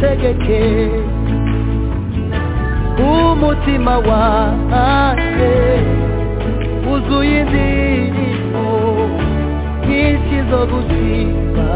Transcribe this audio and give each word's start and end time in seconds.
utegeke 0.00 0.60
umutima 3.00 3.94
wanjye 4.08 5.52
wuzuye 6.86 7.36
indirimbo 7.40 8.66
nyinshi 9.88 10.36
zo 10.50 10.60
gushima 10.70 11.68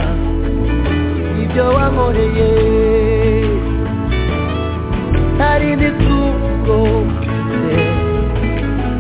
ibyo 1.43 1.65
wankoreye 1.77 2.51
hari 5.41 5.71
n'ituro 5.81 6.81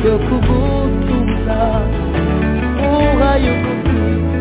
ryo 0.00 0.14
kugutura 0.26 1.60
uhaye 2.92 3.50
umutima 3.56 4.32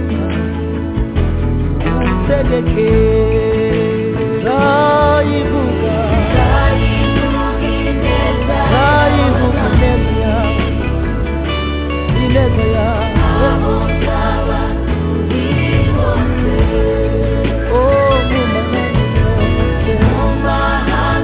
utegeke 2.11 2.91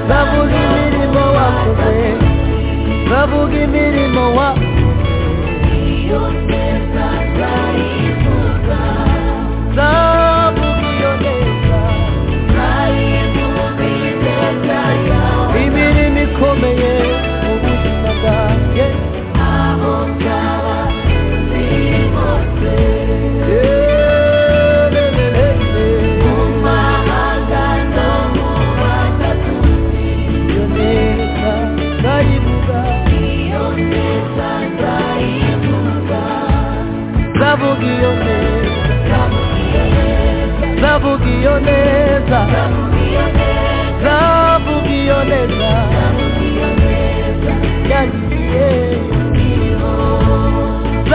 Bavuga 0.09 0.55
imirimo 0.65 1.21
wakoze 1.37 1.97
bavuga 3.09 3.55
imirimo 3.65 4.23
wa 4.37 4.49
imirimo 16.59 16.79
ikomeye 16.79 16.91
mu 17.43 17.53
buzima 17.63 18.09
bwanjye 18.19 18.85
iyo 37.93 38.13
neza. 38.25 38.87
Ndayivuga 38.99 38.99
zavuga 39.09 39.55
iyo 39.59 39.83
neza. 39.85 40.75
Zavuga 40.81 41.25
iyo 41.37 41.55
neza. 41.67 42.39
Zavuga 42.51 42.78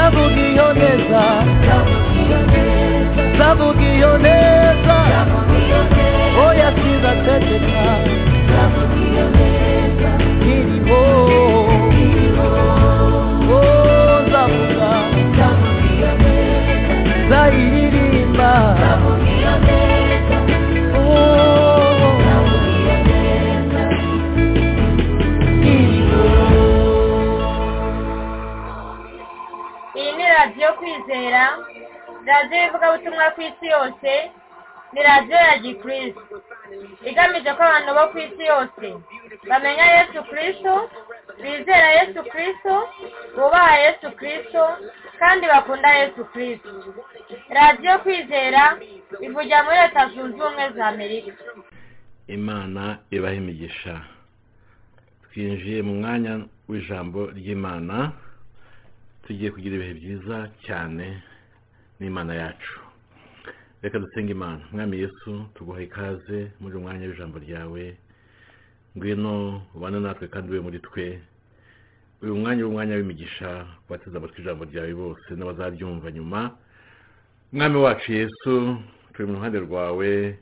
zavuga 0.05 0.41
iyo 0.53 0.69
neza 0.81 1.23
zavuga 3.39 3.85
iyo 3.95 4.13
neza 4.25 4.97
oya 6.47 6.69
sizaceceka 6.79 7.85
irimo 8.09 8.24
radiyo 30.39 30.69
kwizera 30.79 31.45
radiyo 32.27 32.59
y'ivugabutumwa 32.63 33.25
ku 33.35 33.41
isi 33.49 33.67
yose 33.75 34.11
ni 34.93 35.01
radiyo 35.03 35.37
ya 35.49 35.59
gikristo. 35.59 36.23
Igamije 37.09 37.51
ko 37.57 37.63
abantu 37.63 37.91
bo 37.97 38.05
ku 38.13 38.19
isi 38.27 38.43
yose 38.53 38.87
bamenya 39.49 39.85
yesu 39.97 40.19
kirisito 40.29 40.75
bizera 41.43 41.89
yesu 41.99 42.21
kirisito 42.31 42.77
bubaha 43.37 43.75
yesu 43.85 44.07
kirisito 44.19 44.65
kandi 45.19 45.45
bakunda 45.47 45.89
yesu 46.01 46.21
kirisito 46.33 46.71
radiyo 47.51 47.99
kwizera 47.99 48.63
ivugira 49.21 49.63
muri 49.65 49.77
leta 49.83 50.03
zunze 50.09 50.37
ubumwe 50.43 50.65
za 50.77 50.87
amerika. 50.93 51.33
Imana 52.27 52.99
ibaha 53.11 53.35
imigisha. 53.35 53.95
Twinjiye 55.33 55.83
mu 55.83 55.95
mwanya 56.01 56.33
w'ijambo 56.69 57.21
ry'imana. 57.37 58.13
Tugiye 59.27 59.51
kugira 59.51 59.75
ibihe 59.77 59.95
byiza 60.01 60.37
cyane 60.67 61.23
n'imana 62.01 62.33
yacu. 62.35 62.75
Reka 63.83 63.99
dusenge 63.99 64.33
imana. 64.33 64.61
Mwami 64.73 64.97
yesu 65.05 65.31
tuguha 65.55 65.81
ikaze 65.83 66.39
muri 66.61 66.75
uyu 66.75 66.85
mwanya 66.85 67.07
w'ijambo 67.09 67.39
ryawe. 67.39 67.85
Ngwino 68.97 69.63
ubane 69.75 70.01
natwe 70.01 70.29
kandi 70.29 70.49
ube 70.51 70.61
muri 70.61 70.79
twe. 70.81 71.21
Uyu 72.23 72.35
mwanya 72.37 72.65
w'umwanya 72.65 72.95
w'imigisha 72.97 73.67
bateze 73.89 74.17
amatwi 74.17 74.41
ijambo 74.43 74.65
ryawe 74.65 74.93
bose 74.95 75.29
n'abazaryumva 75.37 76.09
nyuma. 76.13 76.41
Mwami 77.53 77.77
wacu 77.77 78.13
yesu 78.13 78.53
turi 79.13 79.29
mu 79.29 79.35
ruhande 79.39 79.59
rwawe 79.61 80.39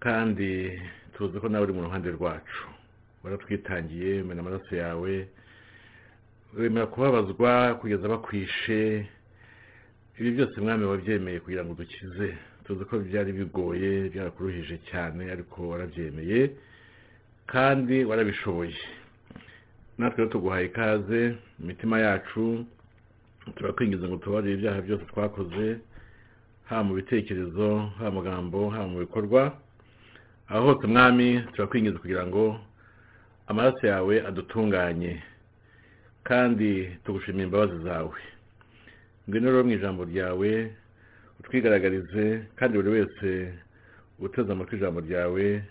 kandi 0.00 0.50
tuzi 1.14 1.40
ko 1.40 1.48
nawe 1.48 1.64
uri 1.64 1.72
mu 1.72 1.82
ruhande 1.88 2.08
rwacu. 2.10 2.62
Waratwitangiye 3.24 4.22
umena 4.22 4.40
amaraso 4.40 4.72
yawe 4.76 5.28
wemera 6.58 6.86
kubabazwa 6.86 7.74
kugeza 7.80 8.08
bakwishe. 8.08 9.06
Ibi 10.18 10.30
byose 10.30 10.60
mwami 10.60 10.84
wabyemeye 10.84 11.40
kugira 11.40 11.64
ngo 11.64 11.74
dukize. 11.74 12.36
Tuzi 12.64 12.84
ko 12.84 12.98
byari 12.98 13.32
bigoye 13.32 14.08
byarakuruhije 14.12 14.78
cyane 14.90 15.30
ariko 15.32 15.68
warabyemeye 15.68 16.50
kandi 17.46 18.04
warabishoboye. 18.04 18.76
Natwe 19.98 20.26
tuguhaye 20.26 20.66
ikaze 20.66 21.20
mu 21.58 21.66
mitima 21.66 21.98
yacu 22.00 22.64
turakwinjiza 23.56 24.08
ngo 24.08 24.16
tubarire 24.16 24.54
ibyaha 24.54 24.80
byose 24.82 25.04
twakoze 25.10 25.78
haba 26.68 26.82
mu 26.84 26.94
bitekerezo 26.94 27.68
haba 27.98 28.10
magambo 28.10 28.70
haba 28.70 28.86
mu 28.88 28.98
bikorwa. 28.98 29.56
Aho 30.48 30.62
hose 30.74 30.86
mwami 30.86 31.42
turakwinjiza 31.52 31.98
kugira 31.98 32.26
ngo 32.26 32.60
amaraso 33.46 33.86
yawe 33.86 34.14
adutunganye. 34.28 35.22
Kandi 36.30 36.70
tugushimira 37.04 37.44
imbabazi 37.44 37.78
zawe. 37.84 38.18
Ngwino 39.28 39.50
rero 39.50 39.64
mu 39.66 39.72
ijambo 39.74 40.04
ryawe 40.06 40.50
utwigaragarize 41.40 42.24
kandi 42.58 42.72
buri 42.78 42.90
wese 42.96 43.28
uteze 44.18 44.52
amatwi 44.52 44.76
ijambo 44.76 45.00
ryawe 45.00 45.62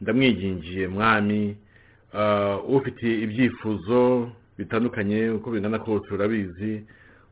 ndamwigingiye 0.00 0.88
mwami. 0.88 1.56
Ufite 2.68 3.06
ibyifuzo 3.24 4.30
bitandukanye 4.58 5.30
uko 5.30 5.50
bingana 5.50 5.78
kose 5.78 6.08
urabizi 6.14 6.82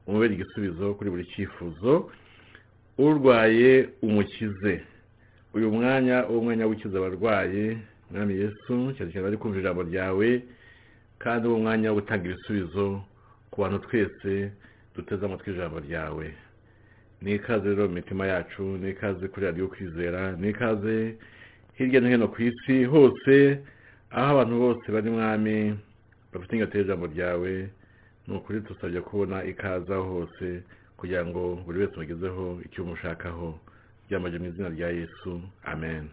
umubere 0.07 0.35
igisubizo 0.35 0.95
kuri 0.95 1.11
buri 1.11 1.25
cyifuzo. 1.35 2.11
Urwaye 2.99 3.89
umukize. 4.03 4.75
Uyu 5.55 5.71
mwanya 5.73 6.29
uwo 6.29 6.41
mwanya 6.43 6.67
w'ikiza 6.67 6.99
abarwaye 6.99 7.79
mwami 8.11 8.35
yesu 8.43 8.75
cyane 8.97 9.11
cyane 9.13 9.25
bari 9.27 9.37
kumva 9.37 9.59
ijambo 9.59 9.83
ryawe 9.83 10.29
kandi 11.19 11.49
uwo 11.49 11.59
mwanya 11.59 11.89
wo 11.93 11.95
gutanga 12.01 12.25
ibisubizo 12.29 13.03
ku 13.51 13.61
bantu 13.63 13.79
twese 13.79 14.53
duteze 14.95 15.27
amatwi 15.27 15.53
ijambo 15.53 15.81
ryawe. 15.81 16.35
Ni 17.23 17.35
ikaze 17.35 17.69
rero 17.69 17.89
mu 17.89 17.95
mitima 17.95 18.27
yacu 18.27 18.63
ni 18.63 18.91
ikaze 18.91 19.29
kuri 19.29 19.47
radiyo 19.47 19.69
kwizera 19.69 20.33
ni 20.37 20.49
ikaze 20.51 21.17
hirya 21.75 22.01
no 22.01 22.09
hino 22.09 22.29
ku 22.29 22.43
isi 22.43 22.85
hose 22.85 23.59
aho 24.11 24.31
abantu 24.39 24.59
bose 24.59 24.87
bari 24.93 25.11
mwami 25.11 25.79
bafite 26.33 26.53
ingati 26.57 26.79
y'ijambo 26.79 27.07
ryawe 27.07 27.71
ni 28.27 28.37
ukuri 28.37 28.61
dusabye 28.61 29.01
kubona 29.01 29.45
ikaze 29.45 29.93
aho 29.95 30.05
hose 30.05 30.63
kugira 30.97 31.27
ngo 31.27 31.57
buri 31.67 31.79
wese 31.79 31.95
umugezeho 31.95 32.61
icyo 32.65 32.85
umushakaho. 32.85 33.59
Byamaje 34.09 34.39
mu 34.39 34.47
izina 34.47 34.69
rya 34.69 34.89
yesu. 34.91 35.41
Amen. 35.65 36.09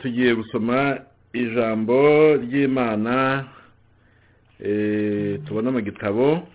Tugiye 0.00 0.34
gusoma 0.34 1.00
ijambo 1.32 2.34
ry'imana 2.36 3.44
tubona 5.46 5.70
mu 5.70 5.80
gitabo 5.80 6.48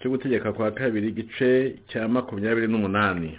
cyo 0.00 0.10
gutegeka 0.10 0.52
kwa 0.52 0.70
kabiri 0.70 1.08
igice 1.08 1.74
cya 1.88 2.08
makumyabiri 2.08 2.66
n'umunani. 2.68 3.38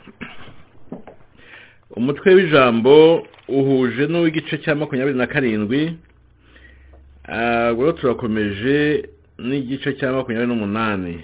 Umutwe 1.96 2.34
w'ijambo 2.36 3.24
uhuje 3.48 4.07
n'uw'igice 4.07 4.57
cya 4.57 4.75
makumyabiri 4.75 5.18
na 5.18 5.28
karindwi 5.28 5.98
rero 7.78 7.92
turakomeje 7.94 9.07
n'igice 9.40 9.94
cya 9.96 10.12
makumyabiri 10.12 10.50
n'umunani. 10.51 11.16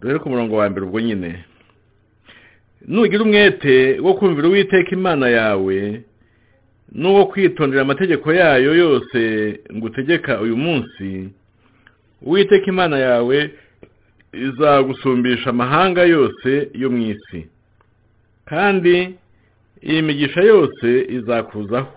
Dore 0.00 0.18
ku 0.20 0.28
murongo 0.28 0.56
wa 0.60 0.68
mbere 0.70 0.86
ubwo 0.86 1.00
nyine. 1.00 1.44
Nugira 2.88 3.22
umwete 3.24 4.00
wo 4.00 4.14
kumvira 4.14 4.48
uwiteka 4.48 4.90
imana 4.90 5.28
yawe 5.28 6.02
n'uwo 6.92 7.26
kwitondera 7.26 7.82
amategeko 7.82 8.32
yayo 8.32 8.74
yose 8.74 9.20
ngo 9.74 9.86
utegeka 9.86 10.40
uyu 10.40 10.56
munsi 10.56 11.28
uwiteka 12.22 12.66
imana 12.66 12.98
yawe 12.98 13.50
izagusumbisha 14.32 15.50
amahanga 15.50 16.02
yose 16.04 16.68
yo 16.74 16.90
mu 16.90 16.98
isi 17.12 17.46
kandi 18.44 19.14
iyi 19.82 20.02
migisha 20.02 20.40
yose 20.40 21.06
izakuzaho. 21.08 21.92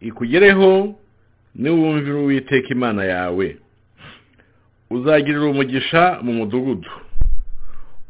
Ikugereho 0.00 0.94
niwumvira 1.54 2.16
uwiteka 2.16 2.68
imana 2.68 3.04
yawe. 3.04 3.56
Uzagirira 4.90 5.44
umugisha 5.44 6.18
mu 6.22 6.32
mudugudu. 6.32 6.90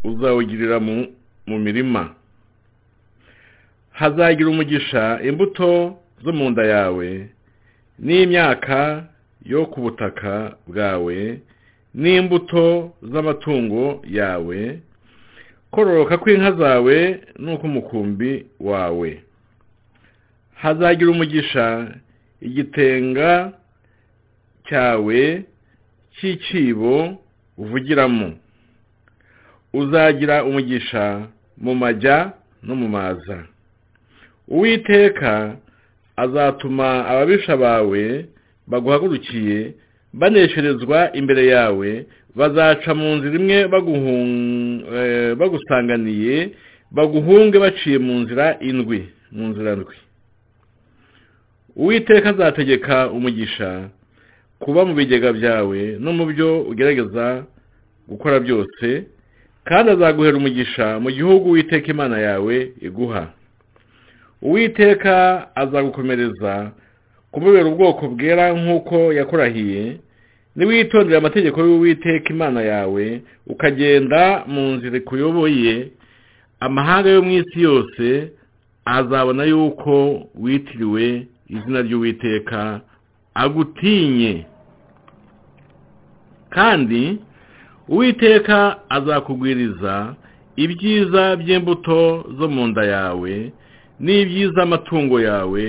Uzawugirira 0.05 0.81
mu 0.81 1.07
mirima. 1.59 2.15
Hazagira 3.93 4.49
umugisha 4.51 5.21
imbuto 5.29 5.97
zo 6.25 6.33
mu 6.33 6.51
nda 6.51 6.65
yawe 6.65 7.29
n'imyaka 7.99 9.05
yo 9.45 9.67
ku 9.67 9.81
butaka 9.81 10.57
bwawe 10.67 11.41
n'imbuto 11.95 12.93
z'amatungo 13.03 14.03
yawe. 14.05 14.81
Kororoka 15.71 16.17
kw'inka 16.19 16.53
zawe 16.53 16.97
n'uk'umukumbi 17.39 18.47
wawe. 18.61 19.11
Hazagira 20.55 21.11
umugisha 21.11 21.67
igitenga 22.41 23.53
cyawe 24.69 25.21
cy'icyibo 26.17 27.17
uvugiramo. 27.59 28.29
Uzagira 29.73 30.45
umugisha 30.45 31.29
mu 31.59 31.75
majya 31.75 32.33
no 32.63 32.75
mu 32.77 32.89
maza. 32.89 33.39
Uwiteka 34.49 35.57
azatuma 36.17 37.07
ababisha 37.07 37.57
bawe 37.57 38.27
baguhagurukiye 38.67 39.75
banesherezwa 40.13 41.13
imbere 41.13 41.47
yawe 41.47 42.07
bazaca 42.37 42.91
mu 42.95 43.09
nzira 43.17 43.35
imwe 43.41 43.59
bagusanganiye 45.41 46.51
baguhunge 46.91 47.59
baciye 47.59 47.99
mu 47.99 48.15
nzira 48.23 48.57
indwi 48.61 49.01
mu 49.33 49.45
nzira 49.49 49.77
ndwi. 49.77 49.97
Uwiteka 51.77 52.31
azategeka 52.31 53.11
umugisha 53.11 53.89
kuba 54.59 54.85
mu 54.85 54.95
bigega 54.95 55.33
byawe 55.33 55.81
no 56.01 56.13
mu 56.13 56.25
byo 56.27 56.61
ugerageza 56.71 57.45
gukora 58.09 58.41
byose 58.41 58.87
kandi 59.69 59.89
azaguhera 59.95 60.37
umugisha 60.39 60.87
mu 61.03 61.11
gihugu 61.11 61.45
uwiteka 61.49 61.87
imana 61.95 62.17
yawe 62.27 62.57
iguha. 62.87 63.25
Uwiteka 64.43 65.15
azagukomereza 65.63 66.71
kumubera 67.33 67.67
ubwoko 67.69 68.03
bwera 68.15 68.45
nk'uko 68.61 68.97
yakurahiye 69.19 69.83
niwitondera 70.57 71.19
amategeko 71.19 71.59
y'uwiteka 71.61 72.27
imana 72.35 72.61
yawe 72.73 73.05
ukagenda 73.47 74.45
mu 74.47 74.63
nzira 74.75 74.97
ikuyoboye 75.03 75.75
amahanga 76.61 77.09
yo 77.15 77.21
mu 77.27 77.33
isi 77.41 77.59
yose 77.67 78.07
azabona 78.85 79.43
yuko 79.51 79.95
witiriwe 80.43 81.27
izina 81.55 81.81
ry'uwiteka 81.87 82.81
agutinye. 83.35 84.47
Kandi 86.51 87.19
uwiteka 87.89 88.77
azakugwiriza 88.89 90.15
ibyiza 90.57 91.37
by'imbuto 91.37 92.25
zo 92.39 92.49
mu 92.49 92.67
nda 92.67 92.85
yawe 92.85 93.53
n'iby'iz'amatungo 94.01 95.17
yawe 95.21 95.65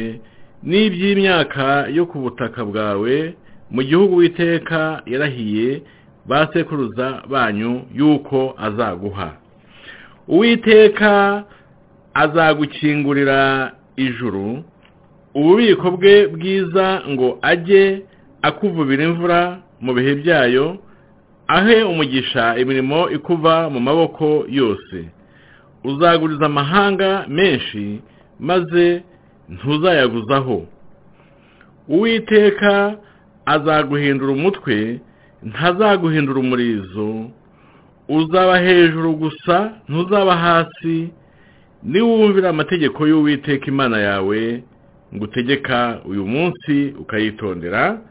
n'iby'imyaka 0.63 1.87
yo 1.97 2.05
ku 2.09 2.17
butaka 2.23 2.65
bwawe 2.65 3.33
mu 3.71 3.81
gihugu 3.83 4.15
witeka 4.15 5.01
yarahiye 5.05 5.81
ba 6.29 6.49
sekuruza 6.53 7.23
banyu 7.29 7.81
yuko 7.95 8.55
azaguha. 8.57 9.29
Uwiteka 10.27 11.43
azagukingurira 12.13 13.71
ijuru 13.95 14.63
ububiko 15.35 15.91
bwe 15.91 16.27
bwiza 16.27 17.01
ngo 17.09 17.37
ajye 17.41 18.01
akuvubira 18.41 19.03
imvura 19.03 19.39
mu 19.81 19.93
bihe 19.93 20.15
byayo 20.21 20.65
ahe 21.47 21.83
umugisha 21.83 22.57
imirimo 22.57 23.09
ikuva 23.09 23.69
mu 23.69 23.79
maboko 23.79 24.45
yose. 24.49 25.05
Uzaguriza 25.83 26.45
amahanga 26.45 27.25
menshi 27.27 28.01
maze 28.39 29.03
ntuzayaguzaho. 29.49 30.65
Uwiteka 31.87 32.97
azaguhindura 33.45 34.31
umutwe 34.31 34.99
ntazaguhindura 35.43 36.39
umurizo. 36.39 37.29
Uzaba 38.09 38.57
hejuru 38.59 39.13
gusa 39.15 39.71
ntuzaba 39.89 40.35
hasi. 40.37 41.09
Niwumvira 41.83 42.49
amategeko 42.49 43.07
y'uwiteka 43.07 43.65
imana 43.67 43.97
yawe 43.99 44.63
ngo 45.15 45.23
utegeka 45.23 45.99
uyu 46.05 46.25
munsi 46.27 46.93
ukayitondera. 46.99 48.01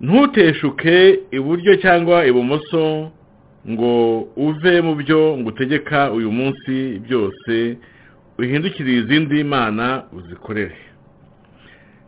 Ntuteshuke 0.00 1.18
iburyo 1.30 1.76
cyangwa 1.76 2.26
ibumoso 2.26 3.10
ngo 3.70 3.92
uve 4.36 4.80
mu 4.80 4.94
byo 4.94 5.36
ngo 5.38 5.48
utegeka 5.48 6.12
uyu 6.12 6.32
munsi 6.32 6.74
byose 7.04 7.76
uhindukire 8.38 8.92
izindi 9.00 9.44
mana 9.44 10.04
uzikorere. 10.16 10.76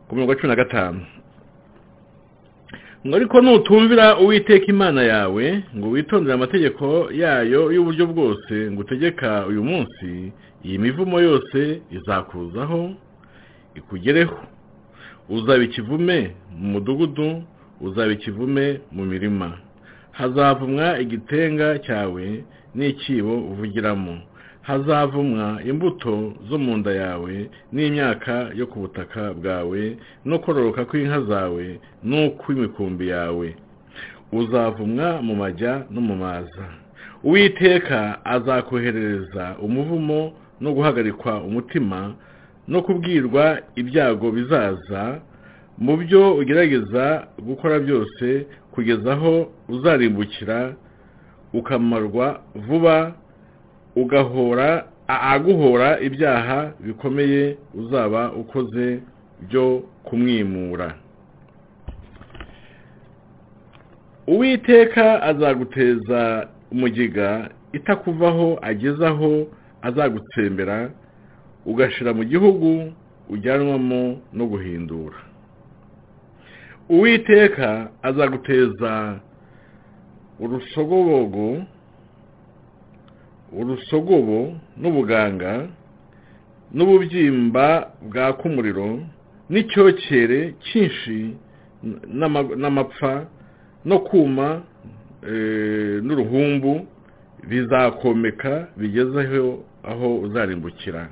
Ku 0.09 0.15
mirongo 0.17 0.35
cumi 0.35 0.49
na 0.49 0.57
gatanu. 0.57 1.01
Ngo 3.07 3.17
ariko 3.17 3.41
nutumvira 3.41 4.17
uwiteka 4.19 4.67
imana 4.67 5.03
yawe 5.03 5.63
ngo 5.77 5.87
witondere 5.91 6.35
amategeko 6.35 7.09
yayo 7.13 7.73
y'uburyo 7.75 8.07
bwose 8.07 8.55
ngo 8.71 8.81
utegeka 8.81 9.47
uyu 9.47 9.63
munsi 9.65 10.33
iyi 10.65 10.79
mivumo 10.79 11.21
yose 11.21 11.83
izakuzaho 11.91 12.91
ikugereho. 13.75 14.39
Uzaba 15.29 15.63
ikivume 15.65 16.35
mu 16.59 16.67
mudugudu 16.73 17.43
uzaba 17.83 18.13
ikivume 18.13 18.81
mu 18.93 19.05
mirima. 19.05 19.49
Hazavumwa 20.19 21.01
igitenga 21.01 21.79
cyawe 21.79 22.45
n'ikibo 22.75 23.35
uvugiramo. 23.51 24.15
Hazavumwa 24.63 25.59
imbuto 25.71 26.33
zo 26.49 26.59
mu 26.65 26.77
nda 26.77 26.93
yawe 27.03 27.35
n'imyaka 27.73 28.35
yo 28.59 28.67
ku 28.71 28.77
butaka 28.83 29.23
bwawe 29.35 29.97
no 30.29 30.37
kororoka 30.39 30.83
kw'inka 30.89 31.21
zawe 31.31 31.65
n'ukw'imikumbi 32.09 33.07
yawe. 33.15 33.49
Uzavumwa 34.33 35.23
mu 35.27 35.35
majya 35.37 35.73
no 35.91 36.01
mu 36.01 36.15
maza. 36.17 36.67
Uwiteka 37.25 38.25
azakoherereza 38.25 39.45
umuvumo 39.67 40.33
no 40.61 40.71
guhagarikwa 40.77 41.33
umutima 41.43 42.15
no 42.69 42.79
kubwirwa 42.83 43.59
ibyago 43.81 44.31
bizaza 44.31 45.21
mu 45.85 45.95
byo 46.03 46.23
ugerageza 46.41 47.05
gukora 47.49 47.77
byose 47.85 48.27
kugeza 48.73 49.13
aho 49.17 49.35
uzarimbukira 49.75 50.59
ukamarwa 51.59 52.27
vuba 52.67 52.97
ugahora 54.03 54.69
aguhora 55.33 55.89
ibyaha 56.07 56.59
bikomeye 56.85 57.43
uzaba 57.81 58.23
ukoze 58.33 58.87
byo 59.47 59.67
kumwimura. 60.07 60.89
Uwiteka 64.27 65.23
azaguteza 65.31 66.21
umugiga 66.73 67.29
itakuvaho 67.73 68.59
ageze 68.63 69.07
aho 69.13 69.33
azagutsembera 69.89 70.79
ugashira 71.71 72.11
mu 72.19 72.25
gihugu 72.25 72.71
ujyanwamo 73.35 74.03
no 74.37 74.45
guhindura. 74.53 75.19
Uwiteka 76.95 77.69
azaguteza 78.09 78.93
urusogobogo 80.43 81.47
urusogobo 83.61 84.39
n'ubuganga 84.81 85.53
n'ububyimba 86.77 87.67
bwaka 88.09 88.43
umuriro 88.49 88.89
n'icyokere 89.51 90.41
cyinshi 90.67 91.17
n'amapfa 92.61 93.13
no 93.89 93.99
kuma 94.09 94.49
n'uruhumbu 96.07 96.73
bizakomeka 97.49 98.53
bigezeho 98.79 99.45
aho 99.91 100.09
uzarimbukira. 100.27 101.03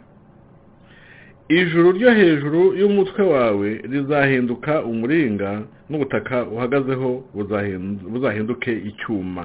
Ijuru 1.58 1.88
ryo 1.96 2.10
hejuru 2.14 2.60
y'umutwe 2.80 3.22
wawe 3.34 3.68
rizahinduka 3.92 4.72
umuringa 4.90 5.50
n'ubutaka 5.88 6.36
uhagazeho 6.54 7.10
buzahinduke 8.12 8.72
icyuma. 8.90 9.44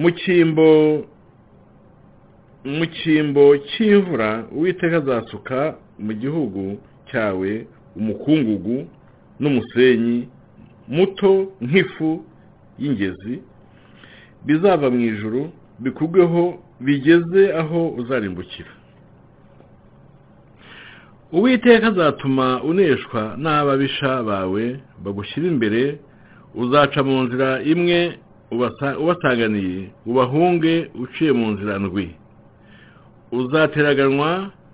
Mu 0.00 0.08
cyimbo 0.20 0.68
mu 2.76 2.84
cyimbo 2.96 3.44
cy'imvura 3.70 4.28
uwiteka 4.56 4.96
azasuka 5.02 5.58
mu 6.04 6.12
gihugu 6.22 6.64
cyawe 7.08 7.50
umukungugu 7.98 8.76
n'umusenyi 9.40 10.18
muto 10.96 11.32
nk'ifu 11.66 12.10
y'ingezi. 12.80 13.34
Bizava 14.46 14.86
mu 14.94 15.00
ijuru 15.10 15.40
bikugweho 15.82 16.42
bigeze 16.84 17.42
aho 17.60 17.80
uzarimbukira. 18.00 18.72
Uwiteka 21.32 21.86
azatuma 21.88 22.62
uneshwa 22.62 23.22
n'ababisha 23.42 24.22
bawe 24.22 24.64
bagushyira 25.04 25.46
imbere 25.52 25.82
uzaca 26.54 27.00
mu 27.08 27.16
nzira 27.24 27.48
imwe 27.72 27.98
ubasanganiye 29.02 29.90
ubahunge 30.06 30.74
uciye 31.02 31.32
mu 31.38 31.46
nzira 31.52 31.74
ndwi. 31.82 32.06
Uzateraganwa 33.38 34.30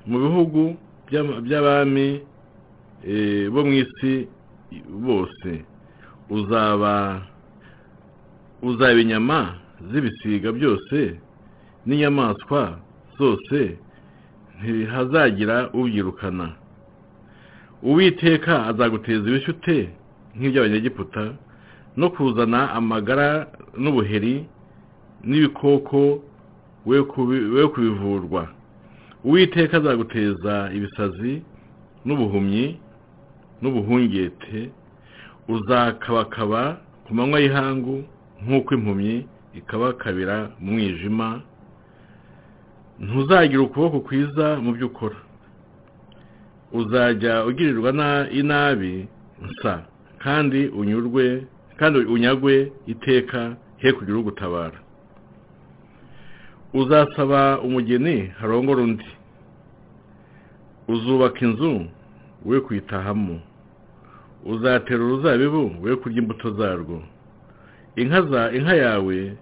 mu 0.09 0.17
bihugu 0.25 0.61
by'abami 1.47 2.09
bo 3.53 3.61
mu 3.67 3.73
isi 3.83 4.13
bose. 5.07 5.51
Uzaba 6.31 6.95
uzaba 8.63 8.99
inyama 9.05 9.39
z'ibisiga 9.91 10.49
byose 10.53 10.99
n'inyamaswa 11.87 12.63
zose 13.19 13.59
ntihazagira 14.61 15.57
ubyirukana 15.79 16.47
uwiteka 17.83 18.67
azaguteza 18.71 19.25
ibishyute 19.31 19.77
nk'iby'abanyegiputa 20.37 21.25
no 21.97 22.07
kuzana 22.15 22.61
amagara 22.79 23.29
n'ubuheri 23.83 24.35
n'ibikoko 25.29 25.99
we 27.57 27.67
kubivurwa. 27.73 28.43
Uwiteka 29.25 29.77
azaguteza 29.81 30.55
ibisazi 30.77 31.33
n'ubuhumyi 32.07 32.65
n'ubuhungete 33.63 34.71
uzakabakaba 35.55 36.63
ku 37.05 37.11
manywa 37.15 37.39
y'ihangu 37.43 37.97
nk'uko 38.45 38.71
impumyi 38.77 39.17
ikabakabira 39.59 40.37
mu 40.65 40.73
mwijima 43.01 43.13
ntuzagira 43.13 43.63
ukuboko 43.63 44.01
kwiza 44.01 44.61
mu 44.61 44.73
byo 44.73 44.87
ukora. 44.87 45.17
Uzajya 46.73 47.45
ugirirwa 47.45 47.91
inabi 48.31 49.09
nsa. 49.43 49.85
Kandi 50.19 50.69
unyurwe 50.69 51.47
kandi 51.79 51.99
unyagwe 51.99 52.73
iteka 52.87 53.57
he 53.79 53.93
kugira 53.93 54.19
ugutabara. 54.19 54.79
Uzasaba 56.75 57.61
umugeni 57.61 58.27
harongora 58.39 58.83
undi. 58.83 59.07
Uzubaka 60.89 61.41
inzu 61.47 61.87
we 62.45 62.61
kuyitahamo 62.61 63.41
uzatera 64.45 65.05
uruzabibu 65.05 65.75
we 65.83 65.97
kurya 65.97 66.19
imbuto 66.19 66.51
zarwo. 66.51 67.03
Inka 67.97 68.75
yawe 68.77 69.37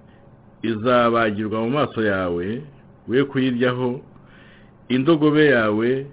izabagirwa 0.62 1.60
mu 1.60 1.70
maso 1.70 2.02
yawe 2.02 2.62
we 3.08 3.24
kuyiryaho 3.24 4.00
indogobe 4.88 5.46
yawe 5.46 6.06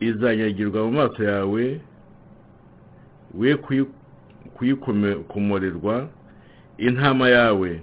izanyagirwa 0.00 0.80
mu 0.86 0.92
maso 0.92 1.20
yawe 1.24 1.80
we 3.34 3.56
kuyikomorerwa 4.56 6.08
intama 6.78 7.28
yawe 7.28 7.80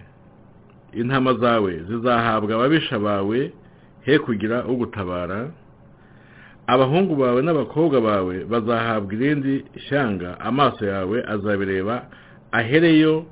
intama 0.94 1.34
zawe 1.34 1.84
zizahabwa 1.88 2.56
ababisha 2.56 3.00
bawe 3.00 3.52
he 4.02 4.20
kugira 4.20 4.66
ugutabara. 4.66 5.50
Abahungu 6.68 7.16
bawe 7.16 7.42
n'abakobwa 7.42 8.02
bawe 8.02 8.46
bazahabwa 8.46 9.14
irindi 9.14 9.66
shyanga 9.88 10.40
amaso 10.40 10.86
yawe 10.86 11.24
azabireba 11.28 12.08
ahereyo 12.52 13.26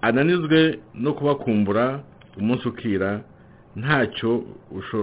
ananizwe 0.00 0.78
no 0.94 1.12
kubakumbura 1.12 2.00
umunsi 2.38 2.68
ukira 2.68 3.20
ntacyo 3.80 4.30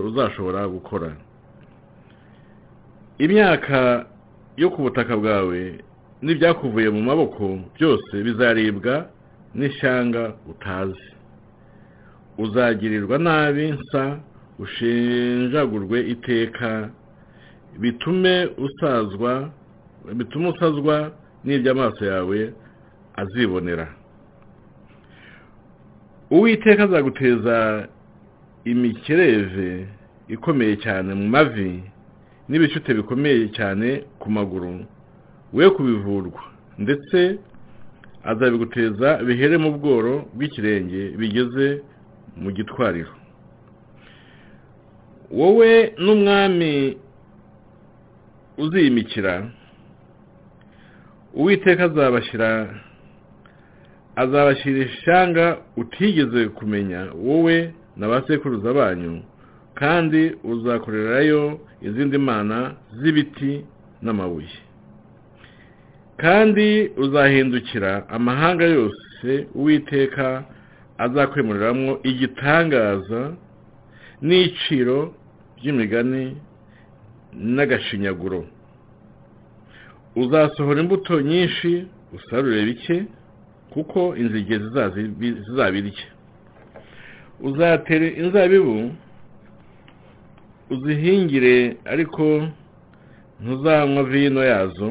uzashobora 0.10 0.62
gukora. 0.68 1.10
Imyaka 3.26 4.06
yo 4.58 4.68
ku 4.74 4.80
butaka 4.86 5.14
bwawe 5.18 5.60
n'ibyakuvuye 6.24 6.90
mu 6.96 7.02
maboko 7.10 7.44
byose 7.76 8.14
bizaribwa 8.26 8.96
n'ishyanga 9.58 10.24
utazi. 10.52 11.08
Uzagirirwa 12.38 13.18
nabi 13.28 13.66
nsa 13.78 14.04
ushinjagurwe 14.64 15.98
iteka 16.14 16.90
bitume 17.82 18.36
usazwa 18.66 19.50
bitume 20.18 20.48
usazwa 20.54 20.96
n'ibyo 21.46 21.72
amaso 21.72 22.02
yawe 22.06 22.40
azibonera. 23.22 23.88
Uwiteka 26.32 26.84
azaguteza 26.84 27.56
imikereve 28.72 29.70
ikomeye 30.36 30.74
cyane 30.84 31.10
mu 31.20 31.26
mavi 31.36 31.72
n'ibicute 32.50 32.90
bikomeye 32.94 33.48
cyane 33.58 33.88
ku 34.20 34.28
maguru. 34.32 34.86
We 35.54 35.70
kubivurwa. 35.70 36.42
Ndetse 36.78 37.20
azabiguteza 38.24 39.08
bihere 39.28 39.58
mu 39.58 39.72
bworo 39.78 40.14
bw'ikirenge 40.36 41.02
bigeze 41.20 41.68
mu 42.42 42.50
gitwariro. 42.52 43.14
Wowe 45.32 45.72
n'umwami 46.04 46.98
uziyimikira 48.58 49.34
uwiteka 51.34 51.84
azabashyira 51.90 52.50
azabashyira 54.16 54.80
ishyanga 54.86 55.46
utigeze 55.78 56.42
kumenya. 56.58 57.00
Wowe 57.28 57.74
na 57.98 58.08
ba 58.08 58.24
sekuruza 58.28 58.74
banyu 58.74 59.22
kandi 59.80 60.22
uzakorerayo 60.44 61.60
izindi 61.82 62.18
mana 62.18 62.58
z'ibiti 63.00 63.66
n'amabuye. 64.02 64.58
Kandi 66.18 66.92
uzahindukira 66.98 68.10
amahanga 68.10 68.66
yose 68.66 69.30
uwiteka 69.56 70.44
azakwemuriramo 70.98 71.92
igitangaza 72.10 73.22
n'iciro 74.28 75.14
ry'imigani 75.60 76.24
n'agashinyaguro. 77.56 78.46
Uzasohora 80.16 80.80
imbuto 80.82 81.22
nyinshi 81.22 81.86
usarure 82.18 82.66
bike 82.66 82.98
kuko 83.74 84.00
inzige 84.22 84.56
zizabirya 85.46 86.06
uzatera 87.42 88.06
inzabibu 88.22 88.92
uzihingire 90.70 91.78
ariko 91.86 92.48
ntuzanywa 93.42 94.04
vino 94.04 94.42
yazo 94.44 94.90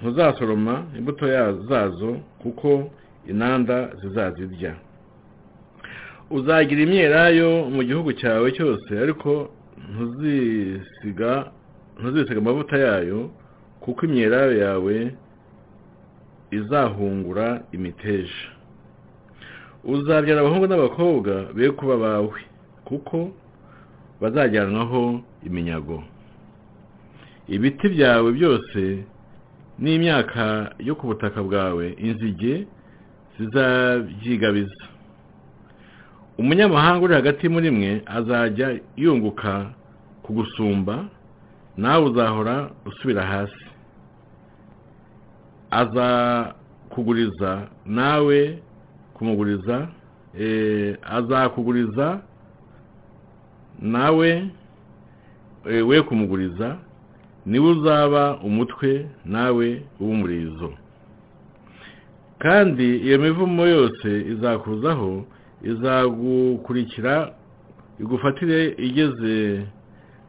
ntuzasoroma 0.00 0.74
imbuto 0.98 1.24
zazo 1.68 2.10
kuko 2.42 2.90
inanda 3.30 3.76
zizazirya. 4.00 4.74
Uzagira 6.30 6.80
imyelayo 6.82 7.50
mu 7.74 7.82
gihugu 7.88 8.12
cyawe 8.12 8.52
cyose 8.52 8.90
ariko 9.04 9.50
ntuzisiga 9.90 11.30
ntuzisiga 11.98 12.38
amavuta 12.40 12.76
yayo 12.78 13.30
kuko 13.80 14.00
imyelayo 14.06 14.52
yawe 14.64 14.96
izahungura 16.50 17.62
imiteja. 17.72 18.40
Uzabyara 19.84 20.40
abahungu 20.40 20.66
n'abakobwa 20.66 21.32
be 21.54 21.70
kuba 21.70 21.96
bawe 21.96 22.40
kuko 22.84 23.30
bazajyanwaho 24.20 25.20
iminyago. 25.46 26.02
Ibiti 27.48 27.88
byawe 27.88 28.28
byose 28.32 28.80
n'imyaka 29.78 30.44
yo 30.78 30.94
ku 30.98 31.06
butaka 31.06 31.42
bwawe 31.42 31.84
inzige 31.98 32.66
zizabyigabiza. 33.38 34.84
Umunyamahanga 36.38 37.04
uri 37.04 37.14
hagati 37.14 37.48
muri 37.48 37.70
mwe 37.70 38.02
azajya 38.06 38.68
yunguka 38.96 39.70
kugusumba 40.22 41.04
nawe 41.76 42.04
uzahora 42.10 42.70
usubira 42.86 43.22
hasi. 43.26 43.64
Azakuguriza 45.70 47.68
nawe 47.86 48.58
kumuguriza 49.18 49.88
azakuguriza 51.02 52.20
nawe 53.80 54.44
we 55.86 56.02
kumuguriza 56.02 56.76
ni 57.46 57.58
we 57.58 57.70
uzaba 57.70 58.36
umutwe 58.40 59.06
nawe 59.24 59.82
w'umurizo 60.00 60.72
kandi 62.38 62.96
iyo 62.96 63.18
mivumo 63.18 63.66
yose 63.66 64.08
izakuzaho 64.32 65.24
izagukurikira 65.62 67.32
igufatire 68.00 68.74
igeze 68.78 69.62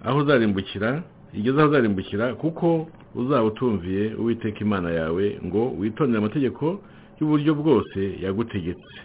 aho 0.05 0.17
uzarimbukira 0.19 1.03
igeze 1.33 1.59
aho 1.59 1.69
uzarimbukira 1.69 2.33
kuko 2.35 2.87
uzaba 3.15 3.43
utumviye 3.43 4.15
uwiteka 4.15 4.59
imana 4.59 4.89
yawe 4.91 5.39
ngo 5.45 5.71
witondere 5.79 6.17
amategeko 6.19 6.81
y'uburyo 7.19 7.51
bwose 7.55 7.99
yagutegetse. 8.23 8.95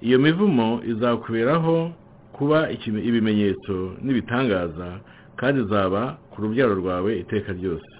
Iyo 0.00 0.18
mivumo 0.18 0.80
izakuberaho 0.92 1.92
kuba 2.32 2.58
ibimenyetso 3.08 3.74
n'ibitangaza 4.02 4.88
kandi 5.36 5.60
izaba 5.64 6.18
ku 6.30 6.36
rubyaro 6.42 6.74
rwawe 6.80 7.10
iteka 7.22 7.52
ryose. 7.52 7.92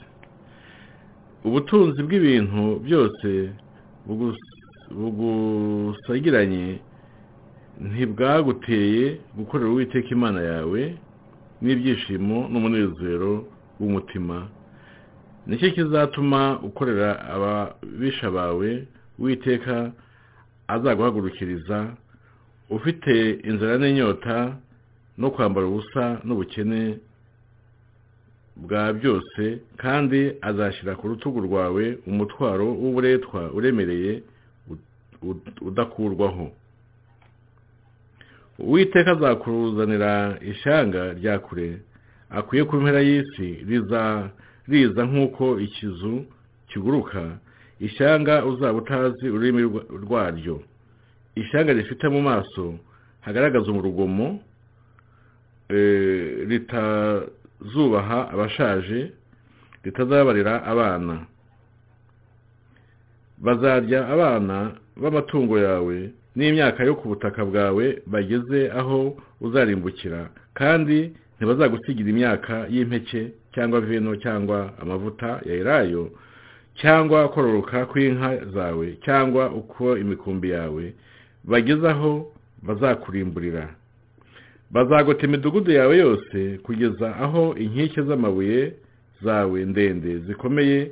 Ubutunzi 1.45 2.01
bw'ibintu 2.03 2.63
byose 2.87 3.29
bugusagiranye 4.99 6.79
ntibwaguteye 7.81 9.05
gukorera 9.37 9.71
uwiteka 9.71 10.09
imana 10.17 10.41
yawe 10.51 10.81
n'ibyishimo 11.63 12.39
n'umunezero 12.53 13.33
w'umutima. 13.81 14.37
Nicyo 15.47 15.69
kizatuma 15.75 16.41
ukorera 16.69 17.09
ababisha 17.35 18.31
bawe 18.31 18.71
uwiteka 19.21 19.93
azaguhagurukiriza 20.75 21.79
ufite 22.71 23.15
inzara 23.51 23.79
n'inyota 23.79 24.57
no 25.19 25.29
kwambara 25.31 25.67
ubusa 25.67 26.05
n'ubukene 26.25 26.83
bwa 28.57 28.93
byose 28.93 29.43
kandi 29.83 30.21
azashyira 30.49 30.93
ku 30.97 31.09
rutugu 31.09 31.41
rwawe 31.41 31.85
umutwaro 32.07 32.67
w'uburetwa 32.83 33.41
uremereye 33.53 34.23
udakurwaho. 35.61 36.47
Uwiteka 38.59 39.11
azakuzanira 39.13 40.39
ishyanga 40.51 41.13
rya 41.19 41.39
kure 41.39 41.69
akuye 42.31 42.65
ku 42.65 42.77
mpera 42.77 43.01
y'isi 43.01 43.49
riza 44.69 45.03
nk'uko 45.09 45.61
ikizu 45.61 46.25
kiguruka 46.69 47.39
ishyanga 47.81 48.45
uzaba 48.45 48.79
utazi 48.79 49.29
ururimi 49.29 49.63
rwaryo. 50.05 50.63
Ishyanga 51.35 51.73
rifite 51.73 52.09
mu 52.09 52.21
maso 52.23 52.75
hagaragaza 53.21 53.71
umurugomo 53.71 54.41
ritazubaha 56.49 58.31
abashaje 58.33 59.13
ritazabarira 59.85 60.65
abana. 60.65 61.27
Bazarya 63.39 64.09
abana 64.09 64.57
b'amatungo 64.97 65.59
yawe 65.59 66.11
n'imyaka 66.37 66.85
yo 66.85 66.95
ku 66.95 67.09
butaka 67.09 67.45
bwawe 67.45 68.03
bageze 68.07 68.71
aho 68.81 69.17
uzarimbukira. 69.41 70.31
Kandi 70.55 70.99
ntibazagusigira 71.37 72.09
imyaka 72.11 72.55
y'impeke 72.69 73.33
cyangwa 73.55 73.81
vino 73.81 74.17
cyangwa 74.17 74.59
amavuta 74.83 75.41
ya 75.49 75.55
elayo 75.55 76.11
cyangwa 76.81 77.29
kororoka 77.29 77.87
kw'inka 77.87 78.45
zawe 78.55 78.97
cyangwa 79.05 79.51
uko 79.53 79.99
imikumbi 79.99 80.51
yawe 80.51 80.93
bageze 81.45 81.89
aho 81.89 82.33
bazakurimburira 82.63 83.75
bazagota 84.71 85.27
imidugudu 85.27 85.73
yawe 85.73 85.95
yose 85.99 86.59
kugeza 86.63 87.17
aho 87.17 87.55
inkike 87.59 88.03
z'amabuye 88.03 88.73
zawe 89.23 89.65
ndende 89.65 90.19
zikomeye 90.19 90.91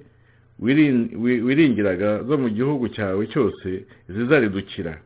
wiringiraga 1.47 2.23
zo 2.23 2.39
mu 2.39 2.49
gihugu 2.51 2.89
cyawe 2.89 3.27
cyose 3.27 3.85
zizaridukira. 4.09 4.99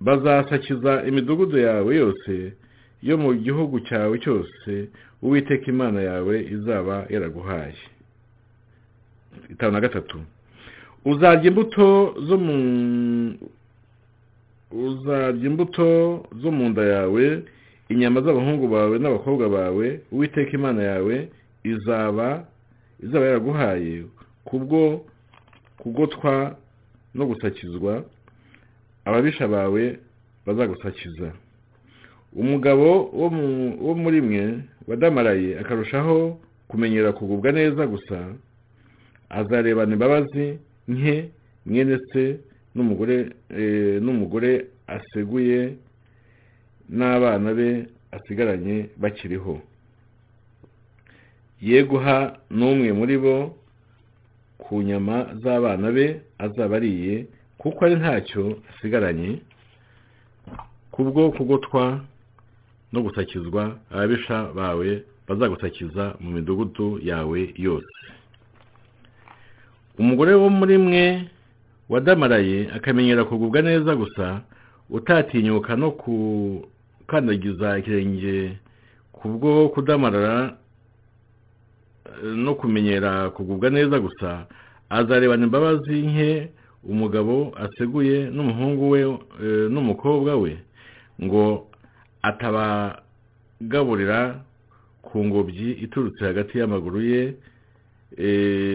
Bazasakiza 0.00 1.02
imidugudu 1.08 1.58
yawe 1.58 1.96
yose 1.96 2.52
yo 3.02 3.18
mu 3.18 3.34
gihugu 3.34 3.80
cyawe 3.80 4.18
cyose 4.18 4.88
uwiteka 5.22 5.66
imana 5.74 6.00
yawe 6.02 6.34
izaba 6.56 7.06
yaraguhaye. 7.10 7.76
Itanu 9.50 9.72
na 9.72 9.80
gatatu. 9.80 10.18
Uzarya 11.04 11.44
imbuto 11.50 12.14
zo 12.26 12.36
mu 12.38 12.54
uzarya 14.72 15.46
imbuto 15.46 15.86
zo 16.42 16.50
mu 16.50 16.68
nda 16.68 16.82
yawe 16.84 17.42
inyama 17.88 18.20
z'abahungu 18.24 18.68
bawe 18.68 18.98
n'abakobwa 18.98 19.48
bawe 19.48 20.00
uwiteka 20.12 20.52
imana 20.52 20.82
yawe 20.82 21.28
izaba 21.64 22.44
izaba 23.04 23.24
yaraguhaye 23.26 24.04
kubwo 24.44 25.04
kugotwa 25.78 26.56
no 27.14 27.26
gusakizwa 27.26 28.04
ababisha 29.04 29.48
bawe 29.48 29.98
bazagusakiza. 30.46 31.32
Umugabo 32.32 33.10
wo 33.86 33.94
muri 33.94 34.20
mwe 34.22 34.58
wadamaraye 34.88 35.58
akarushaho 35.60 36.38
kumenyera 36.68 37.12
kugubwa 37.12 37.52
neza 37.52 37.86
gusa 37.86 38.18
azarebana 39.38 39.92
imbabazi 39.96 40.46
nke 40.88 41.16
mwene 41.66 41.96
se 42.12 42.22
n'umugore 42.74 43.16
n'umugore 44.04 44.52
aseguye 44.86 45.60
n'abana 46.88 47.50
be 47.58 47.68
asigaranye 48.16 48.76
bakiriho. 49.00 49.54
Ye 51.60 51.82
guha 51.84 52.16
n'umwe 52.50 52.92
muri 52.92 53.16
bo 53.18 53.36
ku 54.58 54.82
nyama 54.82 55.16
z'abana 55.42 55.88
be 55.96 56.06
azaba 56.38 56.76
ariye 56.76 57.26
kuko 57.58 57.78
ari 57.84 57.96
ntacyo 58.02 58.58
asigaranye 58.70 59.30
kubwo 60.92 61.30
kugotwa 61.36 62.04
no 62.92 63.00
gusakizwa 63.02 63.78
ababisha 63.90 64.52
bawe 64.58 64.88
bazagusakiza 65.28 66.04
mu 66.20 66.30
midugudu 66.36 66.98
yawe 67.02 67.40
yose. 67.56 67.94
Umugore 69.98 70.34
wo 70.34 70.48
muri 70.50 70.78
mwe 70.78 71.28
wadamaraye 71.88 72.70
akamenyera 72.76 73.24
kugubwa 73.24 73.62
neza 73.62 73.96
gusa 73.96 74.40
utatinyuka 74.90 75.76
no 75.76 75.90
gukandagiza 76.00 77.78
ikirenge 77.78 78.56
kubwo 79.12 79.68
kudamarara 79.68 80.56
no 82.22 82.54
kumenyera 82.54 83.30
kugubwa 83.30 83.70
neza 83.70 84.00
gusa. 84.00 84.46
Azarebana 84.90 85.44
imbabazi 85.44 86.02
nke 86.02 86.48
umugabo 86.84 87.54
aseguye 87.64 88.30
n'umuhungu 88.30 88.90
we 88.90 89.00
n'umukobwa 89.72 90.36
we 90.36 90.58
ngo 91.22 91.66
atabagaburira 92.22 94.40
ku 95.02 95.24
ngobyi 95.24 95.70
iturutse 95.84 96.24
hagati 96.24 96.58
y'amaguru 96.58 97.00
ye 97.02 97.34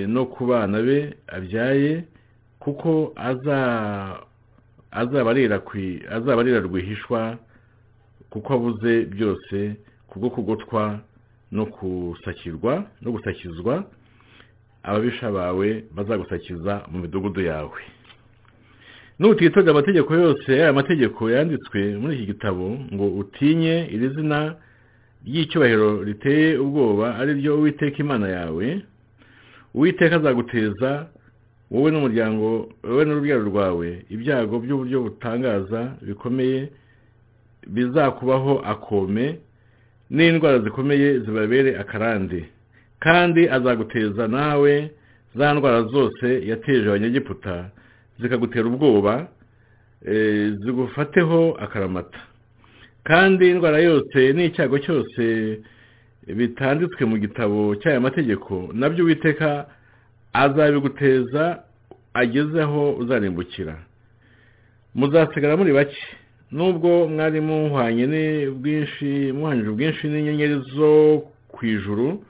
no 0.07 0.25
ku 0.25 0.45
bana 0.45 0.81
be 0.81 1.13
abyaye 1.27 2.03
kuko 2.59 3.13
azabarira 6.11 6.59
rwihishwa 6.59 7.37
kuko 8.29 8.53
abuze 8.53 9.05
byose 9.05 9.75
kubwo 10.07 10.29
kugotwa 10.29 10.99
no 11.51 11.65
gusakirwa 11.65 12.83
no 13.01 13.11
gusakizwa 13.11 13.83
ababisha 14.83 15.31
bawe 15.31 15.83
bazagusakiza 15.95 16.83
mu 16.91 16.99
midugudu 16.99 17.41
yawe. 17.41 17.81
Nutitonda 19.19 19.71
amategeko 19.71 20.13
yose 20.15 20.51
aya 20.53 20.73
mategeko 20.73 21.29
yanditswe 21.29 21.97
muri 21.97 22.15
iki 22.15 22.25
gitabo 22.25 22.77
ngo 22.93 23.07
utinye 23.07 23.87
iri 23.91 24.09
zina 24.09 24.55
ry'icyubahiro 25.25 26.03
riteye 26.03 26.57
ubwoba 26.57 27.15
ari 27.15 27.33
ryo 27.33 27.57
uwiteka 27.57 27.97
imana 27.97 28.27
yawe 28.29 28.81
uwiteka 29.77 30.15
azaguteza 30.19 30.89
wowe 31.71 31.89
n'umuryango 31.91 32.45
wowe 32.87 33.03
n'urubyaro 33.05 33.43
rwawe 33.51 33.87
ibyago 34.15 34.55
by'uburyo 34.63 34.97
butangaza 35.05 35.81
bikomeye 36.07 36.59
bizakubaho 37.75 38.53
akome 38.73 39.25
n'indwara 40.15 40.57
zikomeye 40.65 41.19
zibabere 41.23 41.71
akarande. 41.83 42.39
Kandi 43.05 43.41
azaguteza 43.55 44.23
nawe 44.27 44.73
za 45.37 45.53
ndwara 45.53 45.81
zose 45.93 46.27
yateje 46.49 46.85
abanyegiputa 46.89 47.55
zikagutera 48.19 48.65
ubwoba 48.71 49.13
zigufateho 50.63 51.57
akaramata. 51.59 52.19
Kandi 53.03 53.43
indwara 53.49 53.79
yose 53.79 54.19
n'icyago 54.33 54.77
cyose 54.85 55.23
bitanditswe 56.35 57.05
mu 57.05 57.17
gitabo 57.17 57.75
cy'aya 57.75 57.99
mategeko 57.99 58.69
na 58.73 58.89
byo 58.89 59.03
uwiteka 59.05 59.65
azabiguteza 60.33 61.63
ageze 62.13 62.61
aho 62.61 62.93
uzarimbukira 62.93 63.75
muzasigara 64.95 65.57
muri 65.57 65.73
bake. 65.73 65.97
Nubwo 66.51 67.07
mwari 67.07 67.41
muhwanye 67.41 68.47
bwinshi 68.49 69.31
muhanyije 69.35 69.69
ubwinshi 69.69 70.07
n'inyenyeri 70.07 70.57
zo 70.75 70.91
ku 71.51 71.65
ijuru 71.65 72.23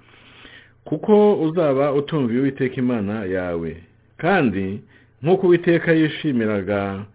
kuko 0.83 1.13
uzaba 1.45 1.93
utumviye 1.93 2.39
uwiteka 2.41 2.75
imana 2.75 3.25
yawe. 3.25 3.71
Kandi 4.17 4.81
nk'uko 5.23 5.47
uwiteka 5.47 5.91
yishimiraga 5.93 7.05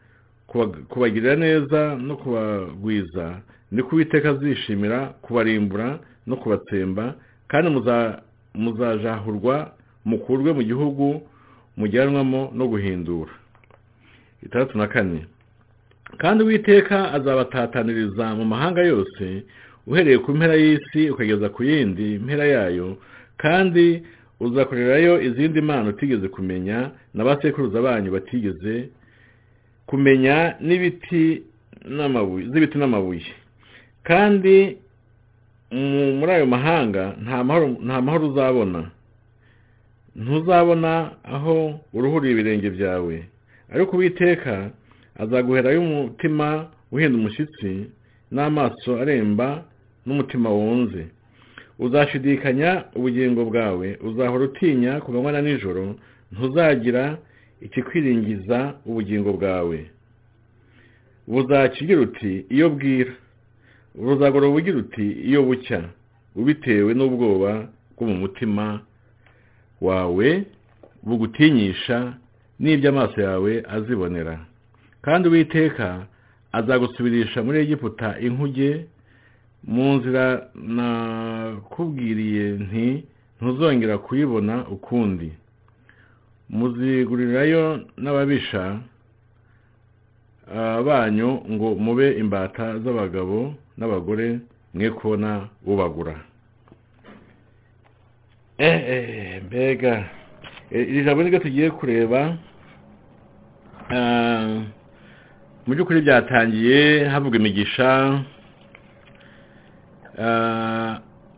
kubagirira 0.88 1.36
neza 1.36 1.96
no 1.96 2.16
kubagwiza 2.16 3.40
niko 3.72 3.96
uwiteka 3.96 4.30
azishimira 4.30 4.98
kubarimbura 5.22 5.98
no 6.26 6.36
kubatsemba 6.36 7.14
kandi 7.48 7.70
muzajahurwa 8.54 9.72
mukurwe 10.04 10.52
mu 10.52 10.62
gihugu 10.62 11.22
mujyanwamo 11.76 12.50
no 12.54 12.64
guhindura. 12.68 13.32
Itandatu 14.42 14.78
na 14.78 14.86
kane. 14.86 15.26
Kandi 16.18 16.44
uwiteka 16.44 17.12
azabatataniriza 17.12 18.34
mu 18.34 18.44
mahanga 18.44 18.82
yose 18.82 19.44
uhereye 19.86 20.18
ku 20.18 20.30
mpera 20.34 20.54
y'isi 20.54 21.10
ukageza 21.10 21.48
ku 21.48 21.64
yindi 21.64 22.18
mpera 22.18 22.44
yayo 22.46 22.96
kandi 23.36 24.02
uzakorerayo 24.40 25.20
izindi 25.22 25.60
mpano 25.60 25.88
utigeze 25.90 26.28
kumenya 26.28 26.90
na 27.14 27.24
ba 27.24 27.38
sekuruza 27.42 27.82
banyu 27.82 28.10
batigeze 28.12 28.88
kumenya 29.86 30.54
n'ibiti 30.60 31.42
n'amabuye. 31.88 33.32
Kandi 34.04 34.78
muri 35.72 36.32
ayo 36.32 36.46
mahanga 36.46 37.16
nta 37.24 37.44
mahoro 38.02 38.26
uzabona. 38.28 38.90
Ntuzabona 40.16 41.10
aho 41.24 41.80
uruhurira 41.96 42.32
ibirenge 42.32 42.70
byawe. 42.70 43.16
Ariko 43.74 43.96
uwiteka 43.96 44.70
azaguherayo 45.22 45.80
umutima 45.80 46.68
uhinda 46.92 47.18
umushyitsi 47.18 47.70
n'amaso 48.30 49.00
aremba 49.00 49.64
n'umutima 50.06 50.48
wunze. 50.50 51.06
Uzashidikanya 51.78 52.84
ubugingo 52.96 53.44
bwawe 53.44 53.98
uzahora 54.08 54.44
utinya 54.44 55.00
ku 55.00 55.12
manywa 55.12 55.32
na 55.32 55.40
nijoro 55.42 55.96
ntuzagira 56.32 57.18
ikikwiringiza 57.64 58.74
ubugingo 58.86 59.32
bwawe. 59.32 59.78
Buzakigira 61.26 62.00
uti 62.00 62.44
iyo 62.54 62.70
bwira. 62.70 63.12
Buzagora 63.94 64.48
bugira 64.48 64.78
uti 64.78 65.06
iyo 65.28 65.42
bucya 65.42 65.80
ubitewe 66.36 66.94
n'ubwoba 66.94 67.68
bwo 67.96 68.04
mu 68.08 68.14
mutima 68.22 68.80
wawe 69.80 70.28
bugutinyisha 71.02 72.14
n'ibyo 72.60 72.88
amaso 72.90 73.20
yawe 73.20 73.52
azibonera. 73.68 74.36
Kandi 75.02 75.28
uwiteka 75.28 76.06
azagusubirisha 76.52 77.42
muri 77.42 77.58
egiputa 77.64 78.18
inkuge 78.20 78.86
mu 79.66 79.86
nzira 79.96 80.24
nakubwiriye 80.76 82.44
nti 82.64 82.86
ntuzongera 83.40 83.98
kuyibona 83.98 84.54
ukundi. 84.74 85.30
Muzigurirayo 86.50 87.64
n'ababisha 88.02 88.62
banyu 90.86 91.28
ngo 91.50 91.74
mube 91.74 92.06
imbata 92.18 92.78
z'abagabo 92.78 93.54
n'abagore 93.78 94.38
mwe 94.74 94.90
kubona 94.90 95.48
ubagura. 95.66 96.14
Mbega. 99.46 100.04
Iri 100.70 101.04
jambo 101.04 101.22
niryo 101.22 101.38
tugiye 101.38 101.70
kureba 101.70 102.36
mu 105.66 105.74
by'ukuri 105.74 106.00
byatangiye 106.00 107.04
havuga 107.08 107.36
imigisha 107.38 108.20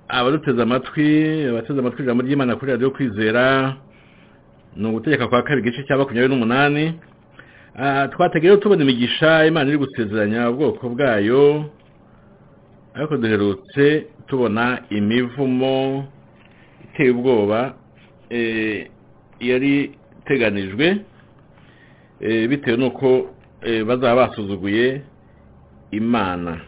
abaduteze 0.08 0.62
amatwi 0.62 1.08
abateze 1.50 1.78
amatwi 1.80 2.02
ijambo 2.02 2.22
ry'imana 2.22 2.56
kuri 2.56 2.70
radiyo 2.72 2.90
kwizera 2.90 3.76
ni 4.76 4.86
ugutegeka 4.88 5.28
kwa 5.28 5.42
kabiri 5.42 5.68
igice 5.68 5.84
cya 5.86 5.96
makumyabiri 5.98 6.34
n'umunani. 6.34 6.98
Twategereje 8.12 8.60
tubona 8.60 8.82
imigisha 8.82 9.46
imana 9.46 9.68
iri 9.68 9.78
gusezeranya 9.78 10.50
ubwoko 10.50 10.88
bwayo. 10.88 11.70
Ariko 12.94 13.16
duherutse 13.16 14.06
tubona 14.26 14.82
imivumo 14.90 16.04
iteye 16.84 17.10
ubwoba 17.10 17.74
yari 19.40 19.72
iteganijwe 20.20 20.86
bitewe 22.50 22.76
n'uko 22.80 23.08
bazaba 23.86 24.14
basuzuguye 24.28 25.02
imana. 25.90 26.60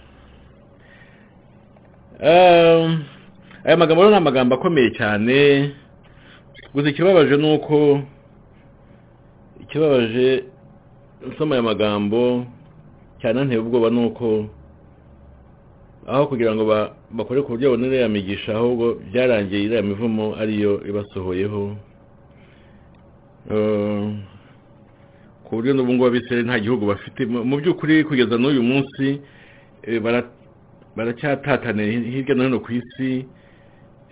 Aya 3.65 3.77
magambo 3.77 4.11
ni 4.11 4.17
amagambo 4.17 4.55
akomeye 4.55 4.91
cyane. 4.99 5.37
Gusa 6.75 6.89
ikibabaje 6.91 7.37
ni 7.37 7.55
uko 7.55 8.01
ikibabaje 9.63 10.45
nsoma 11.29 11.55
aya 11.55 11.63
magambo 11.63 12.47
cyane 13.21 13.45
nteye 13.45 13.61
ubwoba 13.61 13.91
ni 13.91 14.01
uko 14.07 14.47
aho 16.07 16.27
kugira 16.31 16.55
ngo 16.55 16.65
ba- 16.65 16.95
bakore 17.11 17.43
ku 17.43 17.51
buryo 17.59 17.71
babone 17.75 17.87
iriya 17.91 18.09
migisha 18.09 18.55
ahubwo 18.55 18.95
byarangiye 19.11 19.63
iriya 19.67 19.83
mivumo 19.83 20.35
ariyo 20.39 20.83
ibasohoyeho. 20.89 21.77
Eh, 23.51 24.07
ku 25.45 25.51
buryo 25.57 25.75
n'ubu 25.75 25.93
ngubu 25.95 26.07
abisirayeli 26.07 26.47
nta 26.49 26.59
gihugu 26.63 26.87
bafite. 26.87 27.27
Mu 27.27 27.57
by'ukuri 27.59 28.05
kugeza 28.05 28.39
n'uyu 28.39 28.63
munsi 28.63 29.21
eh, 29.83 29.99
bara- 30.03 30.31
baracyatataniye 30.97 31.91
hirya 32.11 32.35
no 32.35 32.43
hino 32.45 32.59
ku 32.61 32.71
isi. 32.73 33.27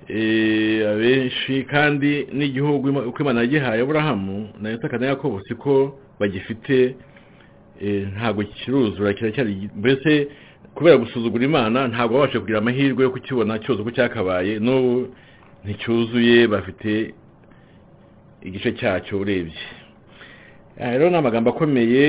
Eh, 0.08 0.82
abenshi 0.90 1.64
kandi 1.64 2.26
n'igihugu 2.32 2.90
uko 3.08 3.18
imana 3.22 3.40
yagihaye 3.40 3.80
aburahamu 3.82 4.50
na 4.60 4.70
isaka 4.74 4.98
na 4.98 5.06
yakobo 5.14 5.40
siko 5.48 5.98
bagifite. 6.20 6.94
Eh, 7.80 8.06
ntabwo 8.14 8.42
kiruzura 8.44 9.14
kiracyari 9.14 9.70
mbese 9.74 10.28
kubera 10.74 10.96
gusuzugura 10.96 11.44
imana 11.44 11.88
ntabwo 11.88 12.14
babasha 12.18 12.40
kugira 12.40 12.58
amahirwe 12.58 13.02
yo 13.04 13.10
kukibona 13.14 13.58
cyose 13.62 13.80
uko 13.82 13.90
cyakabaye 13.96 14.58
n'ubu 14.64 14.94
nticyuzuye 15.64 16.46
bafite 16.52 17.14
igice 18.42 18.70
cyacyo 18.78 19.14
urebye. 19.20 19.62
Aha 20.80 20.90
rero 20.98 21.10
ni 21.10 21.16
amagambo 21.16 21.50
akomeye 21.50 22.06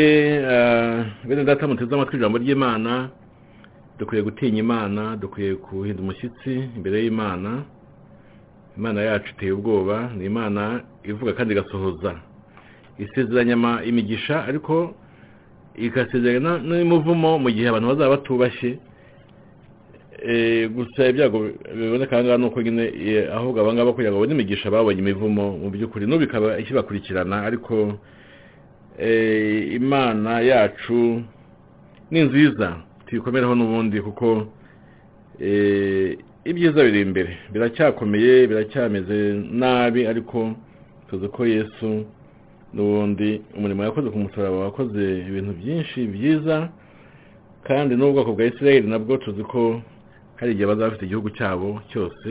ah, 0.54 1.06
bene 1.28 1.44
data 1.46 1.68
muteze 1.68 1.94
amatwi 1.96 2.18
ijambo 2.18 2.38
ry'imana 2.38 3.10
dukwiye 4.00 4.22
gutinya 4.24 4.60
imana 4.66 5.16
dukwiye 5.22 5.56
kuhinda 5.56 6.02
umushyitsi 6.02 6.52
imbere 6.78 7.04
y'imana. 7.04 7.52
Imana 8.78 9.02
yacu 9.02 9.30
iteye 9.34 9.52
ubwoba 9.52 10.10
ni 10.18 10.26
imana 10.26 10.82
ivuga 11.04 11.34
kandi 11.34 11.54
igasohoza 11.54 12.12
isezeranya 12.98 13.56
imigisha 13.86 14.44
ariko 14.50 14.96
igasezeranya 15.78 16.58
n'umuvumo 16.68 17.40
mu 17.44 17.50
gihe 17.52 17.68
abantu 17.70 17.88
bazaba 17.92 18.16
batubashye. 18.16 18.72
Eh, 20.28 20.70
gusa 20.72 21.10
ibyago 21.12 21.38
biboneka 21.76 22.16
aha 22.16 22.24
ngaha 22.24 22.38
ni 22.38 22.46
uko 22.46 22.62
nyine 22.62 22.84
eh, 23.08 23.30
ahubwo 23.36 23.60
aba 23.62 23.74
ngaba 23.74 23.92
kugira 23.94 24.10
ngo 24.12 24.18
babone 24.20 24.34
imigisha 24.34 24.72
babonye 24.72 25.00
imivumo 25.00 25.46
mu 25.62 25.70
by'ukuri 25.70 26.08
n'ubu 26.08 26.24
ikaba 26.24 26.58
ikibakurikirana. 26.60 27.44
Ariko 27.48 28.00
eh, 29.00 29.74
imana 29.76 30.40
yacu 30.42 31.22
ni 32.12 32.20
nziza 32.22 32.68
tuyikomereho 33.06 33.54
n'ubundi 33.56 34.02
kuko 34.02 34.48
ibyiza 36.50 36.80
biri 36.84 37.02
imbere. 37.02 37.32
Biracyakomeye 37.54 38.48
biracyameze 38.48 39.18
nabi 39.52 40.08
ariko 40.08 40.56
tuzi 41.10 41.28
ko 41.28 41.46
yesu 41.46 42.06
n'ubundi 42.76 43.42
umurimo 43.58 43.84
yakoze 43.84 44.10
ku 44.12 44.18
musaraba 44.20 44.58
wakoze 44.68 45.04
ibintu 45.30 45.52
byinshi 45.60 46.00
byiza 46.14 46.70
kandi 47.68 47.96
n'ubwoko 47.96 48.34
bwa 48.36 48.46
isirayeli 48.46 48.88
nabwo 48.88 49.18
tuzi 49.18 49.44
ko 49.44 49.82
hari 50.36 50.52
igihe 50.52 50.68
bazaba 50.68 50.88
bafite 50.92 51.06
igihugu 51.08 51.30
cyabo 51.38 51.82
cyose 51.92 52.30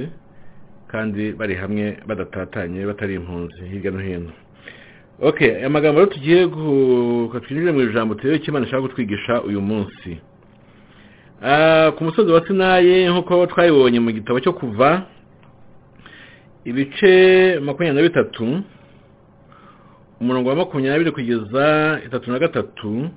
kandi 0.93 1.33
bari 1.33 1.55
hamwe 1.57 1.97
badatatanye 2.07 2.87
batari 2.87 3.15
impunzi 3.19 3.61
hirya 3.71 3.91
no 3.91 3.99
hino. 4.01 4.31
Okay 5.23 5.51
aya 5.57 5.71
magambo 5.71 6.01
rero 6.01 6.13
tugiye 6.13 6.47
gu- 6.47 7.41
twinjire 7.43 7.73
mu 7.73 7.81
ijambo 7.83 8.15
turebe 8.15 8.37
icyo 8.37 8.51
imana 8.51 8.67
ishaka 8.67 8.83
kutwigisha 8.83 9.43
uyu 9.43 9.61
munsi. 9.61 10.19
Ah, 11.43 11.93
ku 11.97 12.05
musozi 12.05 12.31
wa 12.33 12.47
sinayi 12.47 13.07
nk'uko 13.11 13.47
twabibonye 13.47 13.99
mu 14.01 14.11
gitabo 14.13 14.39
cyo 14.41 14.53
kuva 14.53 15.07
ibice 16.65 17.13
makumyabiri 17.61 18.03
na 18.03 18.09
bitatu 18.09 18.45
umurongo 20.21 20.49
wa 20.49 20.57
makumyabiri 20.57 21.11
kugeza 21.11 22.01
itatu 22.07 22.31
na 22.31 22.39
gatatu 22.39 23.11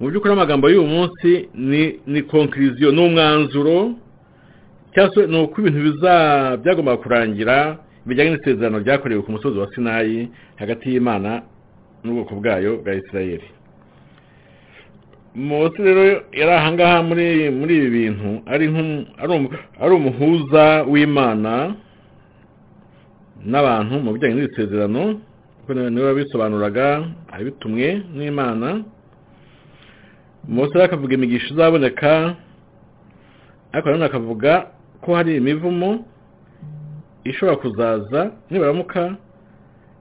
mu 0.00 0.06
by'ukuri 0.10 0.32
amagambo 0.32 0.68
y'uyu 0.70 0.86
munsi 0.86 1.48
ni 1.54 1.98
ni 2.06 2.22
konkiriziyo 2.22 2.92
ni 2.92 3.00
umwanzuro. 3.06 3.94
Cyangwa 4.94 5.14
se 5.14 5.26
ni 5.26 5.36
uko 5.42 5.60
ibintu 5.60 5.98
byagombaga 6.62 7.02
kurangira 7.02 7.56
bijyanye 8.06 8.30
n'isezerano 8.30 8.78
ryakorewe 8.78 9.22
ku 9.22 9.32
musozi 9.32 9.58
wa 9.58 9.68
sinayi 9.74 10.28
hagati 10.56 10.88
y'imana 10.92 11.42
n'ubwoko 12.04 12.34
bwayo 12.40 12.76
bwa 12.82 12.94
isirayeli 12.94 13.44
mose 15.34 15.76
rero 15.82 16.02
yari 16.32 16.52
ahangaha 16.52 17.02
muri 17.02 17.50
muri 17.50 17.72
ibi 17.76 17.88
bintu 17.90 18.30
ari 18.48 19.92
umuhuza 19.94 20.64
w'imana 20.88 21.74
n'abantu 23.44 23.94
mu 24.04 24.10
bijyanye 24.14 24.34
n'iri 24.34 24.54
sezerano 24.56 25.02
kuko 25.04 25.27
ni 25.74 26.00
we 26.00 26.06
wabisobanuraga 26.06 27.04
abitumwe 27.32 28.02
n'imana. 28.14 28.84
Rero 30.48 30.82
akavuga 30.84 31.14
imigisha 31.14 31.54
izaboneka 31.54 32.34
ariko 33.72 33.88
nanone 33.88 34.04
akavuga 34.04 34.66
ko 35.00 35.14
hari 35.14 35.36
imivumo 35.36 36.04
ishobora 37.24 37.56
kuzaza 37.56 38.30
nibaramuka 38.50 39.16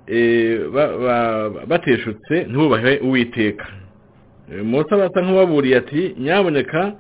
eh, 0.08 0.70
ba- 0.74 0.98
ba- 0.98 1.50
bateshutse 1.68 2.44
ntibubahe 2.48 2.98
uwiteka. 2.98 3.66
Eh, 4.52 4.64
mose 4.66 4.94
aba 4.96 5.06
asa 5.06 5.22
nk'uwaburiye 5.22 5.78
ati 5.78 6.16
nyaboneka 6.20 6.94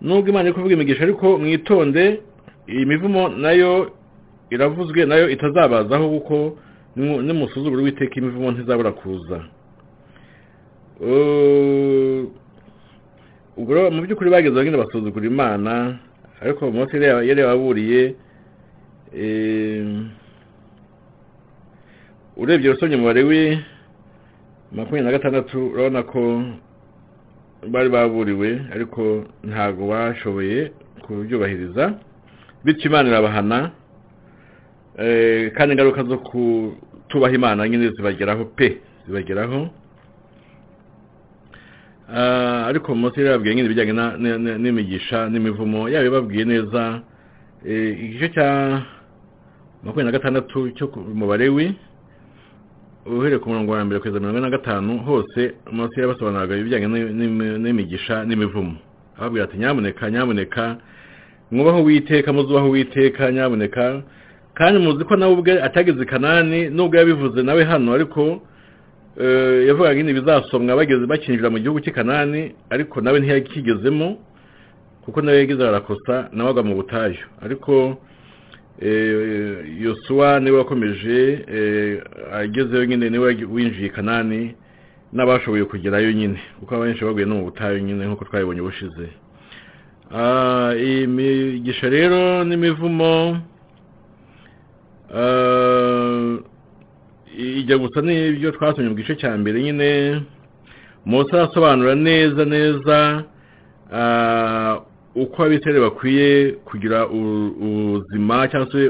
nubwo 0.00 0.28
imana 0.30 0.48
iri 0.48 0.54
kuvuga 0.54 0.74
imigisha 0.74 1.02
ariko 1.02 1.38
mwitonde 1.38 2.20
iyi 2.68 2.86
mivumo 2.86 3.28
na 3.28 3.50
yo 3.52 3.90
iravuzwe 4.50 5.04
na 5.06 5.14
yo 5.16 5.28
itazabazaho 5.30 6.08
kuko 6.08 6.56
nimusuzugura 6.96 7.82
uwiteka 7.82 8.14
imivumo 8.16 8.50
ntizabura 8.50 8.92
kuza. 8.92 9.38
Ubwo 13.56 13.70
rero 13.74 13.90
mu 13.90 14.02
by'ukuri 14.02 14.30
bageze 14.30 14.64
nyine 14.64 14.76
basuzugura 14.76 15.26
imana 15.26 15.98
ariko 16.42 16.64
yari 16.66 17.04
yaba- 17.06 17.24
yari 17.28 17.40
yababuriye 17.40 18.02
urebye 22.36 22.70
usomye 22.70 22.96
umubare 22.96 23.22
we 23.24 23.40
makumyabiri 24.72 25.04
na 25.04 25.12
gatandatu 25.16 25.58
urabona 25.74 26.02
ko 26.02 26.22
bari 27.72 27.88
baburiwe 27.88 28.50
ariko 28.74 29.24
ntabwo 29.44 29.82
bashoboye 29.92 30.72
kubyubahiriza 31.02 31.94
bityo 32.64 32.88
imana 32.88 33.08
irabahana. 33.08 33.70
Kandi 35.56 35.72
ingaruka 35.74 36.02
zo 36.04 36.18
kutubaha 36.18 37.34
imana 37.34 37.68
nyine 37.68 37.90
zibageraho 37.96 38.44
pe 38.56 38.78
zibageraho. 39.06 39.68
Ah, 42.12 42.66
ariko 42.66 42.94
munsi 42.94 43.20
yari 43.20 43.30
yababwiye 43.30 43.54
nyine 43.54 43.66
ibijyanye 43.66 43.94
n'imigisha 44.58 45.28
n'imivumo 45.30 45.88
yaba 45.88 46.06
ibabwiye 46.10 46.44
neza 46.44 47.00
eh, 47.64 47.94
igice 48.04 48.28
cya 48.34 48.48
makumyabiri 49.84 50.04
na 50.10 50.16
gatandatu 50.18 50.70
cyo 50.74 50.88
ku 50.90 50.98
mubare 51.00 51.48
we 51.48 51.70
uhereye 53.06 53.38
ku 53.38 53.48
murongo 53.48 53.72
wa 53.72 53.84
mbere 53.86 54.00
kugeza 54.02 54.18
mirongo 54.20 54.38
ine 54.38 54.46
na 54.50 54.56
gatanu 54.56 54.98
hose 55.06 55.54
munsi 55.70 56.00
yabasobanuraga 56.02 56.56
ibijyanye 56.58 56.86
n'imi- 56.90 57.14
n'imi- 57.14 57.58
n'imigisha 57.62 58.24
n'imivumo. 58.26 58.74
Ababwira 59.18 59.44
ati 59.46 59.56
nyamuneka 59.58 60.10
nyamuneka 60.10 60.76
mwubaho 61.50 61.78
uwiteka 61.82 62.32
muzubaho 62.32 62.68
uwiteka 62.68 63.30
nyamuneka. 63.32 64.02
Kandi 64.60 64.76
muzi 64.78 65.04
ko 65.08 65.16
nawe 65.16 65.32
ubwe 65.32 65.62
atageze 65.62 66.04
kanani 66.04 66.68
nubwo 66.68 66.96
yabivuze 67.00 67.42
nawe 67.42 67.64
hano 67.64 67.92
ariko 67.96 68.42
eh, 69.20 69.66
yavugaga 69.68 69.94
nyine 69.94 70.12
bizasomwa 70.12 70.76
bageze 70.76 71.06
bakinjira 71.08 71.48
mu 71.50 71.58
gihugu 71.58 71.80
cy'i 71.80 71.92
kanani 71.96 72.52
ariko 72.70 73.00
nawe 73.00 73.20
ntiyakigezemo 73.20 74.08
kuko 75.04 75.18
nawe 75.24 75.38
yagize 75.40 75.62
arakosa 75.64 76.28
nawe 76.32 76.50
agwa 76.50 76.62
mu 76.62 76.74
butayu. 76.76 77.16
Ariko 77.40 77.96
eh, 78.80 79.80
yosuwa 79.80 80.40
ni 80.40 80.50
we 80.50 80.58
wakomeje 80.58 81.18
eh, 81.56 82.02
agezeyo 82.32 82.84
nyine 82.84 83.10
ni 83.10 83.18
we 83.18 83.36
winjiye 83.52 83.86
i 83.86 83.90
kanani 83.90 84.54
n'abashoboye 85.12 85.64
kugerayo 85.64 86.12
nyine 86.12 86.36
kuko 86.60 86.74
abenshi 86.76 87.04
baguye 87.04 87.26
no 87.26 87.34
mu 87.34 87.44
butayu 87.44 87.78
nyine 87.78 88.04
nk'uko 88.06 88.24
twabibonye 88.24 88.60
ubushize. 88.60 89.08
Ah, 90.14 90.72
iyi 90.76 91.06
migisha 91.06 91.88
rero 91.88 92.44
n'imivumo 92.44 93.40
ijya 97.38 97.76
gusa 97.78 98.00
n'ibyo 98.02 98.50
twasomye 98.52 98.88
mu 98.88 98.94
gice 98.96 99.16
cya 99.16 99.36
mbere 99.38 99.62
nyine. 99.62 100.22
Mose 101.06 101.32
arasobanura 101.32 101.94
neza 101.94 102.44
neza 102.44 103.24
uko 105.14 105.42
abisirayeli 105.42 105.80
bakwiye 105.84 106.28
kugira 106.64 107.06
ubuzima 107.08 108.48
cyangwa 108.48 108.70
se 108.72 108.80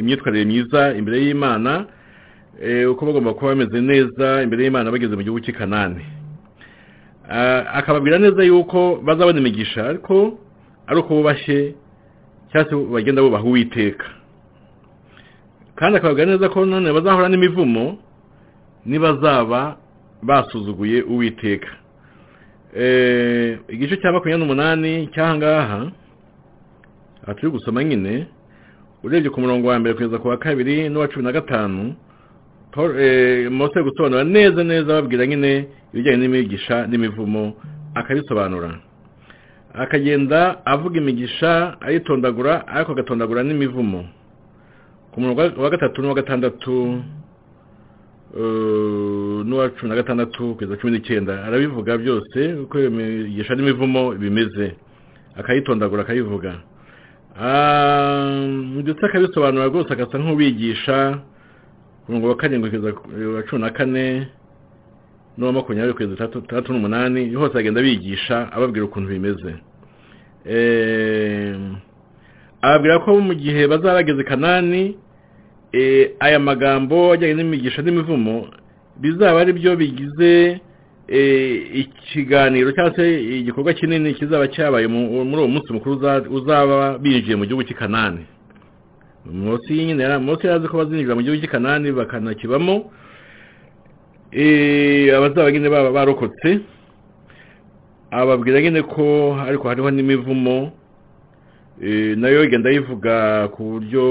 imyitwarire 0.00 0.44
myiza 0.44 0.94
imbere 0.98 1.16
y'imana 1.24 1.86
uko 2.90 3.06
bagomba 3.06 3.34
kuba 3.34 3.50
bameze 3.54 3.78
neza 3.80 4.42
imbere 4.42 4.64
y'imana 4.64 4.90
bageze 4.90 5.14
mu 5.16 5.22
gihugu 5.22 5.40
cy'i 5.44 5.52
kanani 5.54 6.02
akababwira 7.78 8.18
neza 8.18 8.42
yuko 8.42 8.98
bazabona 9.06 9.38
imigisha 9.38 9.86
ariko 9.88 10.38
ari 10.88 10.98
uko 11.00 11.14
bubashye 11.14 11.74
cyangwa 12.52 12.70
se 12.70 12.74
bagenda 12.92 13.22
bubaha 13.22 13.44
uwiteka. 13.44 14.06
Kandi 15.80 15.96
akababwira 15.96 16.28
neza 16.36 16.48
ko 16.52 16.64
none 16.68 16.92
bazahura 16.92 17.28
n'imivumo 17.32 17.96
nibazaba 18.86 19.76
basuzuguye 20.22 21.02
uwiteka. 21.02 21.68
Eh, 22.76 23.58
igice 23.68 23.96
cya 23.96 24.12
makumyabiri 24.12 24.40
n'umunani 24.44 25.08
cy'ahangaha 25.12 25.80
aha 27.24 27.34
turi 27.34 27.50
gusoma 27.52 27.80
nyine 27.84 28.26
urebye 29.02 29.30
ku 29.30 29.40
murongo 29.40 29.68
wa 29.68 29.78
mbere 29.80 29.94
kugeza 29.96 30.18
ku 30.20 30.28
wa 30.28 30.36
kabiri 30.38 30.88
n'uwa 30.88 31.08
cumi 31.08 31.24
na 31.24 31.32
gatanu 31.32 31.94
mose 33.50 33.72
ari 33.74 33.84
gusobanura 33.90 34.24
neza 34.24 34.60
neza 34.64 34.92
ababwira 34.92 35.26
nyine 35.26 35.66
ibijyanye 35.92 36.18
n'imigisha 36.20 36.86
n'imivumo 36.86 37.56
akabisobanura. 37.94 38.70
Akagenda 39.74 40.60
avuga 40.66 40.98
imigisha 41.00 41.80
ayitondagura 41.80 42.68
ariko 42.68 42.92
agatondagura 42.92 43.42
n'imivumo. 43.42 44.04
Ku 45.20 45.24
murongo 45.26 45.62
wa 45.62 45.70
gatatu 45.70 46.00
n'uwa 46.02 46.14
gatandatu 46.14 47.02
n'uwa 49.44 49.68
cumi 49.76 49.88
na 49.88 49.94
gatandatu 50.00 50.54
kugeza 50.56 50.76
cumi 50.80 50.92
n'icyenda. 50.92 51.44
Arabivuga 51.44 51.98
byose 51.98 52.54
uko 52.64 52.80
imigisha 52.80 53.54
n'imivumo 53.54 54.16
bimeze. 54.16 54.76
Akayitondagura 55.36 56.02
akayivuga. 56.02 56.52
Ndetse 58.80 59.02
akabisobanura 59.06 59.68
rwose 59.68 59.92
agasa 59.92 60.16
nk'ubigisha 60.18 61.20
ku 62.04 62.12
murongo 62.12 62.28
wa 62.28 62.36
karindwi 62.40 62.70
kugeza 62.70 62.88
wa 63.36 63.42
cumi 63.42 63.60
na 63.60 63.70
kane 63.70 64.28
n'uwa 65.36 65.52
makumyabiri 65.52 65.92
kugeza 65.94 66.14
itandatu 66.14 66.72
n'umunani 66.72 67.34
hose 67.36 67.58
agenda 67.58 67.80
abigisha 67.80 68.48
ababwira 68.52 68.84
ukuntu 68.88 69.08
bimeze. 69.12 69.52
Ababwira 72.62 72.98
ko 73.04 73.20
mu 73.20 73.34
gihe 73.36 73.68
bazaba 73.68 74.00
bageze 74.00 74.24
kanani 74.24 74.96
aya 76.20 76.38
magambo 76.38 77.12
ajyanye 77.12 77.34
n'imigisha 77.34 77.82
n'imivumo 77.82 78.48
bizaba 79.00 79.40
ari 79.40 79.52
byo 79.52 79.76
bigize 79.76 80.60
ikiganiro 81.74 82.72
cyangwa 82.72 82.94
se 82.96 83.04
igikorwa 83.38 83.72
kinini 83.72 84.14
kizaba 84.14 84.48
cyabaye 84.48 84.86
muri 84.86 85.36
uwo 85.42 85.48
munsi 85.48 85.72
mukuru 85.72 85.94
uzaba 86.30 86.98
binjiye 86.98 87.36
mu 87.36 87.44
gihugu 87.46 87.64
cy'ikanani 87.64 88.24
munsi 89.26 89.74
nyine 89.74 90.18
munsi 90.18 90.46
yazi 90.46 90.68
ko 90.68 90.76
bazinjira 90.78 91.14
mu 91.14 91.22
gihugu 91.22 91.40
cy'ikanani 91.42 91.92
bakanakibamo 91.92 92.90
abazaba 95.16 95.50
nyine 95.50 95.68
baba 95.68 95.90
barokotse 95.92 96.60
ababwira 98.10 98.60
nyine 98.62 98.82
ko 98.82 99.34
ariko 99.46 99.68
hariho 99.68 99.90
n'imivumo 99.90 100.72
na 102.16 102.28
yo 102.28 102.44
igenda 102.44 102.70
yivuga 102.70 103.48
ku 103.56 103.62
buryo 103.64 104.04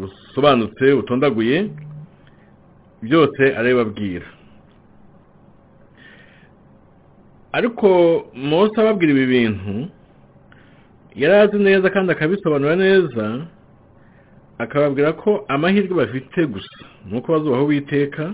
busobanutse 0.00 0.94
butondaguye 0.94 1.70
byose 3.02 3.42
arabibabwira 3.58 4.26
ariko 7.52 7.88
munsi 8.34 8.74
ababwira 8.80 9.12
ibi 9.12 9.26
bintu 9.26 9.74
yari 11.16 11.34
azi 11.34 11.56
neza 11.58 11.90
kandi 11.90 12.12
akabisobanura 12.12 12.76
neza 12.76 13.24
akababwira 14.58 15.12
ko 15.12 15.44
amahirwe 15.48 15.94
bafite 16.06 16.46
gusa 16.46 16.78
ni 17.08 17.16
uko 17.18 17.32
bazubaho 17.32 17.64
witeka 17.66 18.24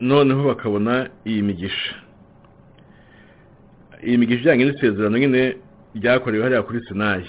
noneho 0.00 0.42
bakabona 0.48 1.08
iyi 1.26 1.42
migisha. 1.42 1.94
Iyi 4.06 4.18
migisha 4.18 4.40
ijyanye 4.40 4.64
n'isezerano 4.64 5.18
nyine 5.18 5.56
ryakorewe 5.96 6.42
hariya 6.44 6.62
kuri 6.62 6.80
sinayi 6.88 7.26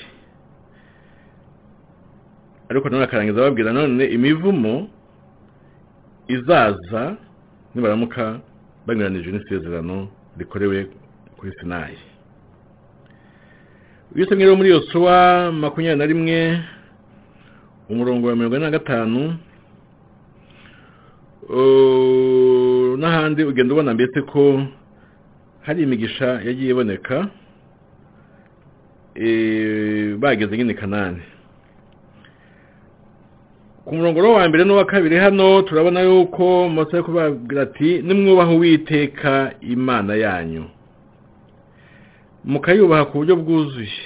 ariko 2.69 2.85
nanone 2.89 3.05
akarangiza 3.05 3.41
babwira 3.41 3.73
none 3.73 4.03
imivumo 4.15 4.89
izaza 6.27 7.15
nibaramuka 7.75 8.39
banyuranije 8.87 9.29
n'isezerano 9.31 10.07
rikorewe 10.37 10.87
kuri 11.37 11.51
sinayi 11.59 11.97
iyo 14.15 14.23
usomye 14.25 14.45
rero 14.45 14.55
muri 14.57 14.69
iyo 14.69 14.81
suwa 14.91 15.51
makumyabiri 15.51 15.99
na 15.99 16.05
rimwe 16.05 16.37
umurongo 17.89 18.27
wa 18.27 18.35
mirongo 18.35 18.55
ine 18.55 18.65
na 18.65 18.71
gatanu 18.77 19.21
n'ahandi 22.99 23.43
ugenda 23.43 23.73
ubona 23.73 23.93
mbese 23.93 24.21
ko 24.21 24.41
hari 25.65 25.83
imigisha 25.83 26.27
yagiye 26.47 26.69
iboneka 26.71 27.27
bageze 30.21 30.57
nyine 30.57 30.73
kanani. 30.73 31.21
Ku 33.85 33.95
murongo 33.95 34.33
wa 34.33 34.49
mbere 34.49 34.63
n'uwa 34.65 34.85
kabiri 34.85 35.15
hano 35.17 35.61
turabona 35.61 36.01
yuko 36.01 36.69
mose 36.69 37.01
kubabwira 37.01 37.61
ati 37.61 38.01
nimwubaha 38.01 38.51
uwiteka 38.51 39.53
imana 39.61 40.15
yanyu. 40.15 40.65
Mukayubaha 42.45 43.05
ku 43.05 43.17
buryo 43.17 43.35
bwuzuye. 43.35 44.01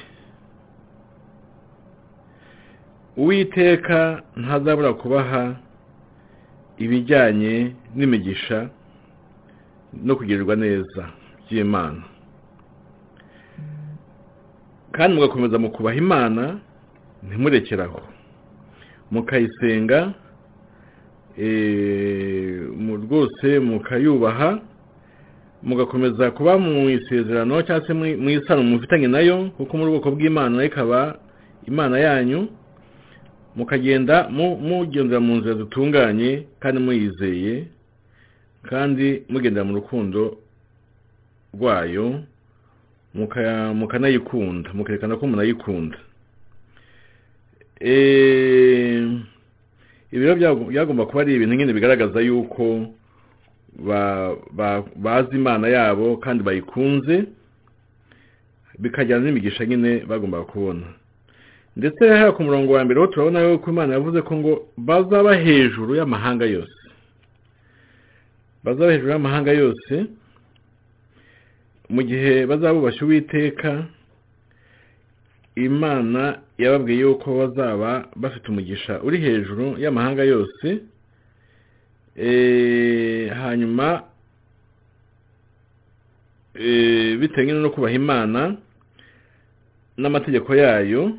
Uwiteka 3.17 4.24
ntazabura 4.36 4.93
kubaha 4.93 5.56
ibijyanye 6.78 7.72
n'imigisha 7.95 8.69
no 10.04 10.15
kugirirwa 10.15 10.56
neza. 10.56 11.04
By'imana. 11.49 12.03
Kandi 14.91 15.15
mugakomeza 15.15 15.57
mu 15.59 15.69
kubaha 15.71 15.97
imana 15.97 16.59
ntimurekeraho. 17.27 18.01
Mukayisenga 19.12 20.13
rwose 23.03 23.59
mukayubaha 23.59 24.59
mugakomeza 25.63 26.31
kuba 26.31 26.57
mu 26.57 26.89
isezerano 26.89 27.62
cyangwa 27.62 27.88
se 27.88 27.93
mu 27.93 28.29
isano 28.29 28.63
mufitanye 28.63 29.07
na 29.07 29.19
yo 29.19 29.49
kuko 29.57 29.77
muri 29.77 29.89
ubwoko 29.91 30.12
bw'imana 30.15 30.63
ikaba 30.63 31.19
imana 31.67 31.99
yanyu 31.99 32.47
mukagenda 33.55 34.29
mugendera 34.29 35.19
mu 35.19 35.35
nzira 35.35 35.55
zitunganye 35.55 36.47
kandi 36.59 36.79
muyizeye 36.81 37.67
kandi 38.69 39.23
mugendera 39.29 39.63
mu 39.67 39.73
rukundo 39.79 40.38
rwayo 41.53 42.23
mukanayikunda 43.73 44.69
mukerekana 44.73 45.17
ko 45.17 45.27
munayikunda. 45.27 45.97
Ibiro 50.12 50.35
byagomba 50.69 51.05
kuba 51.05 51.21
ari 51.21 51.35
ibintu 51.35 51.55
nyine 51.55 51.73
bigaragaza 51.73 52.19
yuko 52.21 52.88
bazi 54.95 55.35
imana 55.35 55.67
yabo 55.67 56.17
kandi 56.17 56.43
bayikunze 56.43 57.25
bikajyana 58.79 59.25
n'imigisha 59.25 59.65
nyine 59.65 60.05
bagomba 60.09 60.43
kubona. 60.45 60.88
Ndetse 61.77 62.01
hariya 62.09 62.31
ku 62.31 62.43
murongo 62.43 62.73
wa 62.73 62.83
mbere 62.85 62.99
ho 62.99 63.07
turabona 63.07 63.39
yuko 63.41 63.69
imana 63.71 63.93
yavuze 63.93 64.21
ko 64.21 64.35
ngo 64.38 64.53
bazaba 64.77 65.35
hejuru 65.35 65.95
y'amahanga 65.95 66.45
yose. 66.45 66.79
Bazaba 68.63 68.91
hejuru 68.91 69.12
y'amahanga 69.12 69.51
yose 69.53 70.05
mu 71.89 72.02
gihe 72.04 72.45
bazaba 72.45 72.73
bubashye 72.73 73.02
uwiteka 73.06 73.86
imana 75.56 76.39
yababwiye 76.58 76.99
yuko 77.02 77.28
bazaba 77.39 78.08
bafite 78.15 78.45
umugisha 78.49 79.02
uri 79.02 79.17
hejuru 79.17 79.65
y'amahanga 79.84 80.23
yose 80.23 80.67
hanyuma 83.41 84.04
bitewe 87.20 87.51
no 87.53 87.70
kubaha 87.70 87.93
imana 87.93 88.55
n'amategeko 89.97 90.55
yayo 90.55 91.11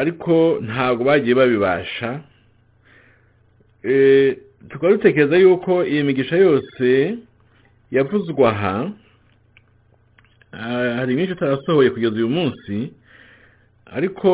ariko 0.00 0.58
ntabwo 0.66 1.04
bagiye 1.04 1.34
babibasha. 1.34 2.20
Tukaba 4.68 4.92
dutekereza 4.92 5.36
yuko 5.36 5.84
iyi 5.84 6.02
migisha 6.02 6.36
yose 6.36 7.18
yavuzwe 7.90 8.46
aha 8.48 8.90
hari 10.98 11.14
myinshi 11.14 11.32
itarasohoye 11.32 11.90
kugeza 11.90 12.14
uyu 12.16 12.28
munsi 12.28 12.92
ariko 13.86 14.30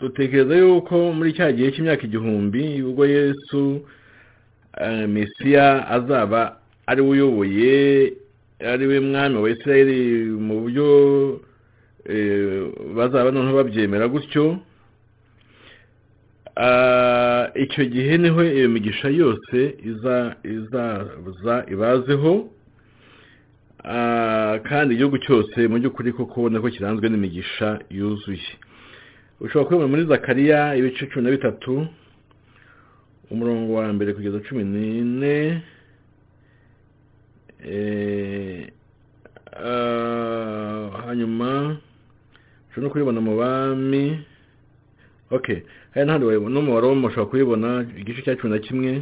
dutekereza 0.00 0.56
yuko 0.56 1.12
muri 1.12 1.32
cya 1.32 1.52
gihe 1.52 1.72
cy'imyaka 1.72 2.02
igihumbi 2.06 2.82
ubwo 2.82 3.06
yesu 3.06 3.82
mesiya 5.08 5.88
azaba 5.90 6.60
ari 6.86 7.02
we 7.02 7.08
uyoboye 7.08 8.12
ari 8.72 8.86
we 8.86 9.00
mwami 9.00 9.36
wa 9.42 9.50
israel 9.50 9.88
mu 10.46 10.60
buryo 10.60 10.86
bazaba 12.96 13.30
noneho 13.30 13.56
babyemera 13.56 14.08
gutyo 14.08 14.56
icyo 17.54 17.84
gihe 17.84 18.18
ni 18.18 18.28
ho 18.28 18.42
iyo 18.44 18.68
migisha 18.68 19.08
yose 19.08 19.74
izaza 20.44 21.64
ibazeho. 21.70 22.50
Kandi 24.68 24.94
igihugu 24.94 25.18
cyose 25.18 25.68
mu 25.68 25.78
by'ukuri 25.78 26.12
koko 26.12 26.34
ubona 26.40 26.60
ko 26.60 26.68
kiranzwe 26.70 27.06
n'imigisha 27.08 27.78
yuzuye. 27.90 28.50
Ushobora 29.40 29.64
kubibona 29.66 29.88
muri 29.90 30.04
zakariya 30.10 30.74
ibice 30.76 31.06
cumi 31.06 31.24
na 31.24 31.30
bitatu 31.30 31.86
umurongo 33.30 33.72
wa 33.78 33.86
mbere 33.92 34.12
kugeza 34.14 34.40
cumi 34.46 34.64
n'ine 34.64 35.62
ah, 39.52 40.90
hanyuma 41.06 41.78
ushobora 42.70 42.82
no 42.86 42.90
kuribona 42.90 43.20
mu 43.20 43.36
bami. 43.38 44.24
Okay 45.30 45.62
hari 45.94 46.06
n'ahandi 46.06 46.26
wayibona 46.26 46.54
no 46.54 46.62
mu 46.62 46.72
baroma 46.74 47.08
ushobora 47.08 47.30
kuyibona 47.30 47.86
igice 47.96 48.22
cya 48.22 48.36
cumi 48.36 48.52
na 48.52 48.58
kimwe 48.58 48.92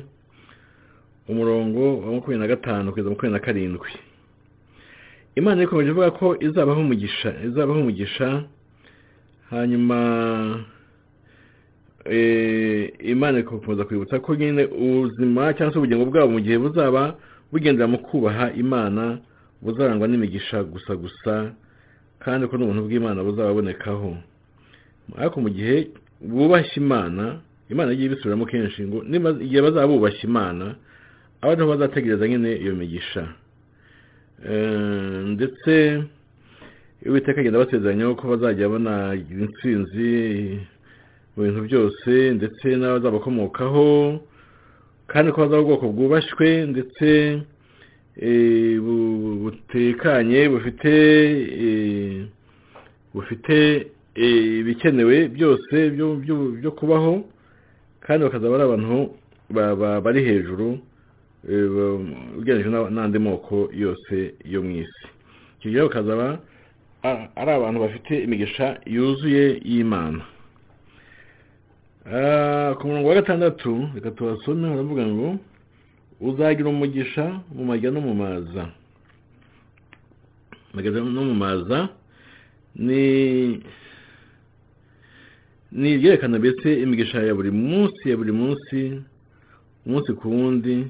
umurongo 1.29 1.99
wa 2.05 2.13
makumyabiri 2.13 2.39
na 2.39 2.47
gatanu 2.53 2.91
kugeza 2.93 3.11
makumyabiri 3.11 3.33
na 3.41 3.47
karindwi. 3.47 3.91
Imana 5.37 5.63
ikomeje 5.63 5.91
ivuga 5.91 6.11
ko 6.11 6.27
izabaho 6.41 6.81
umugisha 6.81 7.31
izabaho 7.47 7.81
umugisha. 7.81 8.29
Hanyuma 9.51 9.99
eh, 12.05 12.93
imana 12.99 13.39
ikakomeza 13.39 13.85
kwibutsa 13.85 14.19
ko 14.21 14.35
nyine 14.35 14.65
ubuzima 14.65 15.55
cyangwa 15.55 15.73
se 15.73 15.79
ubugingo 15.79 16.05
bwabo 16.11 16.31
mu 16.33 16.41
gihe 16.41 16.59
buzaba 16.59 17.15
bugendera 17.53 17.87
mu 17.87 17.99
kubaha 17.99 18.53
imana 18.53 19.19
buzarangwa 19.63 20.09
n'imigisha 20.09 20.63
gusa 20.65 20.97
gusa 20.97 21.53
kandi 22.19 22.47
ko 22.47 22.57
n'ubuntu 22.59 22.83
bw'imana 22.87 23.23
buzababonekaho 23.23 24.17
ariko 25.19 25.37
mu 25.41 25.51
gihe 25.51 25.91
bubashye 26.21 26.77
imana 26.83 27.39
imana 27.71 27.93
igiye 27.93 28.07
ibisubiramo 28.11 28.47
kenshi 28.47 28.83
ngo 28.87 28.99
igihe 29.45 29.61
bazaba 29.63 29.87
bubashye 29.87 30.25
imana 30.27 30.75
aba 31.43 31.53
ariho 31.53 31.69
bazategereza 31.71 32.25
nyine 32.29 32.51
iyo 32.63 32.75
migisha. 32.75 33.23
Ndetse 35.35 36.03
uwiteka 37.07 37.41
agenda 37.41 37.59
basezeranya 37.59 38.15
ko 38.15 38.29
bazajya 38.29 38.69
babona 38.69 39.15
intsinzi 39.15 40.13
mu 41.37 41.43
bintu 41.45 41.61
byose 41.69 42.11
ndetse 42.37 42.67
n'abazabakomokaho 42.77 44.21
kandi 45.07 45.33
ko 45.33 45.39
bazaba 45.41 45.63
ubwoko 45.63 45.87
bwubashywe 45.93 46.67
ndetse 46.67 47.09
eh, 48.17 48.81
bu- 48.81 49.37
butekanye 49.43 50.49
bufite 50.49 50.93
eh, 51.65 52.25
bufite 53.15 53.87
eh, 54.15 54.59
ibikenewe 54.61 55.29
byose 55.29 55.91
byo- 55.91 56.17
kubaho 56.73 57.25
kandi 58.01 58.25
bakazaba 58.25 58.55
ari 58.57 58.65
abantu 58.65 58.97
ba- 59.51 59.77
ba- 59.77 60.01
bari 60.01 60.21
hejuru 60.25 60.69
eh, 60.77 60.81
ugereranyije 61.47 62.71
n'a- 62.71 62.91
n'andi 62.91 63.19
moko 63.19 63.71
yose 63.73 64.35
yo 64.45 64.63
mu 64.63 64.71
isi. 64.83 65.07
Icyo 65.59 65.69
gihe 65.71 65.83
bakazaba 65.87 66.39
ari 67.41 67.51
abantu 67.55 67.79
bafite 67.81 68.13
imigisha 68.27 68.81
yuzuye 68.87 69.61
y'imana. 69.65 70.23
Ku 72.79 72.83
murongo 72.87 73.09
wa 73.09 73.15
gatandatu 73.15 73.89
reka 73.95 74.11
tubasome 74.11 74.69
haravuga 74.69 75.07
ngo 75.07 75.39
uzagira 76.21 76.69
umugisha 76.69 77.41
mu 77.55 77.65
majya 77.65 77.91
no 77.91 78.01
mu 78.01 78.15
maza. 78.15 78.65
No 80.75 81.23
mu 81.25 81.35
maza 81.35 81.89
ni 82.77 83.63
ibyerekana 85.95 86.39
mbese 86.39 86.69
imigisha 86.83 87.23
ya 87.23 87.35
buri 87.35 87.51
munsi 87.51 88.11
ya 88.11 88.17
buri 88.17 88.33
munsi 88.33 89.01
umunsi 89.87 90.13
ku 90.13 90.29
wundi 90.31 90.87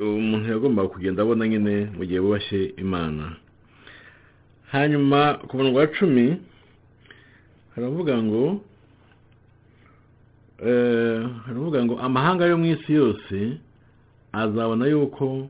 umuntu 0.00 0.50
yagombaga 0.50 0.88
kugenda 0.88 1.22
abona 1.22 1.48
nyine 1.48 1.74
mu 1.96 2.04
gihe 2.04 2.20
bubashye 2.20 2.74
imana. 2.76 3.36
Hanyuma 4.72 5.38
ku 5.46 5.56
murongo 5.56 5.78
wa 5.78 5.86
cumi 5.86 6.26
haravuga 7.74 8.22
ngo 8.22 8.60
eh, 10.66 11.20
haravuga 11.46 11.84
ngo 11.84 11.94
amahanga 11.98 12.46
yo 12.46 12.58
mu 12.58 12.66
isi 12.74 12.92
yose 12.92 13.58
azabona 14.32 14.86
yuko 14.86 15.48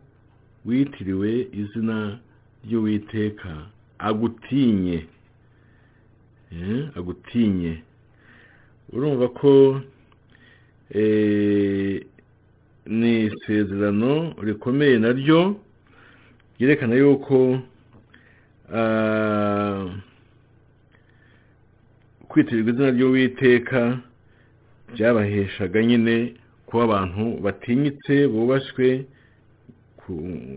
witiriwe 0.66 1.48
izina 1.52 2.18
ry'uwiteka. 2.64 3.68
Agutinye. 3.98 5.06
Eh, 6.52 6.88
agutinye. 6.96 7.82
Urumva 8.92 9.28
ko 9.28 9.80
eh, 9.80 9.93
ni 12.86 13.24
isezerano 13.26 14.34
rikomeye 14.42 14.98
naryo 14.98 15.56
ryerekana 16.58 16.94
yuko 16.94 17.58
ah, 18.74 19.86
kwitirirwa 22.28 22.70
izina 22.70 22.90
ry'uwiteka 22.90 23.98
byabaheshaga 24.94 25.82
nyine 25.82 26.34
kuba 26.66 26.84
abantu 26.84 27.24
batinyitse 27.44 28.26
bubashywe 28.32 29.04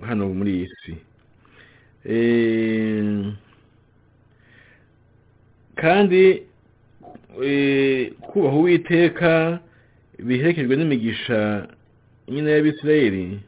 hano 0.08 0.24
muri 0.38 0.52
iyi 0.56 0.68
si. 0.82 0.94
Eh, 2.06 3.34
kandi 5.76 6.24
eh, 7.44 8.12
kubaha 8.22 8.56
uwiteka 8.58 9.60
biherekejwe 10.26 10.76
n'imigisha 10.76 11.68
nyine 12.28 12.50
y'abisirayeli 12.52 13.40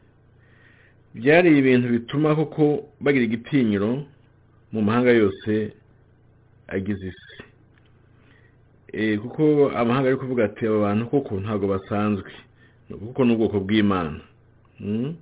byari 1.14 1.58
ibintu 1.58 1.88
bituma 1.88 2.34
koko 2.36 2.88
bagira 3.00 3.24
igitinyiro 3.24 4.06
mu 4.72 4.80
mahanga 4.82 5.10
yose 5.10 5.74
agize 6.68 7.06
isi. 7.10 7.42
Eh, 8.92 9.18
kuko 9.18 9.70
amahanga 9.70 10.08
ari 10.08 10.16
kuvuga 10.16 10.44
ati 10.44 10.66
aba 10.66 10.78
bantu 10.78 11.06
koko 11.10 11.40
ntabwo 11.40 11.66
basanzwe. 11.68 12.30
Kuko 12.90 13.24
ni 13.24 13.32
ubwoko 13.34 13.60
bw'imana. 13.60 14.20
Mm? 14.80 15.14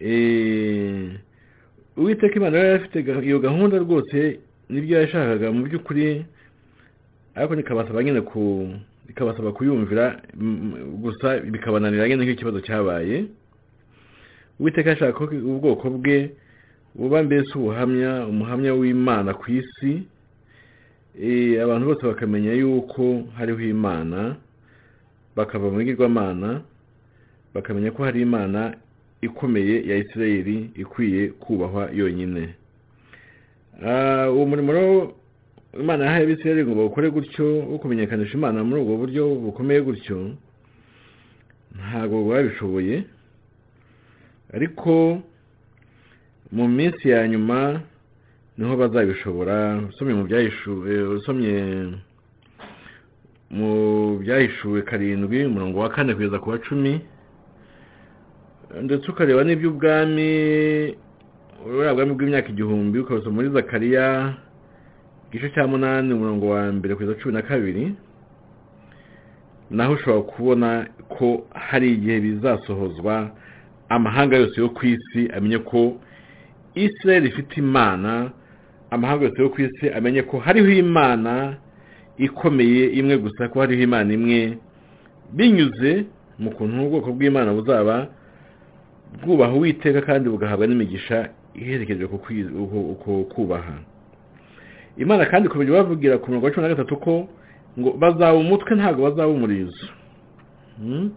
Eh, 0.00 1.10
uwiteka 1.96 2.34
imana 2.36 2.58
yari 2.58 2.72
afite 2.76 2.98
iyo 3.24 3.38
gahunda 3.38 3.78
rwose 3.78 4.40
ni 4.68 4.80
byo 4.80 5.00
yashakaga. 5.00 5.52
Mu 5.52 5.64
by'ukuri 5.64 6.24
ariko 7.34 7.54
nikabasaba 7.54 8.02
nyine 8.02 8.20
ku 8.20 8.40
bikabasaba 9.12 9.52
kuyumvira 9.52 10.22
gusa 11.04 11.38
bikabananira 11.44 12.08
nyine 12.08 12.24
nk'ikibazo 12.24 12.60
cyabaye. 12.64 13.24
Uwiteka 14.60 14.90
yashaka 14.90 15.12
ko 15.12 15.24
ubwoko 15.28 15.90
bwe 16.00 16.30
buba 16.96 17.22
mbese 17.22 17.52
ubuhamya 17.54 18.26
umuhamya 18.26 18.72
w'imana 18.74 19.34
ku 19.36 19.50
isi 19.52 20.08
Eh, 21.20 21.60
abantu 21.60 21.86
bose 21.92 22.06
bakamenya 22.08 22.52
yuko 22.56 23.28
hariho 23.36 23.60
imana 23.60 24.36
bakava 25.36 25.68
mu 25.68 25.76
bigirwamana 25.84 26.64
bakamenya 27.54 27.92
ko 27.92 28.00
hari 28.04 28.24
imana 28.24 28.72
ikomeye 29.20 29.84
ya 29.88 29.96
isirayeli 30.00 30.70
ikwiye 30.72 31.28
kubahwa 31.36 31.90
yonyine. 31.92 32.54
Ah, 33.84 34.30
uwo 34.32 34.46
murimo 34.46 34.72
rero 34.72 35.12
imana 35.80 36.04
yahaye 36.04 36.24
abisirayeli 36.24 36.66
ngo 36.66 36.74
bawukore 36.74 37.10
gutyo 37.10 37.46
wo 37.70 37.78
kumenyekanisha 37.78 38.34
imana 38.36 38.64
muri 38.64 38.80
ubwo 38.82 38.96
buryo 38.96 39.24
bukomeye 39.34 39.80
gutyo 39.80 40.36
ntabwo 41.76 42.28
babishoboye. 42.28 43.04
Ariko 44.52 45.22
mu 46.52 46.68
minsi 46.68 47.08
ya 47.08 47.28
nyuma 47.28 47.80
ni 48.58 48.64
ho 48.68 48.76
bazabishobora 48.76 49.80
usomye 49.88 50.14
mu 50.14 50.24
byahishuwe 50.28 50.92
usomye 51.16 51.56
mu 53.50 53.70
byahishuwe 54.20 54.82
karindwi 54.82 55.46
umurongo 55.48 55.78
wa 55.80 55.88
kane 55.88 56.12
kugeza 56.14 56.38
ku 56.38 56.50
wa 56.50 56.58
cumi 56.58 57.00
ndetse 58.82 59.08
ukareba 59.10 59.44
n'iby'ubwami 59.44 60.30
uriya 61.64 61.94
bwami 61.96 62.12
bw'imyaka 62.16 62.48
igihumbi 62.52 62.98
ukabasoma 63.00 63.34
muri 63.36 63.48
zakariya 63.56 64.34
igice 65.32 65.50
cya 65.54 65.66
munani 65.66 66.12
umurongo 66.14 66.48
wa 66.48 66.72
mbere 66.72 66.94
kugeza 66.94 67.14
cumi 67.14 67.34
na 67.34 67.42
kabiri 67.42 67.94
naho 69.70 69.92
ushobora 69.92 70.22
kubona 70.22 70.86
ko 71.08 71.46
hari 71.54 71.92
igihe 71.92 72.20
bizasohozwa 72.20 73.30
amahanga 73.88 74.36
yose 74.36 74.60
yo 74.60 74.68
ku 74.68 74.86
isi 74.86 75.32
amenye 75.36 75.58
ko 75.58 75.96
israel 76.74 77.24
ifite 77.26 77.56
imana 77.64 78.30
amahanga 78.90 79.24
yose 79.24 79.42
yo 79.42 79.48
ku 79.48 79.60
isi 79.62 79.88
amenye 79.90 80.22
ko 80.22 80.38
hariho 80.38 80.68
imana 80.70 81.56
ikomeye 82.18 82.86
imwe 83.00 83.16
gusa 83.24 83.48
ko 83.48 83.60
hariho 83.60 83.82
imana 83.82 84.12
imwe 84.12 84.58
binyuze 85.32 86.04
mu 86.38 86.50
kuntu 86.50 86.76
ubwoko 86.84 87.08
bw'imana 87.16 87.52
buzaba 87.56 88.06
bwubaha 89.24 89.52
uwiteka 89.56 90.00
kandi 90.04 90.28
bugahabwa 90.28 90.66
n'imigisha 90.68 91.28
iherekeje 91.56 92.04
ku 92.06 92.18
kubaha. 93.32 93.91
Imana 94.96 95.26
kandi 95.26 95.48
ikomeje 95.48 95.70
bavugira 95.72 96.18
ku 96.18 96.26
murongo 96.28 96.46
wa 96.46 96.52
cumi 96.52 96.62
na 96.68 96.74
gatatu 96.74 96.96
ko 96.96 97.28
ngo 97.78 97.90
bazaba 97.96 98.34
umutwe 98.36 98.74
ntabwo 98.76 99.02
bazaba 99.08 99.32
umurizo. 99.32 99.86
Hmm? 100.78 101.10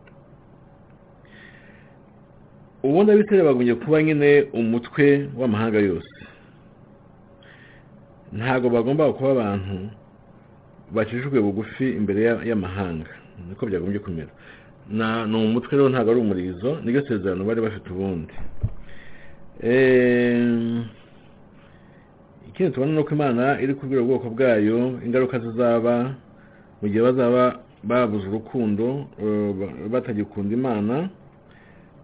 ubundi 2.83 3.11
abisirayeli 3.11 3.47
bagombye 3.47 3.75
kuba 3.75 4.03
nyine 4.03 4.29
umutwe 4.53 5.29
w'amahanga 5.39 5.79
yose. 5.79 6.15
Ntabwo 8.33 8.69
bagomba 8.69 9.13
kuba 9.13 9.31
abantu 9.31 9.89
bacishijwe 10.93 11.39
bugufi 11.41 11.85
imbere 11.97 12.21
ya- 12.23 12.43
y'amahanga. 12.49 13.09
Niko 13.49 13.65
byagombye 13.65 13.99
kumera. 13.99 14.31
Ni 15.27 15.35
umutwe 15.35 15.71
rero 15.77 15.89
ntabwo 15.89 16.11
ari 16.11 16.19
umurizo 16.21 16.69
niryo 16.85 17.01
sezerano 17.07 17.41
bari 17.45 17.61
bafite 17.61 17.87
ubundi. 17.89 18.33
Eh, 19.63 20.83
ikindi 22.55 22.71
tubona 22.73 22.91
ni 22.93 22.99
uko 22.99 23.11
imana 23.15 23.59
iri 23.61 23.73
kubwira 23.75 24.01
ubwoko 24.01 24.29
bwayo 24.29 24.99
ingaruka 25.05 25.39
zizaba 25.39 26.15
mu 26.81 26.87
gihe 26.89 27.01
bazaba 27.03 27.59
babuze 27.83 28.27
urukundo 28.27 29.05
eh, 29.21 29.53
ba- 29.59 29.89
batagikunda 29.91 30.53
imana 30.55 31.09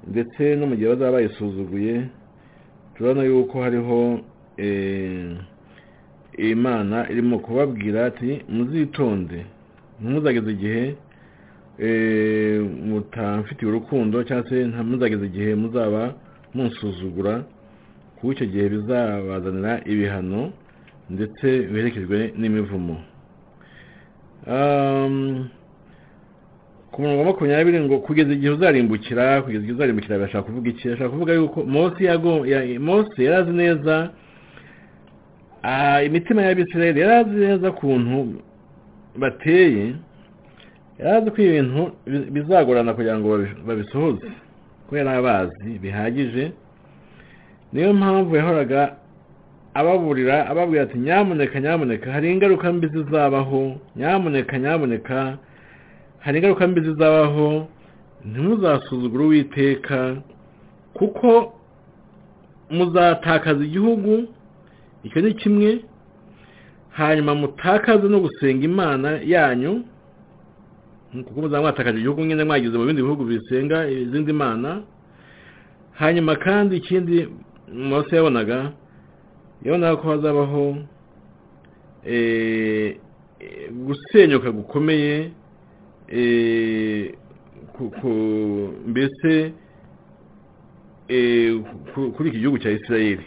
ndetse 0.08 0.56
no 0.56 0.68
mu 0.68 0.76
gihe 0.76 0.90
bazaba 0.90 1.12
bayisuzuguye 1.12 2.06
turabona 2.96 3.24
yuko 3.24 3.62
hariho 3.64 4.20
eh, 4.58 5.38
imana 6.38 7.10
irimo 7.12 7.40
kubabwira 7.40 8.06
ati 8.06 8.42
muzitonde 8.50 9.46
ntimuzageze 10.02 10.52
igihe 10.52 10.96
eh, 11.80 12.60
mutamfitiye 12.90 13.72
urukundo 13.72 14.24
cyangwa 14.24 14.50
se 14.50 14.66
ntimuzageze 14.68 15.26
igihe 15.26 15.56
muzaba 15.56 16.14
munsuzugura 16.54 17.44
kuko 18.22 18.34
icyo 18.34 18.46
gihe 18.46 18.70
bizabazanira 18.70 19.82
ibihano 19.86 20.54
ndetse 21.10 21.48
biherekejwe 21.74 22.34
n'imivumo. 22.38 22.98
Um, 24.48 25.50
ku 26.92 27.02
murongo 27.02 27.20
wa 27.20 27.26
makumyabiri 27.26 27.80
ngo 27.82 28.00
kugeza 28.00 28.34
igihe 28.34 28.52
uzarimbukira 28.54 29.42
kugeza 29.42 29.64
igihe 29.64 29.74
uzarimbukira 29.76 30.18
birashaka 30.18 30.44
kuvuga 30.48 30.70
iki? 30.70 30.90
Ashaka 30.90 31.10
kuvuga 31.10 31.34
yuko 31.34 31.64
mose 31.64 32.04
yari 33.24 33.36
azi 33.36 33.52
neza 33.52 34.10
imitima 36.06 36.42
y'abisirayeli 36.42 37.00
yari 37.00 37.14
azi 37.14 37.36
neza 37.46 37.70
ukuntu 37.70 38.18
bateye 39.18 39.94
yari 41.00 41.12
azi 41.18 41.30
ko 41.32 41.38
ibintu 41.42 41.82
bi- 42.06 42.30
bizagorana 42.34 42.94
kugira 42.94 43.18
ngo 43.20 43.28
babi- 43.30 43.62
babisohoze 43.68 44.28
ko 44.90 44.98
yari 44.98 45.10
abazi 45.10 45.70
bihagije. 45.82 46.52
Niyo 47.74 47.94
mpamvu 47.94 48.36
yahoraga 48.36 48.96
ababurira 49.74 50.48
ababwira 50.52 50.84
ati 50.84 50.98
nyamuneka 51.00 51.60
nyamuneka 51.60 52.12
hari 52.12 52.32
ingaruka 52.32 52.74
mbi 52.74 52.88
zizabaho. 52.88 53.76
Nyamuneka 53.96 54.60
nyamuneka 54.60 55.38
hari 56.20 56.38
ingaruka 56.38 56.68
mbi 56.68 56.82
zizabaho. 56.82 57.68
Ntimuzasuzugure 58.26 59.24
uwiteka 59.24 60.16
kuko 60.94 61.54
muzatakaza 62.70 63.64
igihugu. 63.64 64.28
Icyo 65.04 65.22
ni 65.22 65.34
kimwe. 65.34 65.80
Hanyuma 66.90 67.36
mutakaze 67.36 68.08
no 68.08 68.20
gusenga 68.20 68.64
imana 68.66 69.10
yanyu 69.24 69.84
kuko 71.24 71.42
muzaba 71.42 71.62
mwatakaje 71.62 71.98
igihugu 71.98 72.22
nyine 72.26 72.44
mwagize 72.44 72.78
mu 72.78 72.86
bindi 72.86 73.02
bihugu 73.02 73.24
bisenga 73.24 73.88
izindi 73.88 74.34
mana. 74.34 74.82
Hanyuma 75.96 76.36
kandi 76.36 76.76
ikindi 76.78 77.28
mose 77.74 78.16
yabonaga 78.16 78.72
yabonaga 79.64 79.96
ko 80.02 80.10
hazabaho 80.10 80.78
eh, 82.06 82.98
eh, 83.40 83.70
gusenyuka 83.72 84.52
gukomeye 84.52 85.32
ku- 88.02 88.74
mbese 88.88 89.54
ku- 91.94 92.12
kuri 92.12 92.30
iki 92.30 92.40
gihugu 92.40 92.58
cya 92.60 92.72
isirayeli 92.72 93.26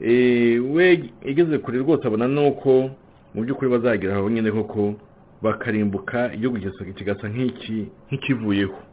Eh, 0.00 0.58
we 0.74 1.10
igeze 1.24 1.58
kure 1.58 1.78
rwose 1.78 2.02
abona 2.06 2.26
nuko 2.28 2.90
mu 3.34 3.42
by'ukuri 3.46 3.70
bazagera 3.70 4.16
aho 4.18 4.28
nyine 4.30 4.50
koko 4.52 4.94
bakarimbuka 5.42 6.34
igihugu 6.34 6.58
kigasa- 6.58 6.84
nk'iki 7.30 7.86
nk'ikivuyeho. 8.10 8.74
Eh, 8.74 8.83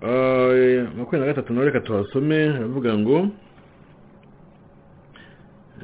makumyabiri 0.00 1.20
na 1.20 1.26
gatatu 1.26 1.52
nawe 1.52 1.66
reka 1.66 1.80
tuhasome 1.80 2.40
aravuga 2.56 2.98
ngo 2.98 3.26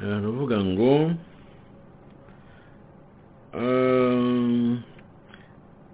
aravuga 0.03 0.57
ngo 0.63 1.11
eh, 3.53 4.77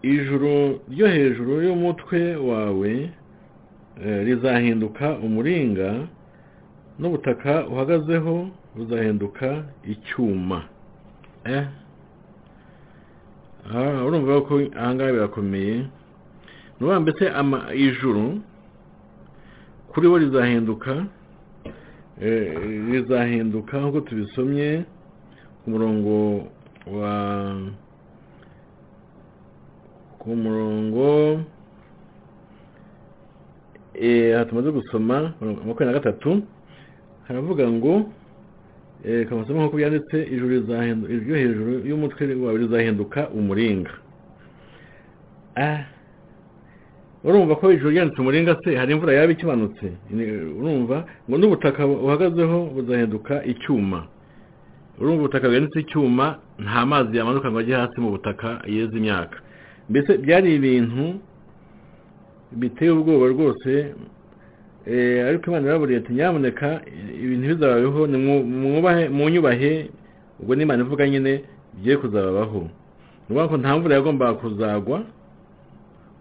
ijuru 0.02 0.80
ryo 0.92 1.08
hejuru 1.08 1.62
y'umutwe 1.62 2.36
wawe 2.36 3.12
eh, 4.06 4.20
rizahinduka 4.26 5.12
umuringa 5.20 6.08
n'ubutaka 7.00 7.68
uhagazeho 7.68 8.48
buzahinduka 8.76 9.64
icyuma. 9.84 10.64
Eh? 11.46 11.64
Aha 13.70 14.06
urumva 14.06 14.42
ko 14.48 14.54
ahangaha 14.80 15.12
birakomeye. 15.12 15.86
Ukuvuga 16.76 17.00
mbese 17.00 17.24
ijuru 17.76 18.42
kuri 19.92 20.08
bo 20.10 20.18
rizahinduka 20.18 21.06
eh, 22.22 22.54
rizahinduka 22.92 23.74
nk'uko 23.80 24.00
tubisomye 24.02 24.84
ku 25.64 25.66
murongo 25.72 26.14
wa 26.92 27.14
ku 30.20 30.30
murongo 30.36 31.40
eh, 33.94 34.36
aha 34.36 34.46
tumaze 34.46 34.72
gusoma 34.72 35.34
makumyabiri 35.42 35.86
na 35.86 35.94
gatatu 36.00 36.44
haravuga 37.28 37.68
ngo 37.72 38.10
eh, 39.06 39.28
kamusoma 39.30 39.60
nk'uko 39.64 39.78
byanditse 39.78 40.18
ijuru 40.34 40.50
rizahindu- 40.60 41.10
iryo 41.12 41.36
hejuru 41.36 41.72
y'umutwe 41.88 42.36
wawe 42.36 42.58
rizahinduka 42.58 43.30
umuringa. 43.30 43.92
Ah 45.56 45.86
urumva 47.24 47.56
ko 47.56 47.72
ijuru 47.72 47.90
ryanditse 47.92 48.22
umuringa 48.22 48.58
se 48.64 48.76
hari 48.78 48.94
imvura 48.94 49.14
yaba 49.14 49.32
ikimanutse? 49.32 49.86
Ni- 50.12 50.54
urumva? 50.60 51.06
Ngo 51.30 51.36
n'ubutaka 51.38 51.88
buhagazeho 51.88 52.58
buzahinduka 52.76 53.44
icyuma. 53.46 54.00
Urumva 55.00 55.20
ubutaka 55.24 55.48
bwanditse 55.50 55.80
icyuma 55.80 56.26
nta 56.60 56.86
mazi 56.86 57.18
yamanuka 57.18 57.48
ngo 57.52 57.60
ajye 57.60 57.76
hasi 57.76 57.98
mu 58.02 58.10
butaka 58.12 58.62
yeze 58.68 58.96
imyaka. 58.98 59.38
Mbese 59.90 60.18
byari 60.18 60.56
ibintu 60.56 61.04
biteye 62.52 62.92
ubwoba 62.92 63.28
rwose 63.34 63.72
eh, 64.86 65.26
ariko 65.28 65.44
imana 65.48 65.68
iraburiye 65.68 66.00
ati 66.00 66.14
nyamuneka 66.14 66.82
ibintu 67.24 67.48
bizababeho 67.56 68.08
nimwu- 68.08 68.44
mwubahe 68.44 69.10
munyubahe 69.10 69.90
ubwo 70.40 70.56
n'imana 70.56 70.84
ivuga 70.84 71.08
nyine 71.10 71.44
bigiye 71.74 71.98
kuzababaho. 71.98 72.62
Ni 72.62 72.70
ukuvuga 73.32 73.48
ko 73.48 73.56
nta 73.58 73.72
mvura 73.80 73.96
yagombaga 73.96 74.34
kuzagwa 74.44 74.98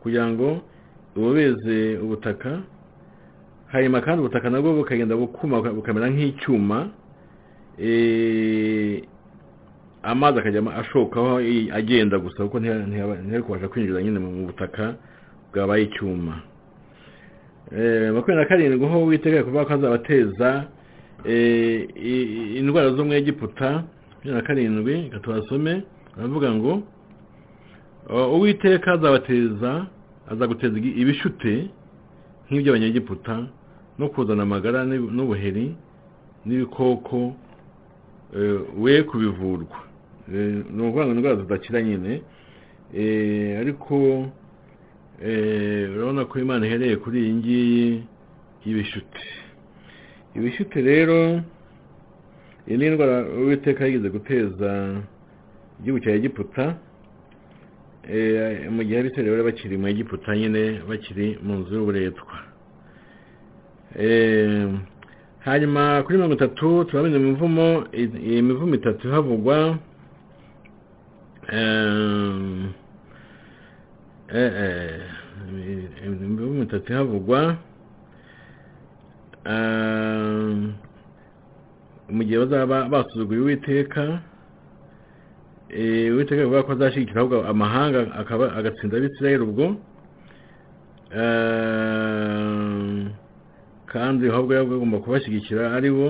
kugira 0.02 0.26
ngo 0.30 0.62
bubeze 1.16 1.98
ubutaka 1.98 2.60
hanyuma 3.72 4.00
kandi 4.00 4.20
ubutaka 4.20 4.50
nabwo 4.50 4.72
bukagenda 4.72 5.16
bukuma 5.16 5.56
buka- 5.60 5.72
bukamera 5.74 6.10
nk'icyuma 6.10 6.88
eh, 7.78 9.02
amazi 10.02 10.38
akajya 10.38 10.62
ashokaho 10.76 11.36
agenda 11.72 12.18
gusa 12.18 12.44
kuko 12.44 12.60
ntiyari 12.60 13.42
kubasha 13.42 13.68
kwinjira 13.68 14.02
nyine 14.02 14.18
mu 14.18 14.46
butaka 14.46 14.94
bwabaye 15.52 15.84
icyuma. 15.84 16.40
Eh, 17.72 18.12
makumyabiri 18.12 18.36
na 18.36 18.44
karindwi 18.48 18.86
ho 18.88 19.04
witega 19.04 19.44
kuvuga 19.44 19.64
ko 19.64 19.72
azabateza 19.74 20.64
eh, 21.24 21.88
indwara 22.60 22.90
zo 22.92 23.04
mu 23.04 23.12
egiputa 23.12 23.84
makumyabiri 23.84 24.34
na 24.34 24.42
karindwi 24.42 24.94
reka 25.08 25.18
tuhasome 25.20 25.82
aravuga 26.18 26.52
ngo 26.52 26.82
"Uh, 28.10 28.34
uwiteka 28.34 28.92
azabateza 28.92 29.86
azaguteza 30.30 30.78
ibishute 30.78 31.52
nk'iby'abanyegiputa 32.50 33.34
no 33.98 34.08
kuzana 34.08 34.42
amagara 34.42 34.84
n'ubuheri 34.84 35.74
n'ibikoko 36.46 37.34
eh, 38.36 38.60
we 38.78 39.02
kubivurwa. 39.02 39.78
Eh, 40.34 40.64
ni 40.74 40.80
ukuvuga 40.82 41.04
ngo 41.06 41.12
indwara 41.14 41.36
zidakira 41.36 41.82
nyine. 41.82 42.22
Eh, 42.94 43.58
ariko 43.60 44.26
urabona 45.94 46.24
ko 46.24 46.38
imana 46.38 46.66
ihereye 46.66 46.96
kuri 46.96 47.18
iyi 47.22 47.34
ngiyi 47.34 48.02
y'ibishute 48.64 49.22
ibishute 50.36 50.80
rero 50.82 51.40
iyi 52.66 52.76
ni 52.78 52.86
indwara 52.86 53.22
uwiteka 53.38 53.86
yigeze 53.86 54.08
guteza 54.10 54.70
igihugu 55.80 56.00
cya 56.04 56.12
egiputa. 56.14 56.64
Mu 58.70 58.82
gihe 58.84 58.98
abisirayeli 59.00 59.30
bari 59.30 59.44
bakiri 59.50 59.76
mu 59.78 59.86
egiputa 59.88 60.34
nyine 60.36 60.82
bakiri 60.88 61.38
mu 61.42 61.54
nzu 61.62 61.74
y'uburetwa. 61.74 62.34
Eh, 63.98 64.68
hanyuma 65.44 66.02
kuri 66.02 66.16
mirongo 66.18 66.34
itatu 66.34 66.84
turabona 66.84 67.16
imivumo 67.16 67.84
i- 67.92 68.18
iyi 68.28 68.42
mivumo 68.42 68.74
itatu 68.74 69.10
havugwa 69.10 69.78
eh, 71.52 72.66
eh, 74.34 74.52
eh, 74.62 75.00
imivumo 76.06 76.62
itatu 76.62 76.92
havugwa 76.92 77.56
eh, 79.44 80.56
mu 82.08 82.22
gihe 82.24 82.38
bazaba 82.38 82.88
basuzuguye 82.88 83.40
uwiteka 83.40 84.20
eh, 85.72 86.12
uwiteka 86.14 86.42
avuga 86.42 86.62
ko 86.62 86.72
azashyigikira 86.72 87.20
ahubwo 87.20 87.38
amahanga 87.52 88.00
akaba 88.20 88.44
agatsinda 88.58 88.96
abisirayeli 88.96 89.42
ubwo. 89.48 89.64
Eh, 91.72 93.06
kandi 93.92 94.28
ahubwo 94.28 94.52
agomba 94.60 94.98
kubashyigikira 95.04 95.72
ari 95.76 95.90
bo. 95.90 96.08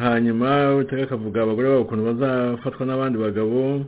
Hanyuma 0.00 0.74
uwiteka 0.74 1.02
akavuga 1.04 1.42
abagore 1.42 1.68
babo 1.68 1.82
ukuntu 1.82 2.04
bazafatwa 2.10 2.82
n'abandi 2.86 3.16
bagabo. 3.18 3.84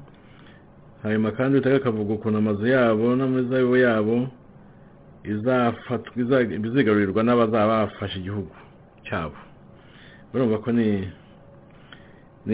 Hanyuma 1.03 1.31
kandi 1.37 1.53
uwiteka 1.55 1.77
akavuga 1.77 2.15
ukuntu 2.15 2.39
amazu 2.39 2.67
yabo 2.67 3.07
n'imizabibu 3.17 3.77
yabo 3.77 4.17
izafatwa 5.25 6.17
iza- 6.23 6.59
bizigarurirwa 6.63 7.23
n'abazaba 7.25 7.87
bafashe 7.87 8.19
igihugu 8.19 8.53
cyabo. 9.07 9.37
Urumva 10.35 10.59
ko 10.59 10.69
ni 10.73 10.89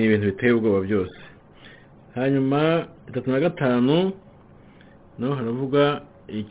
ibintu 0.05 0.27
biteye 0.31 0.53
ubwoba 0.53 0.81
byose. 0.87 1.17
Hanyuma 2.15 2.87
itatu 3.09 3.31
na 3.31 3.41
gatanu 3.41 4.13
naho 5.19 5.35
haravuga 5.35 6.03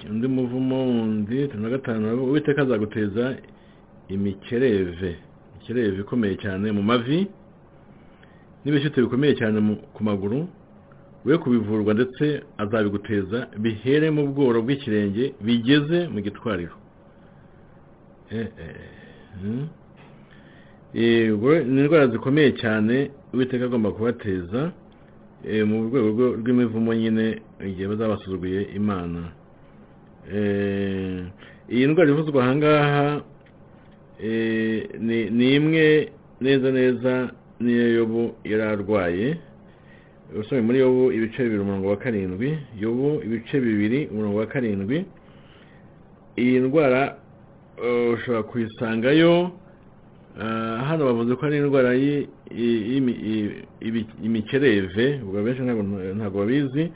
undi 0.10 0.28
muvumo 0.28 0.86
wundi 0.86 1.44
itatu 1.44 1.62
na 1.62 1.70
gatanu 1.70 2.06
haravuga 2.06 2.32
uwiteka 2.32 2.62
azaguteza 2.62 3.36
imikereve. 4.08 5.16
Imikereve 5.56 6.02
ikomeye 6.02 6.36
cyane 6.36 6.72
mu 6.72 6.84
mavi 6.84 7.28
n'ibishyute 8.66 9.02
bikomeye 9.02 9.34
cyane 9.36 9.58
ku 9.94 10.04
maguru. 10.04 10.48
We 11.26 11.38
kubivurwa 11.38 11.94
ndetse 11.94 12.44
azabiguteza 12.58 13.48
bihere 13.58 14.08
mu 14.12 14.28
bworo 14.32 14.62
bw'ikirenge 14.62 15.34
bigeze 15.46 16.08
mu 16.08 16.20
gitwariro. 16.22 16.76
Eh, 18.32 18.48
eh, 18.64 18.76
hmm. 19.42 19.68
Eh, 20.94 21.34
ubwo 21.36 21.60
ni 21.60 21.82
indwara 21.82 22.08
zikomeye 22.08 22.52
cyane 22.62 23.12
uwiteka 23.34 23.66
agomba 23.66 23.92
kubateza. 23.92 24.72
Mu 25.44 25.88
rwego 25.88 26.36
rw'imivumo 26.40 26.94
nyine 26.94 27.42
igihe 27.64 27.88
bazaba 27.88 28.14
basuzuguye 28.16 28.62
imana. 28.76 29.32
Eh, 30.34 31.24
iyi 31.70 31.88
ndwara 31.88 32.10
ivuzwa 32.12 32.44
ahangaha 32.44 33.22
eh, 34.24 34.90
ni 35.32 35.56
imwe 35.56 36.12
neza 36.42 36.72
neza 36.72 37.32
n'iyo 37.60 37.88
yobu 37.96 38.36
yari 38.44 38.64
arwaye. 38.64 39.38
Usomye 40.40 40.62
muri 40.62 40.80
yobu 40.80 41.12
ibice 41.12 41.44
bibiri 41.44 41.62
umurongo 41.62 41.88
wa 41.90 41.98
karindwi. 41.98 42.58
Yobu 42.80 43.22
ibice 43.26 43.60
bibiri 43.60 44.08
umurongo 44.12 44.38
wa 44.40 44.46
karindwi. 44.46 45.06
Iyi 46.38 46.60
ndwara 46.60 47.18
eh, 47.84 48.14
ushobora 48.14 48.44
kuyisangayo. 48.44 49.52
Ah, 50.40 50.84
hano 50.88 51.06
bavuze 51.06 51.36
ko 51.36 51.46
ari 51.46 51.58
indwara 51.58 51.94
imikereve 54.24 55.22
ubwo 55.24 55.44
benshi 55.44 55.62
ntabwo 56.18 56.40
babizi 56.40 56.92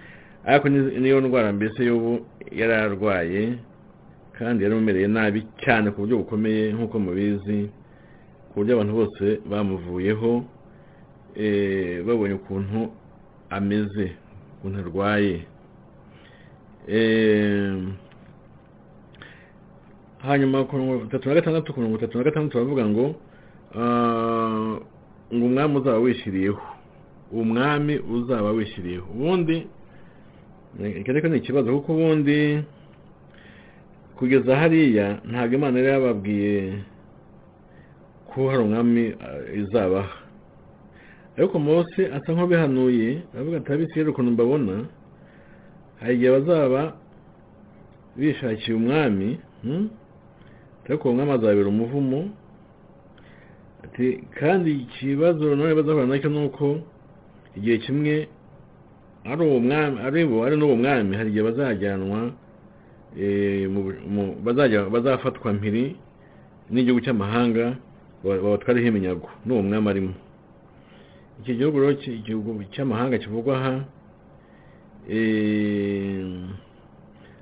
ariko 0.46 0.70
ni- 0.70 1.00
niyo 1.00 1.22
ndwara 1.22 1.54
mbese 1.54 1.86
yobu 1.86 2.26
yari 2.52 2.74
arwaye 2.74 3.54
kandi 4.38 4.64
yari 4.64 4.76
amumereye 4.76 5.08
nabi 5.08 5.40
cyane 5.64 5.92
ku 5.92 6.02
buryo 6.04 6.18
bukomeye 6.26 6.74
nk'uko 6.74 7.00
mubizi 7.00 7.70
ku 8.52 8.54
buryo 8.60 8.74
abantu 8.76 8.94
bose 9.00 9.26
bamuvuyeho 9.50 10.32
eh, 11.36 12.04
babonye 12.06 12.34
ukuntu 12.38 12.92
ameze 13.50 14.06
ukuntu 14.60 14.78
arwaye. 14.80 15.46
Eh, 16.88 17.74
hanyuma 20.22 20.64
ku 20.68 20.76
mirongo 20.78 21.06
itatu 21.06 21.30
na 21.30 21.36
gatandatu 21.36 21.74
ku 21.74 21.80
mirongo 21.80 21.98
itatu 21.98 22.18
na 22.18 22.24
gatandatu 22.24 22.58
baravuga 22.58 22.86
ngo 22.86 23.06
ah, 23.80 24.76
ngo 25.34 25.46
umwami 25.46 25.74
uzaba 25.78 25.98
wishyiriyeho 26.06 26.62
umwami 27.32 27.94
uzaba 28.16 28.50
wishyiriyeho 28.52 29.08
ubundi 29.14 29.58
iki 31.00 31.10
ariko 31.12 31.28
ni 31.28 31.38
ikibazo 31.38 31.68
kuko 31.74 31.90
ubundi 31.94 32.40
kugeza 34.18 34.56
hariya 34.62 35.08
ntabwo 35.30 35.54
imana 35.58 35.76
yari 35.80 35.90
yababwiye 35.94 36.56
ko 38.30 38.50
hari 38.50 38.62
umwami 38.64 39.04
ah, 39.22 39.42
izabaha. 39.62 40.16
Ariko 41.38 41.60
mose 41.60 42.02
asa 42.16 42.30
nk'ubihanuye 42.34 43.10
aravuga 43.34 43.58
ati 43.58 43.70
ab'isi 43.74 43.98
rero 43.98 44.10
ukuntu 44.12 44.32
mbabona 44.34 44.76
hari 46.00 46.14
igihe 46.16 46.32
bazaba 46.38 46.82
bishakiye 48.18 48.74
umwami 48.78 49.30
hmm? 49.64 49.86
ariko 50.86 51.04
uwo 51.06 51.14
mwami 51.16 51.32
azabera 51.32 51.70
umuvumo 51.70 52.20
ati 53.84 54.08
kandi 54.40 54.72
ikibazo 54.72 55.56
none 55.56 55.76
bazahura 55.76 56.06
na 56.08 56.20
cyo 56.20 56.30
ni 56.30 56.40
uko 56.46 56.80
igihe 57.58 57.78
kimwe 57.78 58.28
ari 59.26 59.42
uwo 59.46 59.60
mwami 59.60 59.98
ari 60.06 60.26
bo 60.26 60.44
ari 60.46 60.56
n'uwo 60.58 60.76
mwami 60.76 61.16
hari 61.18 61.30
igihe 61.30 61.44
bazajyanwa 61.44 62.32
eh, 63.20 63.70
bazafatwa 64.92 65.54
mpiri 65.54 65.96
n'igihugu 66.72 67.02
cy'amahanga 67.06 67.76
ba- 68.24 68.40
babatwareho 68.42 68.88
iminyago 68.88 69.30
n'uwo 69.46 69.62
mwami 69.64 69.88
arimo. 69.90 70.14
Iki 71.42 71.56
gihugu 71.60 71.78
rero 71.80 71.92
igihugu 72.02 72.64
cy'amahanga 72.74 73.18
kivugwa 73.20 73.54
aha 73.60 73.74
eh, 75.10 76.26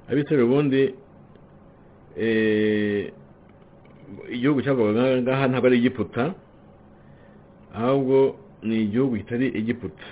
abisirayeli 0.10 0.44
ubundi 0.48 0.82
eh, 2.18 3.12
igihugu 4.36 4.59
cyavugaga 4.66 5.22
ngaha 5.22 5.43
ntabwo 5.49 5.68
ari 5.68 5.78
igiputa 5.82 6.24
ahubwo 7.76 8.18
ni 8.68 8.76
igihugu 8.86 9.14
kitari 9.22 9.47
igiputa 9.59 10.05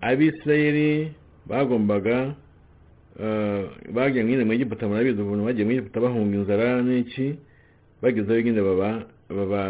abisirayeli 0.00 1.12
bagombaga 1.46 2.34
bagiye 3.94 4.24
nyine 4.24 4.44
mu 4.44 4.52
egiputa 4.52 4.88
murabizi 4.88 5.20
ukuntu 5.22 5.44
bagiye 5.46 5.64
mu 5.66 5.72
egiputa 5.72 6.00
bahunga 6.00 6.34
inzara 6.38 6.82
n'iki 6.82 7.26
bagezeho 8.02 8.40
nyine 8.40 8.60
baba 8.62 8.90
baba 9.30 9.62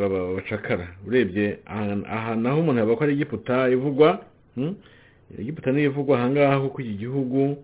baba 0.00 0.18
bacakara 0.36 0.86
urebye 1.06 1.58
aha- 1.66 2.04
aha 2.16 2.30
naho 2.36 2.60
umuntu 2.60 2.80
yaba 2.80 2.96
ko 2.96 3.02
ari 3.04 3.12
egiputa 3.18 3.68
ivugwa 3.74 4.22
egiputa 5.38 5.72
niyo 5.72 5.90
ivugwa 5.90 6.18
ahangaha 6.18 6.60
kuko 6.62 6.78
iki 6.82 6.94
gihugu 7.02 7.56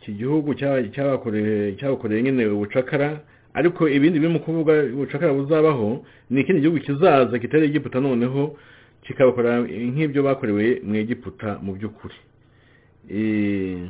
iki 0.00 0.12
gihugu 0.12 0.54
cyaba- 0.54 0.88
cyabakoreye 0.92 2.22
nyine 2.22 2.46
ubucakara 2.46 3.20
ariko 3.54 3.88
ibindi 3.88 4.18
biri 4.18 4.32
mu 4.32 4.40
kuvuga 4.40 4.72
ubucakara 4.94 5.32
buzabaho 5.32 6.04
ni 6.30 6.40
ikindi 6.40 6.60
gihugu 6.60 6.80
kizaza 6.80 7.38
kitari 7.38 7.66
egiputa 7.66 8.00
noneho 8.00 8.56
kikabakora 9.02 9.60
nk'ibyo 9.66 10.22
bakorewe 10.22 10.80
mu 10.86 10.94
egiputa 10.96 11.58
mu 11.62 11.74
by'ukuri. 11.76 12.14
Eh, 13.10 13.82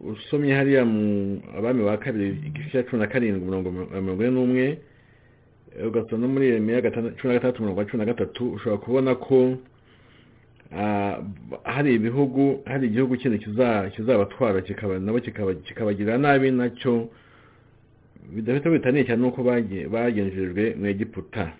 usomye 0.00 0.54
hariya 0.56 0.84
mu 0.84 1.40
abami 1.56 1.84
ba 1.84 1.96
kabiri 2.00 2.28
igice 2.48 2.70
cya 2.72 2.82
cumi 2.88 3.00
na 3.02 3.06
karindwi 3.12 3.44
mirongo 3.44 3.68
mirongo 3.70 4.22
ine 4.24 4.30
n'umwe 4.32 4.64
eh, 5.78 5.86
ugasoma 5.86 6.26
no 6.26 6.28
muri 6.32 6.48
cumi 6.58 6.72
na 6.72 6.80
gatandatu 6.80 7.62
mirongo 7.62 7.84
cumi 7.84 7.98
na 8.00 8.08
gatatu 8.12 8.52
ushobora 8.56 8.80
kubona 8.82 9.14
ko 9.14 9.56
hari 11.64 11.94
ibihugu 11.94 12.62
hari 12.66 12.86
igihugu 12.86 13.16
kindi 13.16 13.38
kiza- 13.38 13.90
kizabatwara 13.94 14.60
kikaba 14.62 14.98
nabo 14.98 15.18
kikaba- 15.20 15.54
kikabagirira 15.66 16.18
nabi 16.18 16.50
na 16.50 16.70
cyo 16.70 17.08
bidafite 18.34 18.66
bitaniye 18.70 19.04
cyane 19.06 19.20
nuko 19.22 19.42
bagenjejwe 19.92 20.74
mu 20.78 20.86
egiputa. 20.86 21.52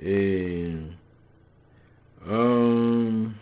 Eh, 0.00 0.72
um, 2.30 3.34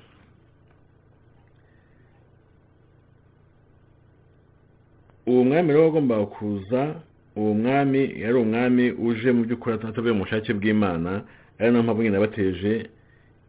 uwo 5.27 5.45
mwami 5.45 5.69
rero 5.73 5.83
wagombaga 5.85 6.27
kuza 6.27 6.95
uwo 7.37 7.55
mwami 7.55 8.03
yari 8.23 8.35
umwami 8.39 8.91
uje 8.91 9.33
mu 9.33 9.45
by'ukuri 9.45 9.75
atavuye 9.77 10.13
mu 10.13 10.25
bushake 10.25 10.53
bw'imana 10.55 11.23
ari 11.59 11.71
na 11.71 11.79
yo 11.79 11.83
mpamvu 11.85 12.03
nyine 12.03 12.15
yabateje 12.19 12.73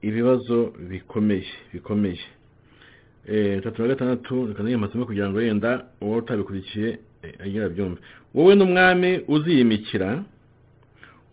ibibazo 0.02 0.74
bikomeye 0.90 1.46
bikomeye. 1.74 2.20
Eh, 3.28 3.62
tatu 3.64 3.82
na 3.82 3.88
gatandatu 3.88 4.48
reka 4.48 4.64
masomo 4.64 5.06
kugira 5.06 5.30
ngo 5.30 5.42
yenda 5.42 5.86
uwo 6.02 6.18
utabikurikiye 6.18 7.00
eh, 7.24 7.34
agira 7.40 7.66
abyumve. 7.66 8.02
Wowe 8.34 8.56
n'umwami 8.56 9.22
uziyimikira 9.28 10.24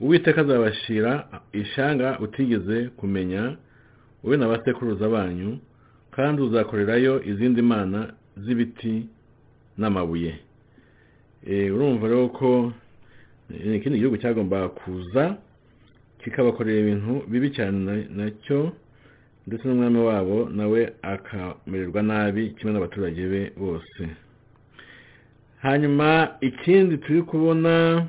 uwiteka 0.01 0.41
azabashira 0.41 1.29
ishanga 1.53 2.19
utigeze 2.21 2.89
kumenya 2.97 3.57
wowe 4.25 4.37
na 4.37 4.49
basekuruza 4.49 5.09
banyu 5.09 5.59
kandi 6.11 6.43
uzakorerayo 6.43 7.23
izindi 7.25 7.63
mana 7.63 8.13
z'ibiti 8.37 9.07
n'amabuye. 9.79 10.35
Eh, 11.47 11.75
urumva 11.75 12.09
rero 12.09 12.29
ko 12.29 12.73
ikindi 13.77 13.99
gihugu 13.99 14.17
cyagombaga 14.19 14.69
kuza 14.69 15.37
kikabakorera 16.27 16.81
ibintu 16.83 17.23
bibi 17.31 17.51
cyane 17.55 17.79
na- 17.87 18.09
na 18.19 18.27
cyo 18.45 18.73
ndetse 19.47 19.63
n'umwami 19.69 19.99
wabo 20.03 20.51
nawe 20.51 20.81
akamererwa 21.03 22.03
nabi 22.03 22.51
kimwe 22.59 22.73
n'abaturage 22.75 23.23
be 23.31 23.43
bose. 23.57 24.03
Hanyuma 25.63 26.35
ikindi 26.43 26.99
turi 26.99 27.23
kubona 27.23 28.03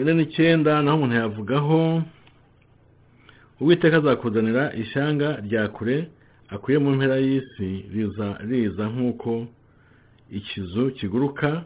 ine 0.00 0.12
n'icyenda 0.14 0.82
naho 0.82 0.96
umuntu 1.02 1.14
yavugaho 1.18 2.02
uwiteka 3.60 3.96
azakuzanira 3.98 4.70
ishyanga 4.82 5.28
rya 5.46 5.68
kure 5.74 6.06
akuye 6.54 6.78
mu 6.78 6.90
mpera 6.94 7.16
y'isi 7.18 7.68
riza 8.48 8.84
nk'uko 8.94 9.46
ikizu 10.30 10.90
kiguruka 10.94 11.64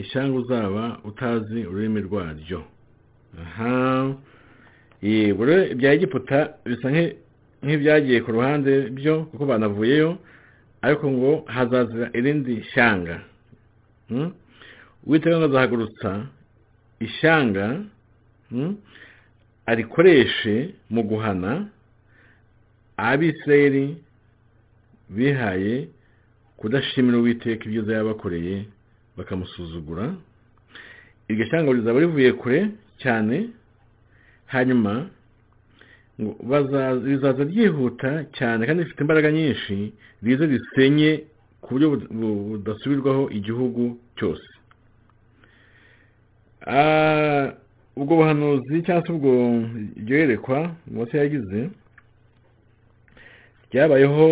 ishyanga 0.00 0.36
uzaba 0.38 0.82
utazi 1.04 1.60
ururimi 1.68 2.00
rwaryo. 2.08 2.60
Aha. 3.42 4.14
Ibya 5.02 5.92
egiputa 5.94 6.38
bisa 6.64 6.88
nk'ibyagiye 7.62 8.20
ku 8.24 8.30
ruhande 8.32 8.90
byo 8.96 9.24
kuko 9.30 9.44
banavuyeyo 9.46 10.18
ariko 10.82 11.04
ngo 11.10 11.30
hazazira 11.46 12.10
irindi 12.18 12.62
shyanga 12.72 13.20
uwiteka 15.06 15.36
ngo 15.38 15.46
azahagurutsa 15.48 16.10
ishyanga 17.00 17.66
arikoreshe 19.66 20.74
mu 20.90 21.02
guhana 21.02 21.66
abisirayeli 22.96 23.96
bihaye 25.10 25.88
kudashimira 26.56 27.18
uwiteka 27.18 27.64
ibyiza 27.66 27.92
yabakoreye 27.94 28.64
bakamusuzugura. 29.16 30.14
Iryo 31.28 31.44
shyanga 31.46 31.72
rizaba 31.72 32.00
rivuye 32.00 32.32
kure 32.32 32.60
cyane 33.02 33.36
hanyuma 34.46 34.92
rizaza 37.06 37.42
ryihuta 37.44 38.24
cyane 38.38 38.66
kandi 38.66 38.82
rifite 38.82 39.00
imbaraga 39.04 39.30
nyinshi 39.32 39.92
rize 40.22 40.44
risenye 40.46 41.10
ku 41.60 41.68
buryo 41.74 41.88
budasubirwaho 42.50 43.22
igihugu 43.38 43.82
cyose. 44.18 44.48
Ubwo 47.96 48.12
buhanuzi 48.16 48.82
cyangwa 48.86 49.06
se 49.06 49.12
ubwo 49.12 49.32
iryo 50.00 50.14
yerekwa 50.18 50.58
munsi 50.92 51.16
yagize 51.16 51.60
ryabayeho 53.72 54.28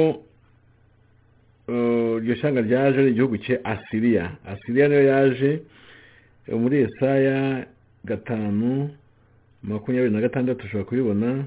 iryo 2.20 2.34
shyanga 2.38 2.60
ryaje 2.60 2.98
ari 3.00 3.10
igihugu 3.10 3.36
cye 3.44 3.60
asiriya. 3.64 4.36
Asiriya 4.52 4.88
niyo 4.88 5.02
yaje 5.12 5.50
muri 6.62 6.76
esaya 6.86 7.66
gatanu 8.04 8.90
makumyabiri 9.62 10.12
na 10.14 10.20
gatandatu 10.20 10.64
ushobora 10.66 10.84
kubibona 10.88 11.44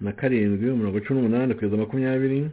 na 0.00 0.12
karindwi 0.12 0.70
mirongo 0.70 1.00
cumi 1.00 1.20
n'umunani 1.20 1.54
kugeza 1.54 1.76
makumyabiri 1.76 2.50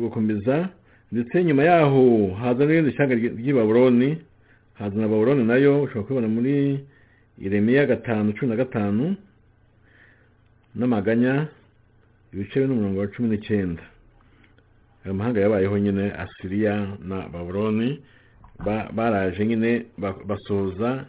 gukomeza 0.00 0.68
ndetse 1.12 1.44
nyuma 1.44 1.62
yaho 1.64 2.34
haza 2.40 2.64
n'irindi 2.64 2.92
shyanga 2.96 3.14
ry'i 3.14 3.52
baburoni 3.52 4.18
haza 4.74 4.96
na 4.96 5.08
baburoni 5.08 5.44
na 5.44 5.56
yo 5.56 5.82
ushobora 5.82 6.02
kubibona 6.06 6.28
muri 6.28 6.80
iremiya 7.38 7.86
gatanu 7.86 8.32
cumi 8.32 8.50
na 8.50 8.56
gatanu 8.56 9.16
n'amaganya 10.74 11.48
ibice 12.32 12.64
n'umurongo 12.66 13.00
wa 13.00 13.06
cumi 13.12 13.28
n'icyenda 13.28 13.82
ayo 15.04 15.14
mahanga 15.14 15.40
yabayeho 15.40 15.78
nyine 15.78 16.12
asiriya 16.16 16.96
na 17.04 17.28
baburoni 17.28 18.00
baraje 18.94 19.46
nyine 19.46 19.86
basohoza 20.28 21.04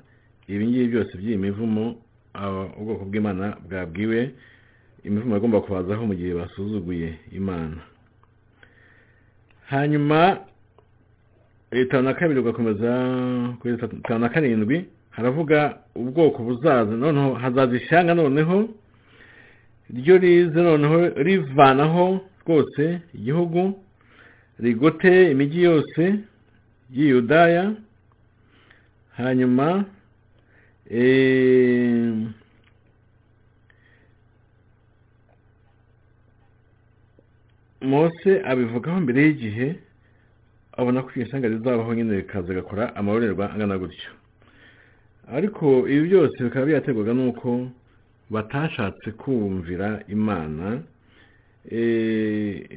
ibingibi 0.47 0.87
byose 0.87 1.17
by'iyi 1.17 1.37
mivumo 1.37 1.95
ubwoko 2.79 3.05
bw'imana 3.05 3.57
bwabwiwe 3.69 4.31
imivumo 5.03 5.35
agomba 5.35 5.61
kubazaho 5.61 6.05
mu 6.07 6.13
gihe 6.15 6.33
basuzuguye 6.33 7.09
imana. 7.31 7.77
Hanyuma 9.69 10.37
itanu 11.71 12.03
na 12.03 12.13
kabiri 12.13 12.39
ugakomeza 12.39 12.89
kuri 13.59 13.73
itanu 13.73 14.19
na 14.19 14.29
karindwi 14.29 14.85
haravuga 15.09 15.77
ubwoko 15.95 16.43
buzaza 16.43 16.91
noneho 16.95 17.33
hazaza 17.33 17.75
ishyanga 17.75 18.13
noneho 18.13 18.69
ryo 19.93 20.17
rize 20.17 20.61
noneho 20.61 21.09
rivanaho 21.09 22.19
rwose 22.45 22.99
igihugu 23.13 23.79
rigote 24.59 25.31
imijyi 25.31 25.63
yose 25.63 26.15
y'iyudaya 26.95 27.63
hanyuma 29.19 29.67
mose 37.81 38.31
abivugaho 38.51 38.97
mbere 39.05 39.19
y'igihe 39.25 39.67
abona 40.79 41.03
ko 41.03 41.09
iryo 41.13 41.25
shyanga 41.29 41.47
rizabaho 41.53 41.91
nyine 41.93 42.15
rikaza 42.21 42.53
gakora 42.53 42.83
amarorerwa 42.95 43.45
angana 43.53 43.77
gutyo. 43.81 44.11
Ariko 45.37 45.65
ibi 45.91 46.01
byose 46.09 46.35
bikaba 46.43 46.65
byaterwaga 46.65 47.13
n'uko 47.17 47.49
batashatse 48.33 49.07
kumvira 49.21 49.87
imana 50.15 50.65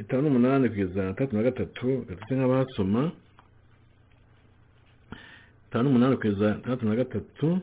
itanu 0.01 0.23
n'umunani 0.23 0.69
kugeza 0.69 1.15
tatu 1.19 1.33
na 1.37 1.43
gatatu 1.43 1.87
gatatu 2.09 2.31
nk'abahasoma 2.35 3.03
itanu 5.69 5.85
n'umunani 5.89 6.17
kugeza 6.17 6.55
tandatu 6.63 6.87
na 6.87 6.95
gatatu. 6.97 7.59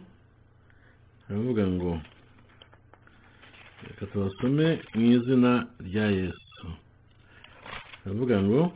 Baravuga 1.30 1.68
ngo 1.68 2.00
reka 3.88 4.06
tubasome 4.06 4.80
mu 4.96 5.02
izina 5.12 5.68
rya 5.88 6.06
yesu. 6.12 6.66
Baravuga 8.06 8.42
ngo 8.44 8.72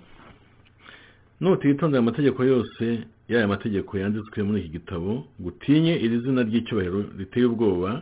nutitondera 1.41 1.99
amategeko 1.99 2.43
yose 2.43 2.85
y'aya 3.29 3.47
mategeko 3.47 3.97
yanditswe 3.97 4.43
muri 4.43 4.59
iki 4.61 4.69
gitabo 4.69 5.27
gutinye 5.39 5.93
iri 5.99 6.19
zina 6.19 6.41
ry'icyubahiro 6.43 6.99
riteye 7.17 7.45
ubwoba 7.45 8.01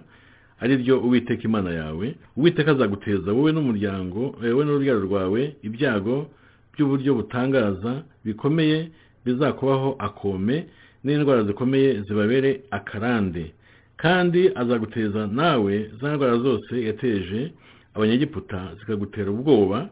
ari 0.59 0.77
ryo 0.77 0.99
uwiteka 1.01 1.43
imana 1.43 1.71
yawe. 1.71 2.15
Uwiteka 2.37 2.71
azaguteza 2.71 3.33
wowe 3.33 3.51
n'umuryango 3.51 4.19
wowe 4.41 4.63
n'urubyaro 4.65 4.99
rwawe 5.07 5.41
ibyago 5.67 6.29
by'uburyo 6.73 7.11
butangaza 7.15 8.03
bikomeye 8.25 8.91
bizakubaho 9.25 9.95
akome 9.99 10.67
n'indwara 11.05 11.43
zikomeye 11.43 12.01
zibabere 12.01 12.61
akarande. 12.71 13.53
Kandi 13.97 14.51
azaguteza 14.55 15.27
nawe 15.27 15.91
za 16.01 16.13
ndwara 16.15 16.37
zose 16.37 16.73
yateje 16.87 17.51
abanyegiputa 17.93 18.75
zikagutera 18.79 19.31
ubwoba 19.31 19.89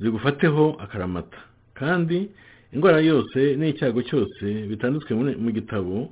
zigufateho 0.00 0.76
akaramata. 0.84 1.38
Kandi 1.74 2.28
indwara 2.72 3.00
yose 3.00 3.56
n'icyago 3.56 4.02
cyose 4.02 4.44
bitanditswe 4.70 5.14
mu 5.44 5.50
gitabo 5.52 6.08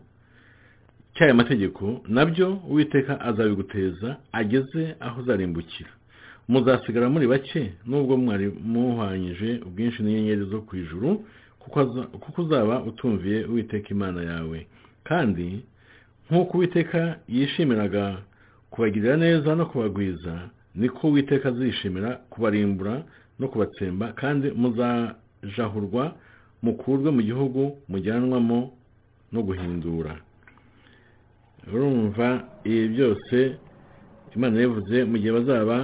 cy'aya 1.14 1.34
mategeko 1.34 2.00
na 2.08 2.22
byo 2.26 2.60
uwiteka 2.70 3.20
azabiguteza 3.20 4.16
ageze 4.32 4.94
aho 5.00 5.20
uzarimbukira. 5.22 5.90
Muzasigara 6.48 7.08
muri 7.10 7.26
bake 7.26 7.72
nubwo 7.86 8.16
mwari 8.16 8.46
muhwanyije 8.72 9.60
ubwinshi 9.66 10.02
n'inyenyeri 10.02 10.44
zo 10.50 10.60
ku 10.66 10.76
ijuru 10.76 11.24
kuko 11.60 12.42
uzaba 12.42 12.82
utumviye 12.82 13.44
uwiteka 13.44 13.88
imana 13.90 14.20
yawe. 14.22 14.66
Kandi 15.04 15.60
nk'uko 16.30 16.52
uwiteka 16.58 17.18
yishimiraga 17.28 18.18
kubagirira 18.70 19.16
neza 19.16 19.54
no 19.54 19.66
kubagwiza 19.66 20.48
niko 20.74 21.08
uwiteka 21.08 21.48
azishimira 21.48 22.10
kubarimbura 22.30 23.02
no 23.38 23.48
kubatsemba 23.48 24.12
kandi 24.12 24.50
muzajahurwa 24.50 26.14
mukurwe 26.62 27.10
mu 27.10 27.22
gihugu 27.22 27.78
mujyanwamo 27.88 28.72
no 29.32 29.40
guhindura. 29.42 30.16
Urumva 31.74 32.28
ibi 32.64 32.88
byose 32.94 33.36
imana 34.36 34.60
yavuze 34.60 35.04
mu 35.04 35.16
gihe 35.18 35.32
bazaba 35.32 35.76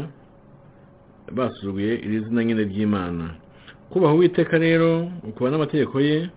basuzuguye 1.36 1.94
iri 2.04 2.20
zina 2.24 2.44
nyine 2.44 2.62
ry'imana. 2.70 3.26
Kubaha 3.90 4.14
uwiteka 4.14 4.58
rero 4.58 5.08
ukuba 5.28 5.50
n'amategeko 5.50 6.00
ye 6.00 6.28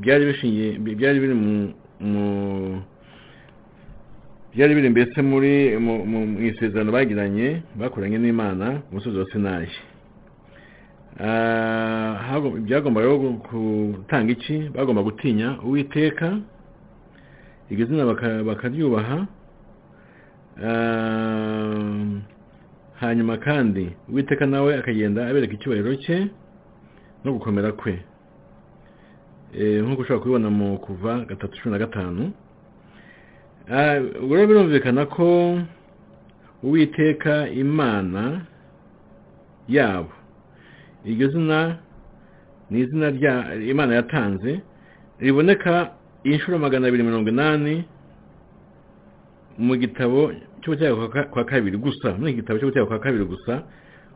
byari 0.00 0.22
bishingiye 0.28 0.68
byari 0.98 1.18
biri 1.22 1.34
mu 1.34 2.82
byari 4.54 4.72
biri 4.74 4.88
mbese 4.90 5.18
muri 5.22 5.52
mu 5.78 6.18
isezerano 6.50 6.90
bagiranye 6.92 7.62
bakoranye 7.78 8.18
n'imana 8.18 8.66
ku 8.84 8.94
musozi 8.94 9.16
wa 9.18 9.26
sinayi 9.32 9.70
byagombaga 12.66 13.08
gutanga 13.50 14.30
iki? 14.32 14.56
Bagomba 14.74 15.02
gutinya 15.02 15.48
uwiteka 15.66 16.26
iryo 17.70 17.84
zina 17.86 18.04
bakaryubaha. 18.48 19.18
Hanyuma 23.00 23.36
kandi 23.36 23.84
uwiteka 24.08 24.46
nawe 24.46 24.70
akagenda 24.78 25.26
abereka 25.28 25.54
icyubahiro 25.54 25.94
cye 26.04 26.18
no 27.24 27.32
gukomera 27.32 27.72
kwe. 27.72 27.94
Nk'uko 29.82 30.02
ushobora 30.02 30.20
kubibona 30.22 30.50
mu 30.50 30.78
kuva 30.78 31.24
gatatu 31.28 31.54
cumi 31.58 31.72
na 31.74 31.78
gatanu 31.84 32.22
ubwo 34.22 34.34
rero 34.36 34.46
birumvikana 34.48 35.06
ko 35.06 35.58
uwiteka 36.62 37.48
imana 37.48 38.40
yabo. 39.68 40.12
Iryo 41.04 41.28
zina 41.28 41.78
ni 42.70 42.80
izina 42.80 43.10
rya 43.10 43.54
imana 43.54 43.94
yatanze 43.94 44.60
riboneka 45.18 45.90
inshuro 46.24 46.58
magana 46.58 46.86
abiri 46.88 47.02
mirongo 47.02 47.28
inani 47.28 47.84
mu 49.58 49.74
gitabo 49.76 50.32
cy'ubucyaro 50.62 51.08
kwa 51.30 51.44
kabiri 51.44 51.76
gusa 51.76 52.12
muri 52.18 52.32
iki 52.32 52.40
gitabo 52.40 52.58
cy'ubucyaro 52.58 52.86
kwa 52.86 52.98
kabiri 52.98 53.24
gusa 53.24 53.62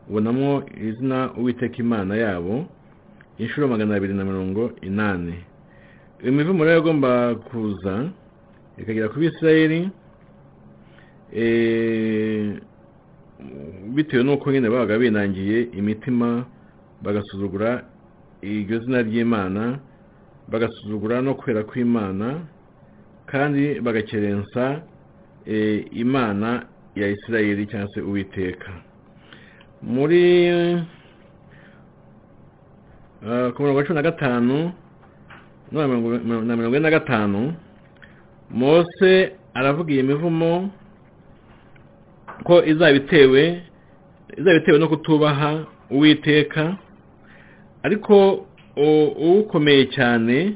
ubonamo 0.09 0.63
izina 0.87 1.33
uwiteka 1.37 1.77
imana 1.77 2.15
yabo 2.15 2.65
inshuro 3.37 3.67
magana 3.67 3.95
abiri 3.95 4.13
na 4.13 4.23
mirongo 4.25 4.71
inani 4.81 5.35
imivumo 6.23 6.63
rero 6.65 6.79
igomba 6.79 7.35
kuza 7.35 8.09
ikagera 8.77 9.09
ku 9.09 9.19
bisirayeli 9.19 9.89
bitewe 13.95 14.23
n'uko 14.23 14.51
nyine 14.51 14.69
babaga 14.69 14.97
binangiye 14.99 15.61
imitima 15.73 16.45
bagasuzugura 17.03 17.83
iryo 18.41 18.79
zina 18.79 19.01
ry'imana 19.01 19.79
bagasuzugura 20.51 21.21
no 21.21 21.33
kwera 21.35 21.63
kw'imana 21.63 22.39
kandi 23.25 23.79
bagakerensa 23.81 24.81
imana 25.91 26.65
ya 26.95 27.07
isirayeli 27.07 27.65
cyangwa 27.67 27.89
se 27.93 28.01
uwiteka. 28.01 28.71
Muri 29.83 30.23
ku 33.53 33.61
murongo 33.61 33.77
wa 33.77 33.83
cumi 33.83 33.95
na 33.95 34.01
gatanu 34.01 34.71
na 35.71 35.87
mirongo 36.55 36.67
ine 36.77 36.79
na 36.79 36.89
gatanu 36.91 37.53
mose 38.51 39.31
aravuga 39.53 39.93
iyi 39.93 40.03
mivumo 40.03 40.69
ko 42.43 42.63
izaba 42.65 42.91
itewe 42.97 43.61
no 44.79 44.87
kutubaha 44.87 45.65
uwiteka 45.89 46.77
ariko 47.83 48.45
ukomeye 49.17 49.85
cyane 49.85 50.53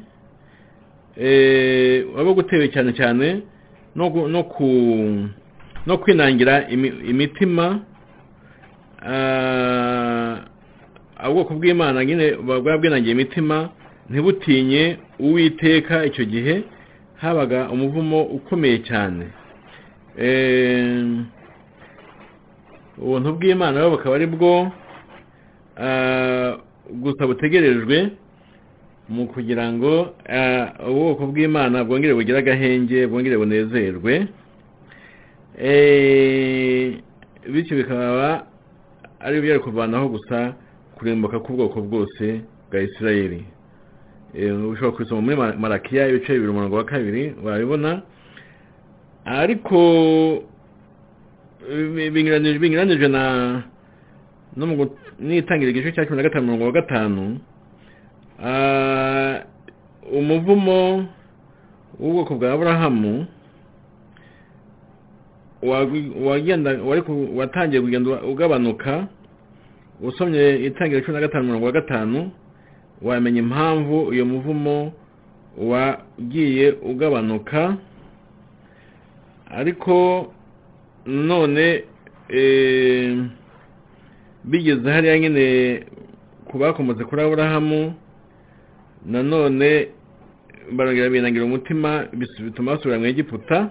waba 2.16 2.34
gutewe 2.34 2.68
cyane 2.70 2.94
cyane 2.94 3.42
no 5.86 5.98
kwinangira 5.98 6.68
imitima 7.12 7.80
ubwoko 11.30 11.54
bw'imana 11.54 12.06
nyine 12.06 12.36
bwaba 12.36 12.78
bwinangiye 12.78 13.12
imitima 13.16 13.70
ntibutinye 14.10 14.98
uwiteka 15.20 16.06
icyo 16.06 16.26
gihe 16.26 16.64
habaga 17.22 17.70
umuvumo 17.70 18.24
ukomeye 18.24 18.78
cyane. 18.88 19.26
Ubuntu 22.98 23.30
bw'imana 23.38 23.78
rero 23.80 23.90
bukaba 23.96 24.16
ari 24.16 24.28
bwo 24.28 24.72
gusa 27.04 27.28
butegerejwe 27.28 27.98
mu 29.10 29.26
kugira 29.28 29.66
ngo 29.74 30.14
ubwoko 30.90 31.24
bw'imana 31.34 31.84
bwongere 31.84 32.14
bugire 32.14 32.38
agahenge 32.40 33.08
bwongere 33.10 33.38
bunezerwe 33.38 34.14
bityo 37.54 37.74
bikaba 37.78 38.46
ari 39.20 39.42
byari 39.42 39.60
kuvanaho 39.60 40.08
gusa 40.16 40.54
kurimbuka 40.98 41.40
k'ubwoko 41.40 41.82
bwose 41.82 42.42
bwa 42.70 42.80
isirayeli. 42.82 43.44
Ushobora 44.72 44.92
kubisoma 44.92 45.22
muri 45.22 45.36
marakiya 45.58 46.08
ibice 46.08 46.34
bibiri 46.34 46.52
umurongo 46.52 46.76
wa 46.76 46.86
kabiri 46.86 47.34
wabibona 47.44 48.02
ariko 49.26 49.80
binyuranije 52.14 53.08
na 53.08 53.64
n'itangira 55.20 55.72
igice 55.72 55.92
cya 55.92 56.06
cumi 56.06 56.18
na 56.18 56.24
gatanu 56.24 56.44
umurongo 56.46 56.66
wa 56.66 56.72
gatanu 56.72 57.40
umuvumo 60.20 61.06
w'ubwoko 62.00 62.36
bwa 62.36 62.54
aburahamu 62.54 63.28
watangiye 67.36 67.82
kugenda 67.82 68.22
ugabanuka 68.24 69.08
usomye 70.02 70.56
itangira 70.66 71.02
cumi 71.02 71.14
na 71.16 71.22
gatanu 71.22 71.44
umurongo 71.44 71.66
wa 71.66 71.72
gatanu 71.72 72.32
wamenya 73.02 73.40
impamvu 73.40 74.02
uyu 74.04 74.26
muvumo 74.26 74.94
wagiye 75.58 76.72
ugabanuka. 76.72 77.76
Ariko 79.52 80.28
none 81.06 81.84
bigeze 84.44 84.92
hariya 84.92 85.20
nyine 85.20 85.84
ku 86.48 86.58
bakomotse 86.58 87.04
kuri 87.04 87.22
aburahamu 87.22 87.94
nanone 89.06 89.88
barongera 90.72 91.10
binangira 91.10 91.46
umutima 91.46 92.06
bituma 92.14 92.72
basubira 92.76 93.00
mu 93.00 93.06
egiputa. 93.06 93.70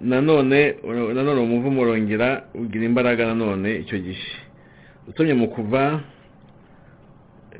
Nanone 0.00 0.76
nanone 1.14 1.40
umuvumo 1.40 1.82
urongera 1.82 2.44
ugira 2.54 2.84
imbaraga 2.84 3.26
nanone 3.26 3.78
icyo 3.82 3.98
gihe. 3.98 4.28
Usomye 5.08 5.34
mu 5.34 5.48
kuva 5.48 6.00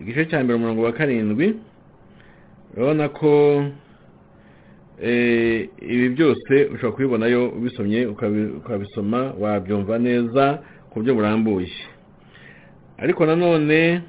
igice 0.01 0.27
cya 0.27 0.43
mbere 0.43 0.57
umurongo 0.59 0.83
wa 0.83 0.93
karindwi 0.93 1.55
urabona 2.75 3.09
ko 3.09 3.31
ibi 5.93 6.09
byose 6.15 6.55
ushobora 6.75 6.93
kubibonayo 6.95 7.49
ubisomye 7.59 8.07
ukabisoma 8.59 9.35
wabyumva 9.39 9.99
neza 9.99 10.63
ku 10.91 10.99
buryo 11.01 11.15
burambuye. 11.15 11.71
Ariko 12.99 13.27
nanone 13.27 14.03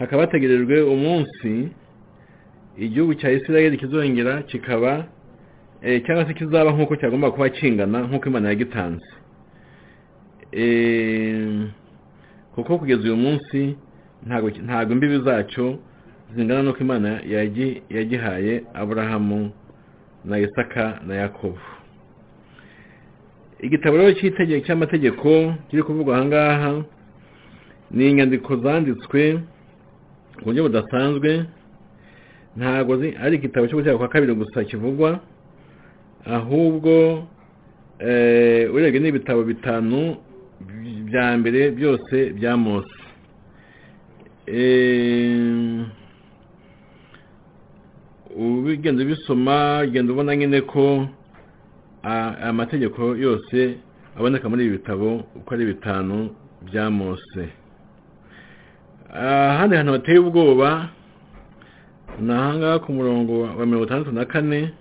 hakaba 0.00 0.22
hategerejwe 0.22 0.82
umunsi 0.82 1.68
igihugu 2.78 3.14
cya 3.14 3.30
isirayeli 3.32 3.76
kizongera 3.78 4.42
kikaba 4.42 5.04
cyangwa 6.06 6.26
se 6.26 6.34
kizaba 6.34 6.72
nk'uko 6.72 6.96
cyagomba 6.96 7.30
kuba 7.30 7.48
kingana 7.48 7.98
nk'uko 8.08 8.24
imana 8.28 8.48
yagitanze. 8.48 9.06
Kuko 12.54 12.78
kugeza 12.78 13.02
uyu 13.02 13.16
munsi 13.16 13.76
ntabwo 14.66 14.92
imbibi 14.92 15.18
zacyo 15.24 15.78
zingana 16.34 16.62
n'uko 16.62 16.80
imana 16.80 17.20
yagihaye 17.90 18.64
aburahamu 18.74 19.50
na 20.24 20.38
isaka 20.38 21.00
na 21.06 21.14
yakobo. 21.14 21.58
Igitabo 23.60 23.96
rero 23.96 24.12
cy'amategeko 24.64 25.54
kiri 25.68 25.82
kuvugwa 25.82 26.16
aha 26.16 26.24
ngaha 26.24 26.72
ni 27.90 28.10
inyandiko 28.10 28.56
zanditswe 28.56 29.40
ku 30.40 30.44
buryo 30.48 30.62
budasanzwe 30.66 31.30
ntabwo 32.56 32.92
ari 33.24 33.34
igitabo 33.36 33.64
cyo 33.68 33.98
kwa 33.98 34.08
kabiri 34.08 34.32
gusa 34.34 34.64
kivugwa 34.64 35.20
ahubwo 36.36 36.94
urebye 38.74 39.00
n'ibitabo 39.00 39.40
bitanu 39.44 40.16
bya 41.08 41.26
mbere 41.38 41.60
byose 41.78 42.16
bya 42.38 42.52
mose. 42.56 42.96
Ugenda 48.36 49.02
ubisoma 49.04 49.82
ugenda 49.86 50.12
ubona 50.12 50.36
nyine 50.36 50.60
ko 50.60 50.84
amategeko 52.50 53.00
yose 53.24 53.56
aboneka 54.16 54.48
muri 54.48 54.62
ibi 54.66 54.76
bitabo 54.78 55.08
uko 55.38 55.48
ari 55.54 55.64
bitanu 55.72 56.16
bya 56.66 56.84
mose. 56.90 57.42
Ahandi 59.14 59.76
hantu 59.76 59.92
hateye 59.92 60.18
ubwoba 60.18 60.88
ni 62.20 62.32
ahangaha 62.32 62.78
ku 62.78 62.92
murongo 62.92 63.40
wa 63.42 63.66
mirongo 63.66 63.84
itandatu 63.84 64.12
na 64.12 64.24
kane 64.24 64.72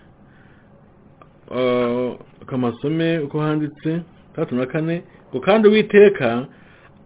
kamasome 2.46 3.20
uko 3.20 3.40
handitse 3.42 4.02
itandatu 4.32 4.56
na 4.56 4.66
kane 4.66 5.04
ngo 5.32 5.40
kandi 5.40 5.68
uwiteka 5.68 6.46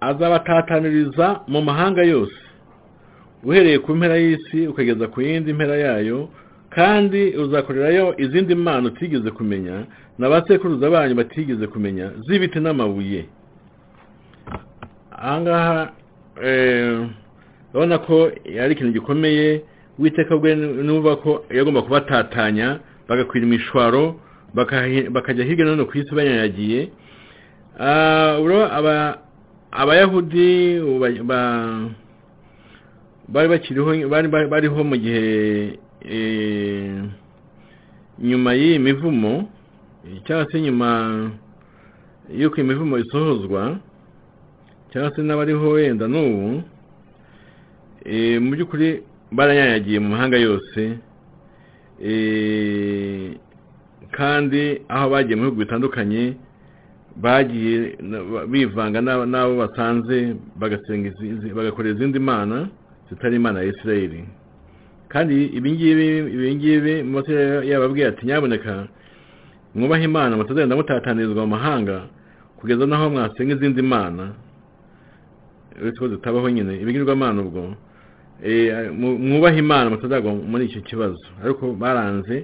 azabatataniriza 0.01 1.41
mu 1.47 1.61
mahanga 1.61 2.03
yose 2.03 2.36
uhereye 3.43 3.80
ku 3.80 3.95
mpera 3.95 4.15
y'isi 4.17 4.67
ukageza 4.67 5.07
ku 5.07 5.21
yindi 5.21 5.53
mpera 5.53 5.76
yayo 5.78 6.30
kandi 6.69 7.36
uzakorerayo 7.38 8.15
izindi 8.17 8.55
mpano 8.55 8.88
utigeze 8.88 9.32
kumenya 9.32 9.86
na 10.19 10.30
ba 10.30 10.43
sekuruza 10.47 10.89
banyu 10.89 11.15
batigeze 11.15 11.67
kumenya 11.67 12.11
z'ibiti 12.28 12.59
n'amabuye 12.59 13.26
ahangaha 15.11 15.91
urabona 16.38 17.97
ko 18.05 18.31
ari 18.61 18.73
ikintu 18.73 18.91
gikomeye 18.93 19.61
witeka 19.99 20.38
bwe 20.38 20.55
n'uvuga 20.55 21.15
ko 21.15 21.31
yagomba 21.53 21.81
kubatatanya 21.81 22.79
bagakwira 23.07 23.45
imishwaro 23.45 24.15
bakajya 25.13 25.43
hirya 25.45 25.65
no 25.65 25.71
hino 25.73 25.86
ku 25.86 25.97
isi 25.97 26.15
banyanyagiye. 26.15 26.89
Abayahudi 29.73 30.79
bari 33.34 33.47
bakiriho 33.49 33.89
bariho 34.51 34.79
mu 34.84 34.95
gihe 34.97 35.23
nyuma 38.19 38.53
y'iyi 38.53 38.79
mivumo 38.79 39.49
cyangwa 40.25 40.45
se 40.51 40.61
nyuma 40.61 40.89
y'uko 42.29 42.55
iyi 42.57 42.67
mivumo 42.67 42.97
isohozwa 42.97 43.79
cyangwa 44.93 45.09
se 45.15 45.21
n'abariho 45.25 45.69
wenda 45.69 46.05
n'ubu 46.07 46.61
Eh, 48.05 48.35
mu 48.41 48.51
by'ukuri 48.51 48.99
baranyanyagiye 49.31 49.97
mu 49.99 50.09
mahanga 50.13 50.37
yose 50.37 50.81
Eh, 52.03 53.31
kandi 54.11 54.81
aho 54.89 55.05
bagiye 55.09 55.35
mu 55.35 55.41
bihugu 55.49 55.59
bitandukanye 55.63 56.35
bagiye 57.15 57.95
bivanga 58.51 58.99
n'abo 59.01 59.53
basanze 59.61 60.35
bagakorera 61.55 61.95
izindi 61.95 62.19
mana 62.19 62.67
zitari 63.09 63.35
imana 63.35 63.61
ya 63.61 63.69
isirayeli. 63.71 64.21
Kandi 65.07 65.35
ibingibi 65.57 66.07
ibingibi 66.35 66.93
yababwiye 67.69 68.07
ati 68.07 68.25
nyaboneka 68.25 68.87
mwubahe 69.75 70.03
imana 70.03 70.37
mutazagenda 70.37 70.75
mutatanirizwa 70.75 71.45
mu 71.45 71.51
mahanga 71.55 71.97
kugeza 72.59 72.85
n'aho 72.85 73.09
mwasenga 73.09 73.53
izindi 73.55 73.81
mana. 73.81 74.33
Uretse 75.82 75.99
ko 75.99 76.07
zitabaho 76.09 76.49
nyine 76.49 76.74
ibigirwamana 76.82 77.41
ubwo 77.41 77.76
Eh, 78.43 78.91
mwubahe 78.99 79.59
imana 79.59 79.88
mutazagwa 79.89 80.34
muri 80.36 80.65
icyo 80.67 80.82
kibazo. 80.84 81.15
Ariko 81.43 81.71
baranze 81.80 82.43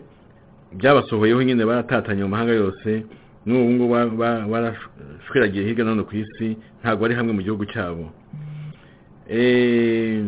byabasohoyeho 0.72 1.42
nyine 1.44 1.66
baratatanye 1.68 2.24
mu 2.24 2.30
mahanga 2.32 2.54
yose 2.56 3.04
n'ubu 3.46 3.68
ngubu 3.74 3.88
ba- 3.94 4.16
ba- 4.22 4.46
barashwiragiye 4.48 5.66
hirya 5.68 5.84
no 5.84 5.92
hino 5.92 6.04
ku 6.08 6.16
isi 6.16 6.56
ntabwo 6.80 7.02
bari 7.04 7.16
hamwe 7.20 7.34
mu 7.36 7.42
gihugu 7.44 7.66
cyabo. 7.68 8.06
Eh, 9.28 10.24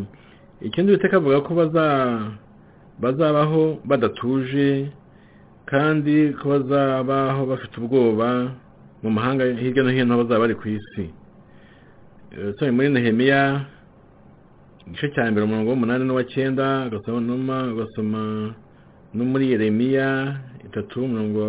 ikindi 0.62 0.92
witeka 0.92 1.18
avuga 1.18 1.40
ko 1.42 1.52
baza- 1.56 2.36
bazabaho 3.00 3.80
badatuje 3.86 4.92
kandi 5.66 6.34
ko 6.36 6.50
bazabaho 6.52 7.46
bafite 7.48 7.74
ubwoba 7.80 8.52
mu 9.04 9.10
mahanga 9.10 9.46
hirya 9.56 9.84
no 9.84 9.90
hino 9.96 10.18
bazaba 10.20 10.40
bari 10.52 10.56
ku 10.60 10.68
isi. 10.68 11.10
Eh, 12.38 12.54
turi 12.58 12.72
muri 12.72 12.90
nehemiya 12.90 13.66
igice 14.88 15.08
cya 15.14 15.24
mbere 15.32 15.44
umurongo 15.46 15.70
w'umunani 15.70 16.04
n'uwa 16.06 16.24
cyenda 16.32 16.88
ugasoma 16.88 17.58
ugasoma 17.74 18.22
no 19.14 19.24
muri 19.32 19.52
yeremiya 19.52 20.40
itatu 20.68 21.04
umurongo 21.04 21.44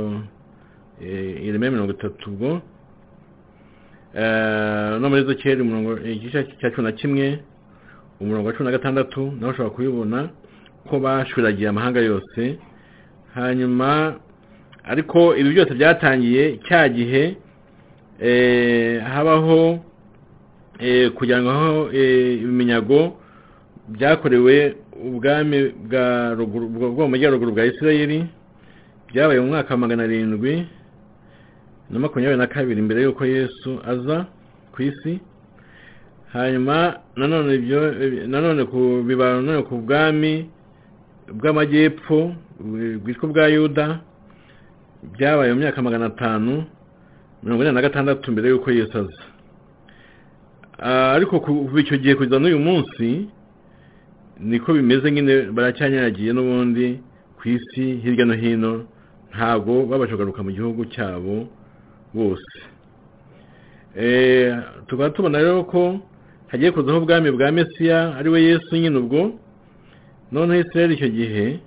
eh, 1.00 1.38
yeremiya 1.46 1.70
mirongo 1.70 1.92
itatu 1.94 2.24
ubwo. 2.30 2.50
Eh, 4.18 4.98
no 5.00 5.06
muri 5.08 5.22
ezekiyeli 5.22 5.62
umurongo 5.62 5.90
igice 6.02 6.38
cya 6.58 6.70
cumi 6.74 6.84
na 6.86 6.92
kimwe 6.98 7.26
umurongo 8.20 8.46
wa 8.48 8.54
cumi 8.54 8.66
na 8.66 8.76
gatandatu 8.78 9.20
nawe 9.38 9.52
ushobora 9.52 9.74
kubibona 9.74 10.18
ko 10.88 10.98
bashwiragiye 10.98 11.68
amahanga 11.68 12.00
yose. 12.00 12.58
Hanyuma 13.34 14.18
ariko 14.84 15.36
ibi 15.38 15.50
byose 15.54 15.74
byatangiye 15.78 16.58
cya 16.66 16.88
gihe 16.88 17.36
eh, 18.20 18.98
habaho 19.02 19.78
eh, 19.78 19.91
kugira 21.16 21.38
ngo 21.42 21.50
aho 21.50 21.90
eh, 21.92 22.42
iminyago 22.42 23.00
byakorewe 23.88 24.76
ubwami 25.08 25.58
bwo 26.94 27.04
mu 27.04 27.08
majyaruguru 27.08 27.52
bwa 27.52 27.64
isirayeli 27.66 28.26
byabaye 29.08 29.40
mu 29.40 29.46
mwaka 29.46 29.74
wa 29.74 29.78
magana 29.80 30.02
arindwi 30.02 30.66
na 31.90 31.98
makumyabiri 31.98 32.38
na 32.38 32.46
kabiri 32.46 32.82
mbere 32.82 33.02
y'uko 33.02 33.24
yesu 33.26 33.70
aza 33.84 34.26
ku 34.72 34.82
isi. 34.82 35.20
Hanyuma 36.32 36.96
nanone 37.16 37.58
biba 37.58 39.26
nanone 39.36 39.62
ku 39.68 39.74
bwami 39.84 40.48
bw'amajyepfo 41.28 42.32
bwitwa 43.02 43.24
ubwa 43.28 43.46
yuda 43.48 43.86
byabaye 45.14 45.52
mu 45.52 45.60
myaka 45.60 45.82
magana 45.82 46.06
atanu 46.06 46.64
mirongo 47.42 47.62
ine 47.62 47.72
na 47.72 47.82
gatandatu 47.84 48.32
mbere 48.32 48.48
y'uko 48.48 48.70
yesu 48.70 48.98
aza. 48.98 49.31
Ariko 50.82 51.40
kuva 51.40 51.80
icyo 51.80 51.96
gihe 52.02 52.14
kugeza 52.14 52.38
n'uyu 52.38 52.58
munsi 52.58 53.28
niko 54.40 54.72
bimeze 54.74 55.10
nyine 55.10 55.34
baracyanyagiye 55.54 56.32
n'ubundi 56.32 56.98
ku 57.38 57.42
isi 57.48 57.84
hirya 58.02 58.24
no 58.26 58.34
hino 58.34 58.72
ntabwo 59.30 59.86
babasha 59.86 60.12
kugaruka 60.14 60.42
mu 60.42 60.50
gihugu 60.50 60.82
cyabo 60.94 61.46
bose. 62.14 62.54
Eh, 63.96 64.56
tukaba 64.86 65.10
tubona 65.10 65.38
rero 65.38 65.64
ko 65.64 66.00
hagiye 66.50 66.70
kuzaho 66.72 66.98
ubwami 66.98 67.30
bwa 67.30 67.52
mesiya 67.52 68.16
ari 68.18 68.28
we 68.30 68.42
yesu 68.42 68.76
nyine 68.76 68.98
ubwo. 68.98 69.38
Noneho 70.32 70.60
israel 70.64 70.90
icyo 70.92 71.08
gihe 71.08 71.60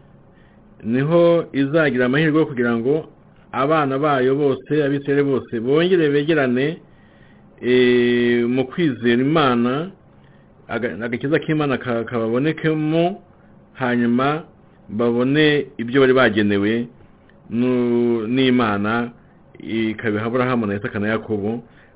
ni 0.84 1.02
ho 1.02 1.46
izagira 1.54 2.06
amahirwe 2.06 2.40
yo 2.40 2.46
kugira 2.46 2.74
ngo 2.78 3.10
abana 3.52 3.98
bayo 4.00 4.36
bose 4.36 4.74
abisirayeli 4.86 5.24
bose 5.24 5.54
bongere 5.60 6.10
begerane 6.10 6.78
mu 8.48 8.66
kwizera 8.66 9.22
imana 9.22 9.92
aga- 10.68 10.98
agakiza 11.06 11.40
k'imana 11.40 11.78
ka- 11.78 12.04
kababonekemo 12.04 13.22
hanyuma 13.74 14.44
babone 14.90 15.66
ibyo 15.78 16.02
bari 16.02 16.14
bagenewe 16.14 16.88
n'imana 18.28 19.12
ikabiha 19.60 20.26
aburahamu 20.26 20.66
na 20.66 20.76
isaka 20.76 21.00
na 21.00 21.18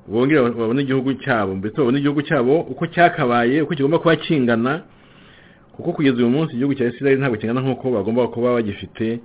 bongere 0.08 0.40
babone 0.42 0.82
igihugu 0.82 1.14
cyabo. 1.22 1.54
Mbese 1.54 1.76
babone 1.76 1.98
igihugu 1.98 2.22
cyabo 2.22 2.60
uko 2.60 2.86
cyakabaye 2.86 3.62
uko 3.62 3.74
kigomba 3.74 3.98
kuba 3.98 4.16
kingana 4.16 4.82
kuko 5.76 5.92
kugeza 5.92 6.16
uyu 6.16 6.30
munsi 6.30 6.54
igihugu 6.54 6.74
cya 6.74 6.86
isirayeli 6.90 7.20
ntabwo 7.20 7.36
kingana 7.38 7.60
nk'uko 7.60 7.90
bagomba 7.90 8.28
kuba 8.28 8.52
bagifite 8.58 9.20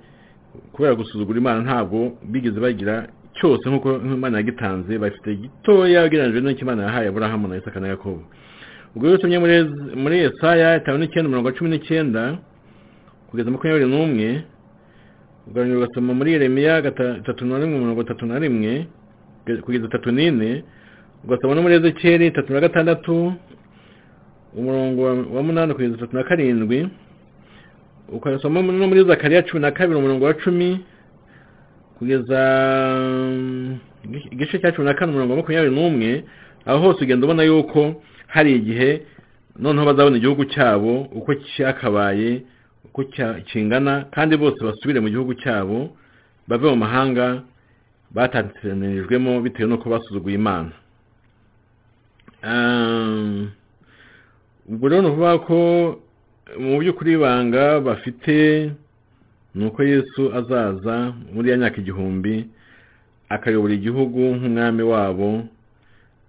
kubera 0.72 0.94
gusuzugura 0.94 1.38
imana 1.38 1.60
ntabwo 1.66 2.18
bigeze 2.22 2.60
bagira 2.60 3.08
cyose 3.38 3.64
nk'uko 3.68 3.88
imana 4.16 4.36
yagitanze 4.40 4.98
bafite 4.98 5.28
gitoya 5.40 6.04
ugereranyije 6.04 6.40
n'icyo 6.40 6.64
imana 6.66 6.82
yahaye 6.88 7.08
aburahamu 7.08 7.48
na 7.48 7.56
isaka 7.56 7.80
na 7.80 7.88
yakobo. 7.88 8.22
Ubwo 8.96 9.06
rero 9.06 9.18
tumye 9.18 9.38
muri 10.02 10.16
esaya 10.28 10.76
itanu 10.80 10.98
n'icyenda 10.98 11.28
umurongo 11.28 11.48
wa 11.48 11.54
cumi 11.56 11.70
n'icyenda 11.70 12.22
kugeza 13.30 13.50
makumyabiri 13.50 13.86
n'umwe 13.90 14.28
uganira 15.46 15.76
ugasoma 15.78 16.14
muri 16.14 16.32
yeremiya 16.32 16.80
gata- 16.82 17.20
gatatu 17.20 17.44
na 17.46 17.58
rimwe 17.60 17.76
umurongo 17.78 18.02
tatu 18.08 18.26
na 18.26 18.38
rimwe 18.38 18.86
kugeza 19.64 19.88
tatu 19.88 20.10
n'ine 20.10 20.64
ugasoma 21.24 21.54
no 21.54 21.62
muri 21.62 21.74
ezekiyeli 21.78 22.30
tatu 22.32 22.52
na 22.52 22.60
gatandatu 22.60 23.32
umurongo 24.56 25.02
wa- 25.34 25.42
munani 25.42 25.74
kugeza 25.74 25.96
tatu 25.96 26.16
na 26.16 26.24
karindwi 26.24 26.88
ukasoma 28.08 28.62
no 28.62 28.86
muri 28.88 29.04
zakariya 29.04 29.42
cumi 29.42 29.60
na 29.62 29.70
kabiri 29.70 29.98
umurongo 29.98 30.24
wa 30.24 30.34
cumi 30.34 30.80
kugeza 31.98 32.40
igice 34.32 34.58
cya 34.58 34.72
cumi 34.72 34.86
na 34.86 34.94
kane 34.94 35.10
umurongo 35.12 35.32
wa 35.32 35.38
makumyabiri 35.40 35.74
n'umwe 35.74 36.24
aho 36.66 36.78
hose 36.78 37.04
ugenda 37.04 37.24
ubona 37.26 37.42
yuko 37.42 38.02
hari 38.26 38.50
igihe 38.56 39.02
noneho 39.58 39.86
bazabona 39.86 40.16
igihugu 40.16 40.44
cyabo 40.44 40.92
uko 41.18 41.34
cyakabaye 41.34 42.42
uko 42.84 43.04
kingana 43.48 44.04
kandi 44.14 44.36
bose 44.36 44.58
basubire 44.64 45.00
mu 45.00 45.08
gihugu 45.08 45.34
cyabo 45.34 45.96
bave 46.48 46.68
mu 46.70 46.76
mahanga 46.76 47.42
batatanirijwemo 48.14 49.40
bitewe 49.40 49.68
n'uko 49.68 49.90
basuzuguye 49.90 50.36
imana. 50.36 50.70
Um, 52.44 53.50
ubwo 54.68 54.88
rero 54.88 55.02
ni 55.02 55.08
ukuvuga 55.08 55.38
ko 55.38 55.56
mu 56.58 56.78
by'ukuri 56.78 57.12
ibanga 57.18 57.80
bafite 57.80 58.70
ni 59.56 59.64
uko 59.66 59.80
yesu 59.84 60.22
azaza 60.38 60.96
muri 61.32 61.50
ya 61.50 61.56
myaka 61.60 61.78
igihumbi 61.80 62.34
akayobora 63.28 63.74
igihugu 63.74 64.20
nk'umwami 64.36 64.82
wabo 64.92 65.30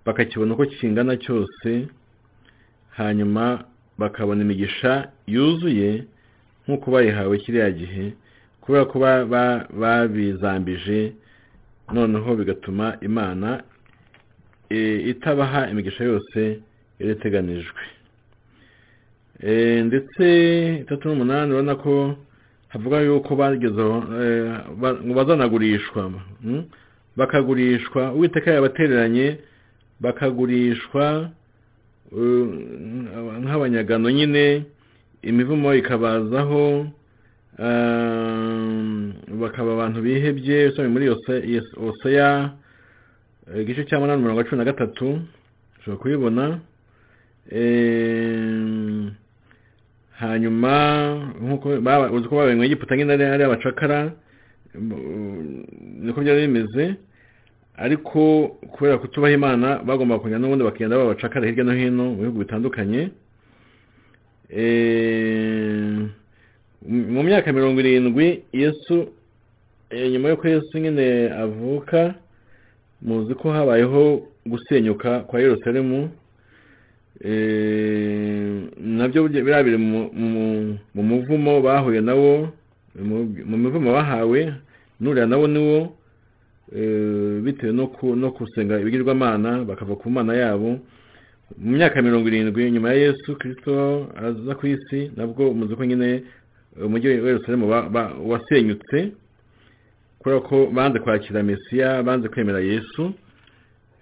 bakakibona 0.05 0.53
uko 0.53 0.65
kingana 0.65 1.13
cyose 1.23 1.69
hanyuma 2.97 3.63
bakabona 3.97 4.41
imigisha 4.41 5.11
yuzuye 5.27 5.89
nk'uko 6.65 6.85
bayihawe 6.91 7.35
kiriya 7.43 7.71
gihe 7.71 8.05
kubera 8.61 8.85
ko 8.85 8.95
ba- 8.99 9.25
ba- 9.25 9.65
babizambije 9.81 11.13
noneho 11.93 12.29
bigatuma 12.35 12.97
imana 13.01 13.63
e, 14.69 14.79
itabaha 15.11 15.69
imigisha 15.71 16.03
yose 16.03 16.59
yari 16.99 17.11
iteganijwe. 17.13 17.81
E, 19.43 19.83
ndetse 19.87 20.23
itatu 20.83 21.07
n'umunani 21.07 21.51
urabona 21.53 21.75
ko 21.75 21.93
havuga 22.67 22.99
yuko 23.01 23.35
bagezeho 23.35 24.03
e, 24.21 24.49
ba- 24.81 24.93
ngo 25.03 25.13
bazanagurishwa 25.13 26.11
mm? 26.43 26.63
bakagurishwa 27.17 28.11
uwiteka 28.13 28.51
yabatereranye 28.51 29.37
bakagurishwa 29.99 31.29
uh, 32.11 32.47
nk'abanyagano 33.43 34.09
nyine 34.11 34.63
imivumo 35.21 35.73
ikabazaho 35.75 36.85
um, 37.59 39.13
bakaba 39.41 39.73
abantu 39.73 40.01
bihebye 40.01 40.67
usomye 40.67 40.89
muri 40.89 41.09
oseya 41.89 42.51
eh, 43.55 43.61
igice 43.61 43.83
cya 43.85 43.99
munani 43.99 44.19
umurongo 44.19 44.37
wa 44.39 44.45
cumi 44.45 44.57
na 44.59 44.65
gatatu 44.71 45.19
ushobora 45.79 46.01
kubibona 46.01 46.59
hanyuma 50.19 50.73
nk'uko 51.41 51.67
uzi 52.15 52.27
ko 52.27 52.35
babaye 52.35 52.55
mu 52.55 52.63
egiputa 52.63 52.95
nyine 52.95 53.13
ari 53.13 53.25
ari 53.25 53.43
abacakara 53.43 53.99
niko 56.03 56.19
byari 56.21 56.47
bimeze 56.47 56.83
ariko 57.77 58.19
kubera 58.73 58.97
kutubaha 58.97 59.33
imana 59.33 59.67
bagomba 59.85 60.19
kugenda 60.19 60.41
n'ubundi 60.41 60.63
bakagenda 60.65 60.97
babacakara 60.97 61.45
hirya 61.47 61.63
no 61.63 61.73
hino 61.73 62.03
mu 62.09 62.17
bihugu 62.21 62.39
bitandukanye. 62.39 63.09
Eh, 64.49 66.07
mu 66.87 67.21
myaka 67.23 67.53
mirongo 67.53 67.79
irindwi 67.79 68.43
yesu 68.53 69.13
eh, 69.89 70.11
nyuma 70.11 70.29
y'uko 70.29 70.47
yesu 70.47 70.73
nyine 70.79 71.29
avuka 71.29 72.15
muzi 73.01 73.33
ko 73.35 73.51
habayeho 73.51 74.21
gusenyuka 74.45 75.19
kwa 75.19 75.39
yerusalemu 75.41 76.09
na 78.77 79.07
byo 79.07 79.27
biriya 79.29 79.63
biri 79.63 79.77
mu- 79.77 80.11
mu- 80.13 80.77
mu 80.95 81.01
muvumo 81.03 81.61
bahuye 81.61 82.01
nawo 82.01 82.49
mu- 82.99 83.57
mivumo 83.57 83.93
bahawe 83.93 84.53
nuriya 85.01 85.25
nawo 85.27 85.47
niwo 85.47 85.93
bitewe 87.43 87.73
no 87.73 88.29
gusenga 88.31 88.79
ibigirwamana 88.79 89.63
bakava 89.65 89.95
ku 89.95 90.09
mana 90.09 90.33
yabo. 90.35 90.79
Mu 91.57 91.71
myaka 91.79 92.01
mirongo 92.01 92.27
irindwi 92.27 92.71
nyuma 92.71 92.89
ya 92.91 92.95
yesu 93.07 93.35
kirisito 93.39 94.07
aza 94.15 94.55
ku 94.55 94.67
isi 94.67 95.11
nabwo 95.15 95.53
muzi 95.53 95.75
ko 95.75 95.85
nyine 95.85 96.23
umujyi 96.85 97.07
wa 97.23 97.29
yerusalemu 97.31 97.65
wasenyutse 98.27 99.11
kubera 100.19 100.41
ko 100.43 100.67
banze 100.75 100.99
kwakira 100.99 101.43
mesiya 101.43 102.03
banze 102.03 102.27
kwemera 102.29 102.59
yesu. 102.59 103.13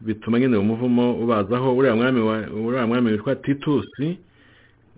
Bituma 0.02 0.40
nyine 0.40 0.58
umuvumo 0.58 1.14
ubazaho 1.24 1.76
uriya 1.78 1.96
mwami 1.96 2.22
wa- 2.22 2.48
uriya 2.52 2.88
mwami 2.88 3.12
witwa 3.12 3.36
titusi 3.36 4.18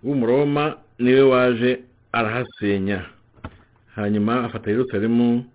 w'umuroma 0.04 0.78
ni 1.00 1.14
we 1.14 1.22
waje 1.22 1.80
arahasenya. 2.12 3.06
Hanyuma 3.96 4.44
afata 4.44 4.72
yerusalemu 4.72 5.46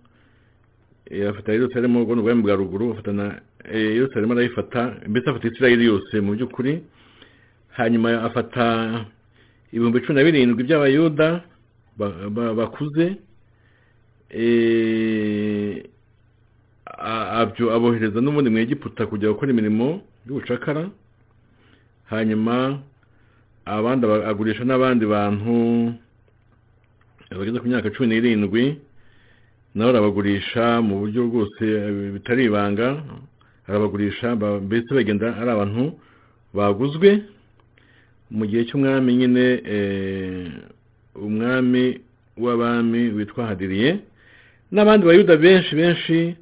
afata 1.31 1.53
yerusalemu 1.53 2.03
ubwo 2.03 2.15
ni 2.15 2.21
ubwami 2.21 2.43
bwa 2.43 2.55
ruguru 2.57 2.93
afata 2.93 3.13
na 3.13 3.41
eh, 3.73 3.95
yerusalemu 3.97 4.33
arayifata 4.33 4.97
mbese 5.09 5.31
afata 5.31 5.49
isirayeli 5.49 5.85
yose. 5.85 6.21
Mu 6.21 6.33
by'ukuri 6.35 6.83
hanyuma 7.71 8.23
afata 8.23 9.05
ibihumbi 9.73 10.01
cumi 10.01 10.15
na 10.19 10.25
birindwi 10.25 10.65
by'abayuda 10.65 11.43
ba- 11.99 12.31
ba- 12.31 12.55
bakuze 12.55 13.17
eh, 14.31 15.85
abohereza 17.03 18.21
n'ubundi 18.21 18.51
mu 18.51 18.59
egiputa 18.59 19.07
kujya 19.07 19.33
gukora 19.35 19.51
imirimo 19.53 20.01
y'ubucakara 20.27 20.91
hanyuma 22.11 22.79
abandi 23.65 24.07
aba- 24.07 24.27
agurisha 24.31 24.65
n'abandi 24.65 25.05
bantu 25.07 25.55
bageze 27.39 27.59
ku 27.61 27.67
myaka 27.69 27.91
cumi 27.91 28.07
n'irindwi 28.09 28.65
nawe 29.75 29.91
arabagurisha 29.91 30.83
mu 30.85 31.01
buryo 31.01 31.27
bwose 31.33 31.65
bitari 32.15 32.45
ibanga 32.47 33.03
arabagurisha 33.69 34.37
ba- 34.37 34.61
mbese 34.61 34.89
bagenda 34.95 35.33
ari 35.41 35.51
abantu 35.51 35.85
baguzwe. 36.55 37.25
Mu 38.33 38.45
gihe 38.49 38.65
cy'umwami 38.69 39.13
nyine 39.17 39.45
eh, 39.65 40.49
umwami 41.17 42.01
w'abami 42.37 43.03
witwa 43.17 43.47
hadiriye 43.53 44.01
n'abandi 44.73 45.05
bayuda 45.07 45.37
benshi 45.37 45.73
benshi 45.77 46.37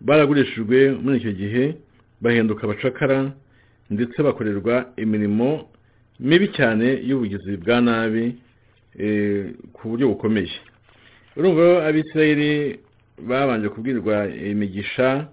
baragurishijwe 0.00 0.92
muri 1.02 1.16
icyo 1.18 1.32
gihe 1.32 1.64
bahinduka 2.20 2.62
abacakara 2.64 3.32
ndetse 3.90 4.22
bakorerwa 4.22 4.92
imirimo 4.96 5.68
mibi 6.20 6.48
cyane 6.56 6.86
y'ubugizi 7.08 7.56
bwa 7.56 7.80
nabi 7.80 8.34
eh, 8.98 9.54
ku 9.72 9.88
buryo 9.88 10.08
bukomeye. 10.08 10.50
Urumva 11.36 11.60
rero 11.62 11.82
abisirayeli 11.86 12.78
babanje 13.28 13.68
kubwirwa 13.68 14.26
imigisha 14.28 15.28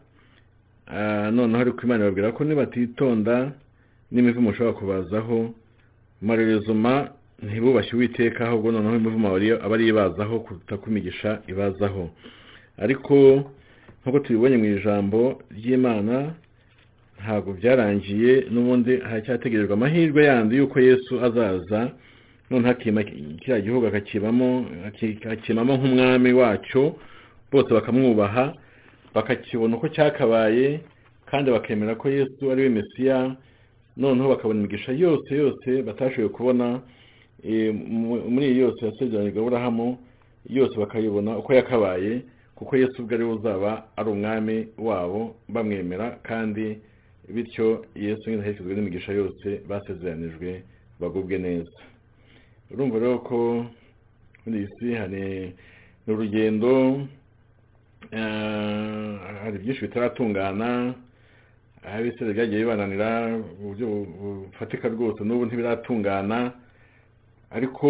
ah, 0.88 1.32
noneho 1.32 1.62
ariko 1.62 1.82
imana 1.84 2.04
ibabwira 2.06 2.32
ko 2.32 2.44
nibatitonda 2.44 3.52
n'imivumo 4.12 4.50
ushobora 4.50 4.78
kubazaho 4.78 5.54
marerezoma 6.22 7.10
ntibubashye 7.44 7.94
uwiteka 7.96 8.48
ahubwo 8.48 8.72
noneho 8.72 8.96
imivumo 8.96 9.28
aba 9.28 9.38
ari- 9.38 9.52
aba 9.66 9.76
ari 9.76 9.88
ibazaho 9.90 10.40
kuruta 10.40 10.78
ko 10.78 10.86
imigisha 10.90 11.42
ibazaho. 11.48 12.10
Ariko 12.78 13.16
nk'uko 14.06 14.20
tubibonye 14.20 14.58
mu 14.58 14.66
ijambo 14.78 15.42
ry'imana 15.58 16.34
ntabwo 17.22 17.54
byarangiye 17.58 18.46
n'ubundi 18.54 18.94
haracyategerejwe 19.08 19.74
amahirwe 19.74 20.22
yandi 20.30 20.54
y'uko 20.60 20.78
yesu 20.80 21.14
azaza 21.26 21.92
noneho 22.50 22.72
akima 22.72 23.04
kiriya 23.04 23.62
gihugu 23.66 23.88
akakibamo 23.88 24.66
akakimamo 25.26 25.74
nk'umwami 25.78 26.32
wacyo 26.34 26.84
bose 27.52 27.70
bakamwubaha 27.74 28.54
bakakibona 29.16 29.76
uko 29.78 29.88
cyakabaye 29.90 30.80
kandi 31.30 31.52
bakemera 31.52 31.96
ko 31.96 32.10
yesu 32.10 32.52
ari 32.52 32.62
we 32.64 32.70
mesiya 32.70 33.36
noneho 33.98 34.30
bakabona 34.30 34.60
imigisha 34.60 34.92
yose 34.92 35.30
yose 35.36 35.82
batashoboye 35.82 36.30
kubona 36.30 36.82
eh, 37.44 37.74
mu- 37.74 38.22
muri 38.30 38.46
iyi 38.52 38.60
yose 38.60 38.86
yasezeranijwe 38.86 39.40
aburahamu 39.40 39.98
yose 40.50 40.76
bakayibona 40.78 41.38
uko 41.38 41.54
yakabaye. 41.54 42.22
Kuko 42.56 42.78
yesu 42.78 43.02
ubwo 43.02 43.16
ari 43.16 43.24
we 43.24 43.34
uzaba 43.34 43.72
ari 43.98 44.10
umwami 44.10 44.68
wabo 44.78 45.36
bamwemera 45.50 46.20
kandi 46.24 46.80
bityo 47.30 47.86
yesu 47.96 48.30
nyine 48.30 48.42
aherekezwa 48.42 48.74
n'imigisha 48.74 49.12
yose 49.14 49.48
basezeranijwe 49.70 50.64
bagubwe 51.00 51.38
neza. 51.38 51.80
Urumva 52.72 53.00
rero 53.00 53.20
ko 53.20 53.66
muri 54.46 54.58
iyi 54.60 54.70
si 54.80 54.88
hari 54.94 55.54
urugendo 56.08 57.02
eh, 58.12 59.18
hari 59.44 59.58
byinshi 59.58 59.82
bitaratungana 59.82 60.94
aho 61.86 62.02
ibisebe 62.02 62.34
byagiye 62.34 62.62
bibananira 62.62 63.38
mu 63.62 63.70
buryo 63.74 63.86
bu- 63.88 64.06
bufatika 64.50 64.90
rwose 64.90 65.22
n'ubu 65.24 65.46
ntibiratungana. 65.46 66.52
Ariko 67.52 67.90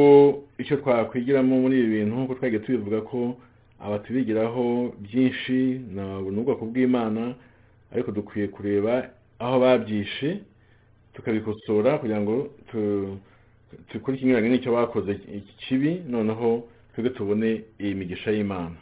icyo 0.60 0.78
twakwigiramo 0.78 1.56
muri 1.62 1.80
ibi 1.80 1.90
bintu 2.04 2.16
nk'uko 2.16 2.34
twagiye 2.36 2.60
tubivuga 2.64 3.02
ko 3.02 3.38
abatubigiraho 3.86 4.66
byinshi 5.06 5.58
ni 6.34 6.40
ubwoko 6.40 6.64
bw'imana 6.70 7.24
ariko 7.94 8.12
dukwiye 8.12 8.48
kureba 8.48 9.10
aho 9.40 9.56
babyishe 9.64 10.30
tukabikosora 11.14 11.98
kugira 12.02 12.20
ngo 12.22 12.36
dukore 13.94 14.18
ikinyuranye 14.18 14.50
n'icyo 14.50 14.72
bakoze 14.78 15.12
kibi 15.62 15.92
noneho 16.10 16.64
twebwe 16.94 17.10
tubone 17.18 17.50
iyi 17.80 17.94
migisha 17.96 18.32
y'imana. 18.32 18.76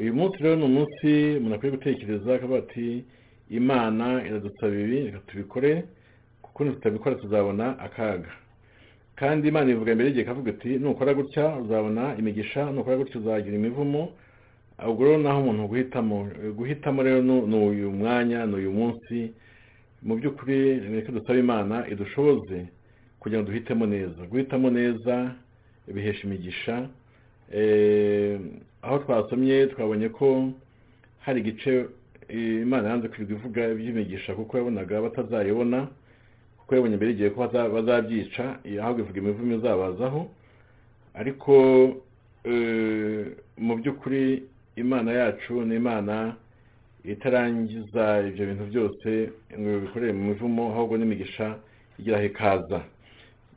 Uyu 0.00 0.14
munsi 0.14 0.36
rero 0.42 0.56
ni 0.56 0.64
umunsi 0.70 1.08
umuntu 1.38 1.54
akwiye 1.54 1.72
gutekereza 1.76 2.34
akavuga 2.34 2.58
ati 2.64 3.04
imana 3.50 4.06
iradusaba 4.26 4.74
ibi 4.84 4.98
reka 5.06 5.18
tubikore 5.26 5.84
kuko 6.42 6.58
nitutabikora 6.64 7.14
tuzabona 7.22 7.78
akaga. 7.78 8.30
Kandi 9.16 9.48
imana 9.48 9.70
ivuga 9.70 9.94
mbere 9.94 10.08
y'igihe 10.08 10.24
ikavuga 10.26 10.50
iti 10.50 10.70
nukora 10.78 11.14
gutya 11.14 11.56
uzabona 11.62 12.14
imigisha 12.18 12.70
nukora 12.72 12.96
gutya 12.96 13.20
uzagira 13.20 13.56
imivumo. 13.56 14.02
Ubwo 14.88 15.04
rero 15.04 15.18
naho 15.22 15.40
umuntu 15.40 15.68
guhitamo 15.70 16.16
guhitamo 16.58 17.02
rero 17.02 17.22
ni- 17.22 17.56
uyu 17.68 17.90
mwanya 17.94 18.46
ni 18.46 18.54
uyu 18.58 18.72
munsi 18.72 19.30
mu 20.02 20.16
by'ukuri 20.18 20.80
reka 20.80 21.12
dusabe 21.12 21.38
imana 21.38 21.86
idushoboze 21.88 22.66
kugira 23.20 23.42
ngo 23.42 23.48
duhitemo 23.50 23.86
neza. 23.86 24.20
Guhitamo 24.30 24.70
neza 24.70 25.34
bihesha 25.94 26.26
imigisha 26.26 26.88
Eh, 27.54 28.40
aho 28.82 28.98
twasomye 28.98 29.66
twabonye 29.66 30.08
ko 30.08 30.50
hari 31.20 31.40
igice 31.40 31.86
eh, 32.28 32.62
imana 32.66 32.88
yanze 32.88 33.08
kwirirwa 33.08 33.36
ivuga 33.38 33.68
iby'imigisha 33.68 34.34
kuko 34.34 34.56
yabonaga 34.58 35.00
batazayibona. 35.02 35.86
Kuko 36.64 36.74
yabonye 36.74 36.96
mbere 36.96 37.10
igihe 37.12 37.30
ko 37.30 37.40
baza- 37.44 37.68
bazabyica 37.68 38.44
ahubwo 38.80 39.00
ivuga 39.04 39.18
imivumo 39.20 39.54
izabazaho. 39.60 40.20
Ariko 41.14 41.52
eh, 42.44 43.26
mu 43.60 43.76
by'ukuri 43.78 44.42
imana 44.76 45.12
yacu 45.12 45.62
ni 45.64 45.76
imana 45.76 46.36
itarangiza 47.04 48.04
ibyo 48.28 48.44
bintu 48.46 48.64
byose 48.72 49.08
ngo 49.58 49.68
bikorere 49.84 50.12
mu 50.12 50.22
mivumo 50.32 50.62
ahubwo 50.72 50.96
n'imigisha 50.96 51.46
igira 51.98 52.16
aho 52.18 52.26
ikaza. 52.26 52.80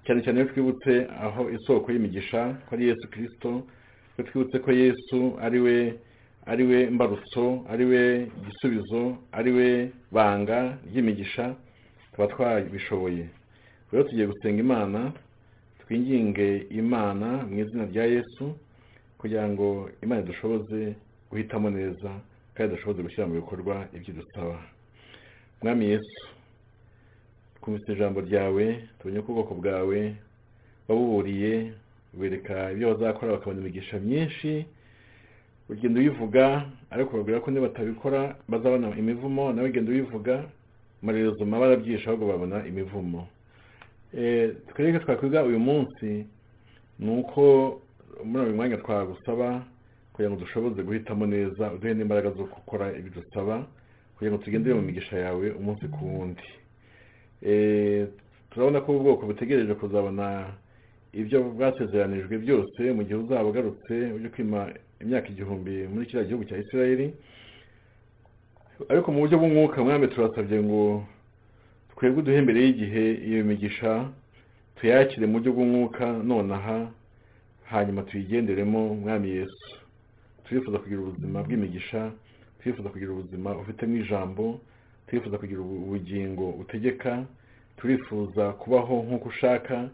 Cyane 0.06 0.20
cyane 0.24 0.38
iyo 0.40 0.50
twibutse 0.52 0.94
aho 1.26 1.42
isoko 1.52 1.88
y'imigisha 1.92 2.42
ko 2.68 2.76
ari 2.76 2.88
yesu 2.92 3.06
kirisito 3.12 3.52
iyo 4.16 4.24
twibutse 4.28 4.60
ko 4.60 4.70
yesu 4.72 5.20
ari 5.42 5.60
we 5.60 5.76
ari 6.46 6.64
we 6.70 6.80
mbarutso 6.92 7.64
ari 7.72 7.86
we 7.86 8.02
igisubizo 8.40 9.16
ari 9.32 9.52
we 9.58 9.68
banga 10.12 10.78
ry'imigisha 10.92 11.56
tuba 12.18 12.28
twabishoboye 12.34 13.26
rero 13.92 14.04
tugiye 14.04 14.26
gusenga 14.28 14.60
imana 14.60 15.14
twinginge 15.86 16.66
imana 16.70 17.46
mu 17.46 17.60
izina 17.62 17.86
rya 17.86 18.06
yesu 18.06 18.58
kugira 19.22 19.46
ngo 19.50 19.90
imana 20.04 20.22
idushoboze 20.22 20.96
guhitamo 21.30 21.70
neza 21.70 22.10
kandi 22.56 22.74
dushoboze 22.76 23.02
gushyira 23.06 23.28
mu 23.30 23.34
bikorwa 23.38 23.86
ibyo 23.96 24.14
dusaba 24.14 24.58
mwami 25.62 25.86
yesu 25.94 26.20
twumvise 27.62 27.94
ijambo 27.94 28.22
ryawe 28.22 28.66
tubonye 29.00 29.22
ko 29.22 29.32
ubwoko 29.32 29.54
bwawe 29.56 30.00
wabuburiye 30.88 31.72
wereka 32.20 32.72
ibyo 32.74 32.94
bazakora 32.94 33.32
bakabona 33.32 33.62
imigisha 33.62 34.00
myinshi 34.00 34.66
ugenda 35.70 36.00
uyivuga 36.00 36.66
ariko 36.90 37.18
babwira 37.18 37.40
ko 37.40 37.52
nibatabikora 37.52 38.36
bazabona 38.50 38.90
imivumo 38.98 39.54
nawe 39.54 39.70
ugenda 39.70 39.92
uyivuga 41.04 41.36
amarezoma 41.38 41.60
barabyisha 41.60 42.10
ahubwo 42.10 42.28
babona 42.28 42.66
imivumo. 42.68 43.28
Eh, 44.14 44.56
twebwe 44.74 45.00
twakwiga 45.00 45.44
uyu 45.44 45.60
munsi 45.60 46.26
ni 47.00 47.10
uko 47.20 47.82
muri 48.24 48.46
uyu 48.46 48.56
mwanya 48.56 48.78
twagusaba 48.78 49.66
kugira 50.14 50.30
ngo 50.32 50.40
dushoboze 50.40 50.84
guhitamo 50.84 51.26
neza 51.26 51.72
uduhe 51.74 51.94
n'imbaraga 51.94 52.32
zo 52.32 52.46
gukora 52.46 52.92
ibyo 52.98 53.22
dusaba 53.22 53.66
kugira 54.16 54.32
ngo 54.32 54.44
tugendere 54.44 54.76
mu 54.76 54.82
migisha 54.82 55.18
yawe 55.18 55.52
umunsi 55.52 55.88
ku 55.88 56.06
wundi. 56.06 56.48
Eh, 57.42 58.08
turabona 58.50 58.82
ko 58.82 58.98
ubwoko 58.98 59.26
butegereje 59.26 59.74
kuzabona 59.76 60.54
ibyo 61.14 61.44
bwasezeranijwe 61.54 62.38
byose 62.38 62.82
mu 62.96 63.04
gihe 63.04 63.16
uzaba 63.16 63.50
ugarutse 63.50 63.94
uje 64.16 64.30
kwima 64.30 64.74
imyaka 65.02 65.30
igihumbi 65.30 65.88
muri 65.88 66.06
kiriya 66.06 66.26
gihugu 66.26 66.46
cya 66.46 66.58
isirayeli. 66.58 67.14
Ariko 68.90 69.12
mu 69.12 69.20
buryo 69.22 69.38
bw'umwuka 69.40 69.78
mwami 69.84 70.08
turasabye 70.08 70.58
ngo 70.64 71.04
twebwe 71.96 72.20
uduhe 72.22 72.40
mbere 72.46 72.60
y'igihe 72.66 73.04
iyo 73.30 73.42
migisha 73.50 73.92
tuyakire 74.78 75.26
mu 75.26 75.34
buryo 75.40 75.52
bw'umwuka 75.56 76.06
nonaha 76.30 76.78
hanyuma 77.72 78.02
tuyigenderemo 78.08 78.82
mwami 79.02 79.28
yesu. 79.38 79.68
Turifuza 80.46 80.78
kugira 80.80 81.02
ubuzima 81.02 81.38
bw'imigisha 81.46 82.12
turifuza 82.60 82.90
kugira 82.90 83.12
ubuzima 83.12 83.50
ufitemo 83.62 83.96
ijambo 84.02 84.60
turifuza 85.08 85.38
kugira 85.38 85.60
ubu- 85.62 85.82
ubugingo 85.86 86.46
utegeka 86.62 87.26
turifuza 87.78 88.44
kubaho 88.62 88.96
nk'uko 89.06 89.28
ushaka. 89.30 89.90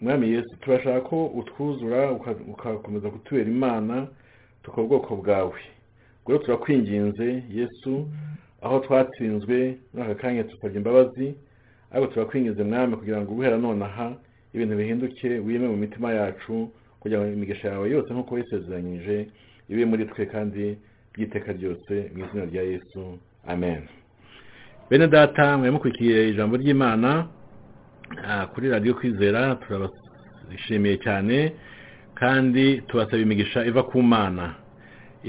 Mwami 0.00 0.26
yesu 0.34 0.52
turashaka 0.60 1.00
ko 1.08 1.26
utwuzura 1.26 2.12
ugakomeza 2.52 3.08
kutubera 3.10 3.48
imana 3.50 4.06
tukaba 4.62 4.82
ubwoko 4.84 5.16
bwawe. 5.16 5.60
Rero 6.26 6.38
turakwinginze 6.38 7.42
yesu 7.50 8.08
aho 8.62 8.78
twatsinzwe 8.80 9.56
muri 9.92 10.04
aka 10.04 10.14
kanya 10.14 10.44
tusabye 10.44 10.76
imbabazi 10.76 11.34
ariko 11.92 12.06
turakwinginze 12.12 12.62
mwami 12.64 12.96
kugira 12.96 13.20
ngo 13.20 13.34
guhera 13.34 13.56
nonaha 13.58 14.16
ibintu 14.54 14.76
bihinduke 14.76 15.28
wime 15.38 15.66
mu 15.68 15.76
mitima 15.76 16.12
yacu 16.12 16.68
kugira 17.00 17.20
ngo 17.20 17.32
imigisha 17.32 17.68
yawe 17.68 17.90
yose 17.90 18.08
nk'uko 18.12 18.34
wisezeranyije 18.34 19.16
ibe 19.68 19.84
muri 19.84 20.04
twe 20.10 20.26
kandi 20.26 20.64
by'iteka 21.14 21.52
ryose 21.52 21.94
mu 22.14 22.24
izina 22.24 22.44
rya 22.50 22.62
yesu. 22.62 23.18
Amen. 23.46 23.82
Bene 24.90 25.08
data 25.08 25.56
mwari 25.58 25.72
mukurikiye 25.72 26.28
ijambo 26.28 26.56
ry'imana 26.56 27.26
ah, 28.26 28.46
kuri 28.46 28.68
radiyo 28.68 28.94
kwizera 28.94 29.54
turabashimiye 29.54 30.96
cyane 31.04 31.52
kandi 32.14 32.82
tubasaba 32.88 33.18
imigisha 33.22 33.64
iva 33.66 33.82
ku 33.82 34.02
mana. 34.02 34.54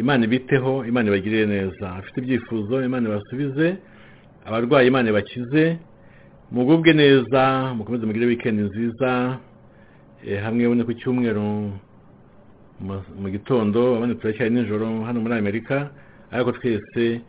Imana 0.01 0.21
ibiteho 0.25 0.85
imana 0.85 1.07
ibagirire 1.09 1.45
neza. 1.45 1.85
Afite 1.99 2.17
ibyifuzo 2.21 2.75
imana 2.87 3.09
ibasubize. 3.09 3.67
Abarwayi 4.47 4.87
imana 4.87 5.09
ibakize. 5.09 5.63
Mugubwe 6.51 6.93
neza 6.93 7.73
mukomeze 7.77 8.05
mugire 8.05 8.25
wikendi 8.25 8.61
nziza. 8.69 9.37
Eh, 10.27 10.39
hamwe 10.43 10.65
ubone 10.65 10.83
ku 10.87 10.93
cyumweru 10.99 11.71
mu- 12.79 13.29
gitondo 13.31 13.95
abandi 13.97 14.15
turacyari 14.15 14.51
nijoro 14.53 14.87
hano 15.07 15.19
muri 15.21 15.33
amerika. 15.35 15.89
Ariko 16.31 16.51
twese 16.51 17.21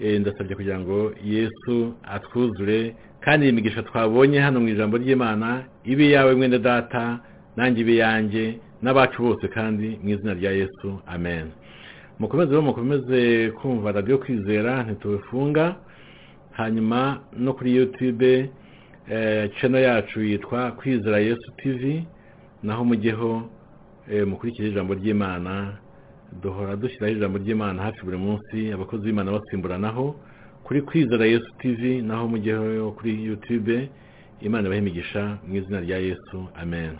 eh, 0.00 0.20
ndasabye 0.20 0.54
kugira 0.56 0.78
ngo 0.80 1.12
yesu 1.24 1.94
atwuzure 2.04 2.94
kandi 3.24 3.46
iyi 3.46 3.52
migisha 3.56 3.82
twabonye 3.82 4.38
hano 4.40 4.60
mu 4.60 4.68
ijambo 4.68 4.96
ry'imana 5.02 5.48
ibe 5.84 6.04
iyawe 6.08 6.34
mwene 6.34 6.58
data 6.58 7.20
nanjye 7.56 7.80
ibe 7.82 7.94
iyanjye 7.98 8.44
n'abacu 8.82 9.18
bose 9.22 9.48
kandi 9.48 9.98
mu 10.02 10.08
izina 10.14 10.34
rya 10.34 10.50
yesu. 10.52 10.88
Amen. 11.06 11.46
Mukomeze 12.18 12.50
rero 12.50 12.62
mukomeze 12.62 13.50
kumva 13.58 13.92
radiyo 13.92 14.18
kwizera 14.18 14.82
ntitubifunga. 14.82 15.76
Hanyuma 16.58 17.20
no 17.36 17.52
kuri 17.52 17.76
youtube 17.76 18.50
eh, 19.10 19.50
channel 19.60 19.82
yacu 19.82 20.20
yitwa 20.22 20.72
kwizera 20.72 21.18
yesu 21.18 21.52
tv 21.56 22.04
naho 22.62 22.84
mujyeho 22.84 23.30
eh, 24.10 24.26
mukurikire 24.26 24.68
ijambo 24.68 24.94
ry'imana 24.94 25.76
duhora 26.42 26.76
dushyiraho 26.76 27.12
ijambo 27.16 27.38
ry'imana 27.38 27.82
hafi 27.82 28.00
buri 28.04 28.16
munsi 28.16 28.72
abakozi 28.72 29.04
b'imana 29.04 29.32
basimburanaho. 29.32 30.14
Kuri 30.64 30.82
kwizera 30.82 31.26
yesu 31.26 31.50
tv 31.58 32.02
naho 32.02 32.28
mujyeho 32.28 32.90
kuri 32.92 33.24
youtube 33.24 33.90
imana 34.40 34.66
ibahe 34.66 34.80
imigisha 34.80 35.38
mu 35.46 35.56
izina 35.56 35.80
rya 35.80 35.98
yesu. 35.98 36.46
Amen. 36.62 36.92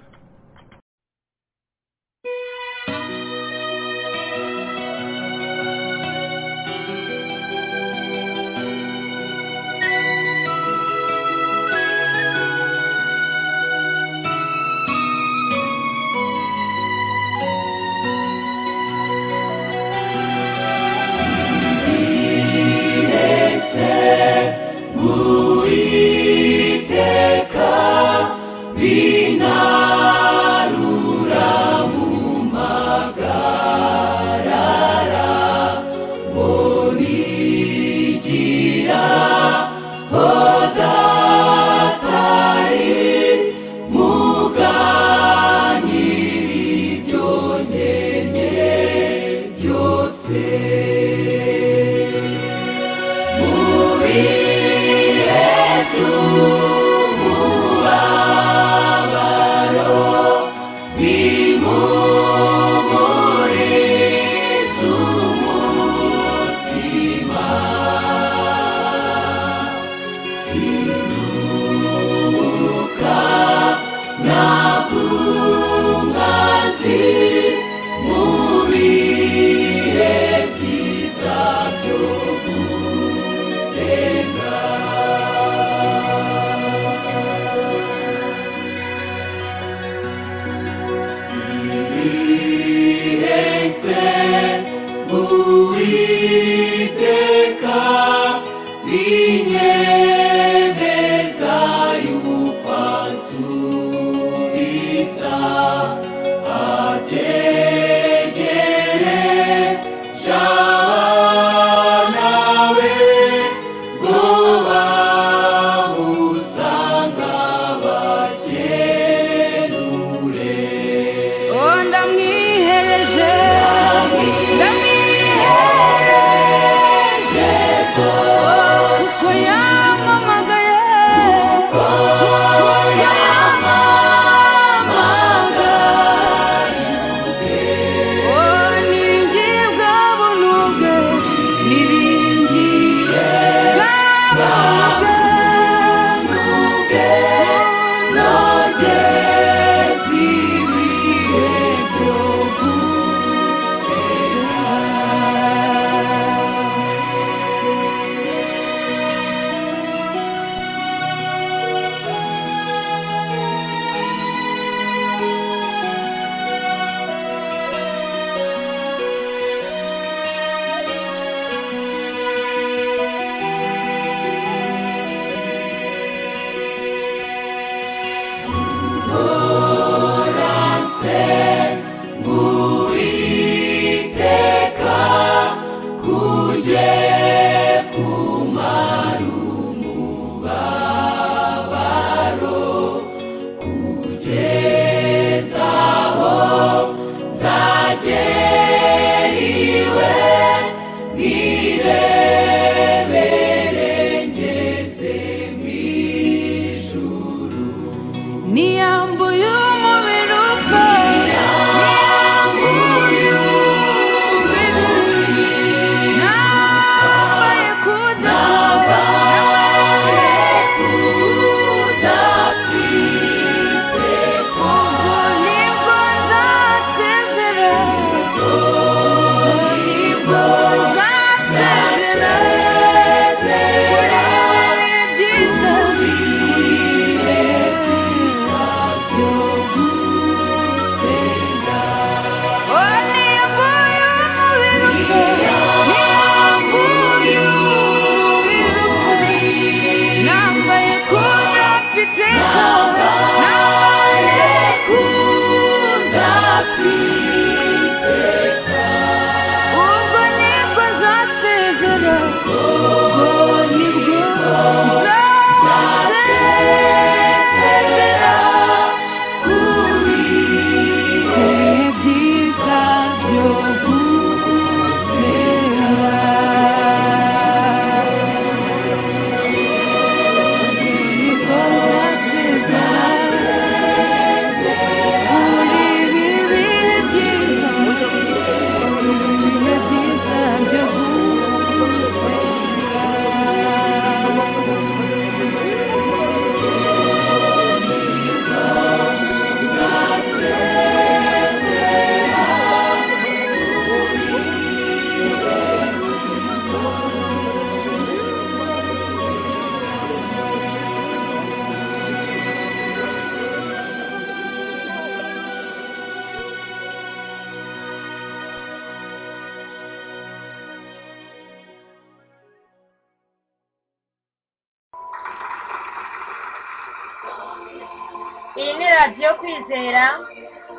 Kwizera 329.41 330.05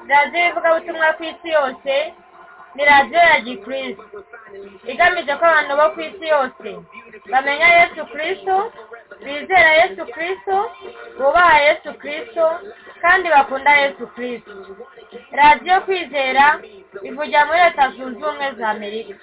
radiyo 0.10 0.48
ivugabutumwa 0.50 1.08
ku 1.18 1.24
isi 1.24 1.48
yose 1.58 1.94
ni 2.76 2.86
radiyo 2.86 3.20
ya 3.20 3.40
gikristo. 3.40 4.04
Igamije 4.92 5.34
ko 5.40 5.44
abantu 5.46 5.74
bo 5.80 5.86
ku 5.94 6.00
isi 6.02 6.26
yose 6.34 6.70
bamenya 7.32 7.68
yesu 7.78 8.02
kirisito 8.12 8.58
bizera 9.26 9.72
yesu 9.80 10.02
kirisito 10.14 10.58
bubaha 11.18 11.56
yesu 11.68 11.90
kirisito 12.02 12.48
kandi 13.02 13.30
bakunda 13.30 13.72
yesu 13.82 14.04
kirisito 14.14 14.54
radiyo 15.32 15.82
kwizera 15.86 16.46
ivugira 17.08 17.46
muri 17.46 17.60
leta 17.64 17.84
zunze 17.96 18.20
ubumwe 18.26 18.48
za 18.58 18.66
amerika. 18.70 19.16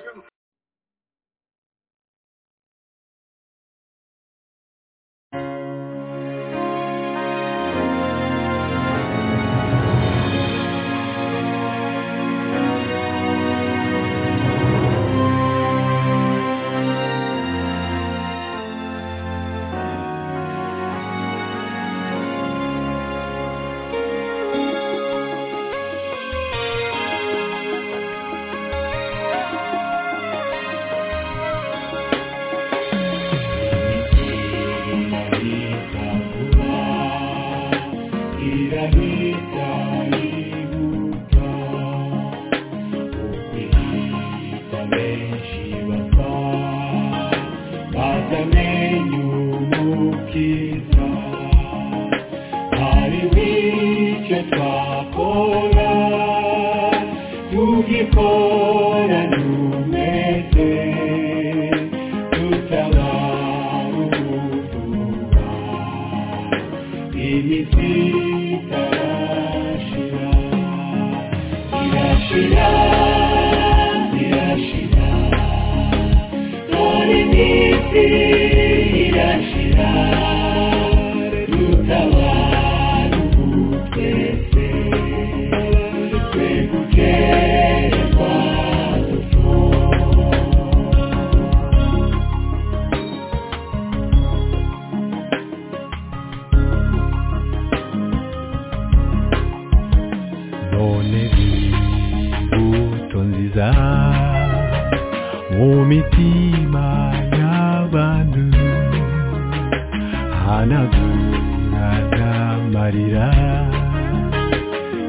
N'amarira 112.85 113.27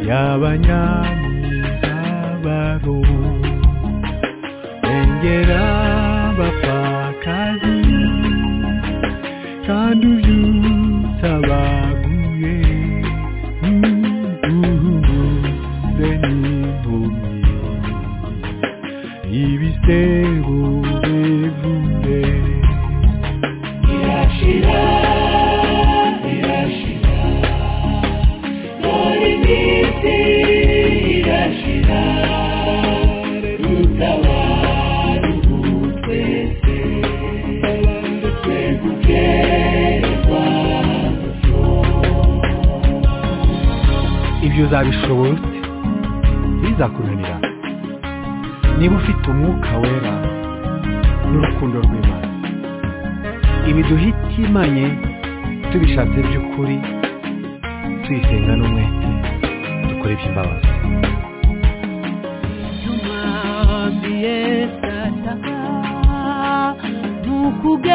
y'abanyamibabaro 0.07 2.99
engera 4.93 5.63
uzabishoboye 44.75 45.31
ute 45.31 45.57
ntibizakunanira 46.59 47.35
niba 48.77 48.95
ufite 49.01 49.23
umwuka 49.33 49.71
wera 49.81 50.13
n'urukundo 51.29 51.77
rw'imana. 51.85 52.27
Ibi 53.69 53.81
duhitimanye 53.89 54.85
tubishatse 55.69 56.17
by'ukuri 56.27 56.75
tuyisenga 58.03 58.53
n'umwete 58.59 59.07
dukore 59.87 60.11
iby'imbabazi. 60.15 60.69
Ukugera 67.47 67.94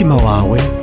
Okinawawe 0.00 0.79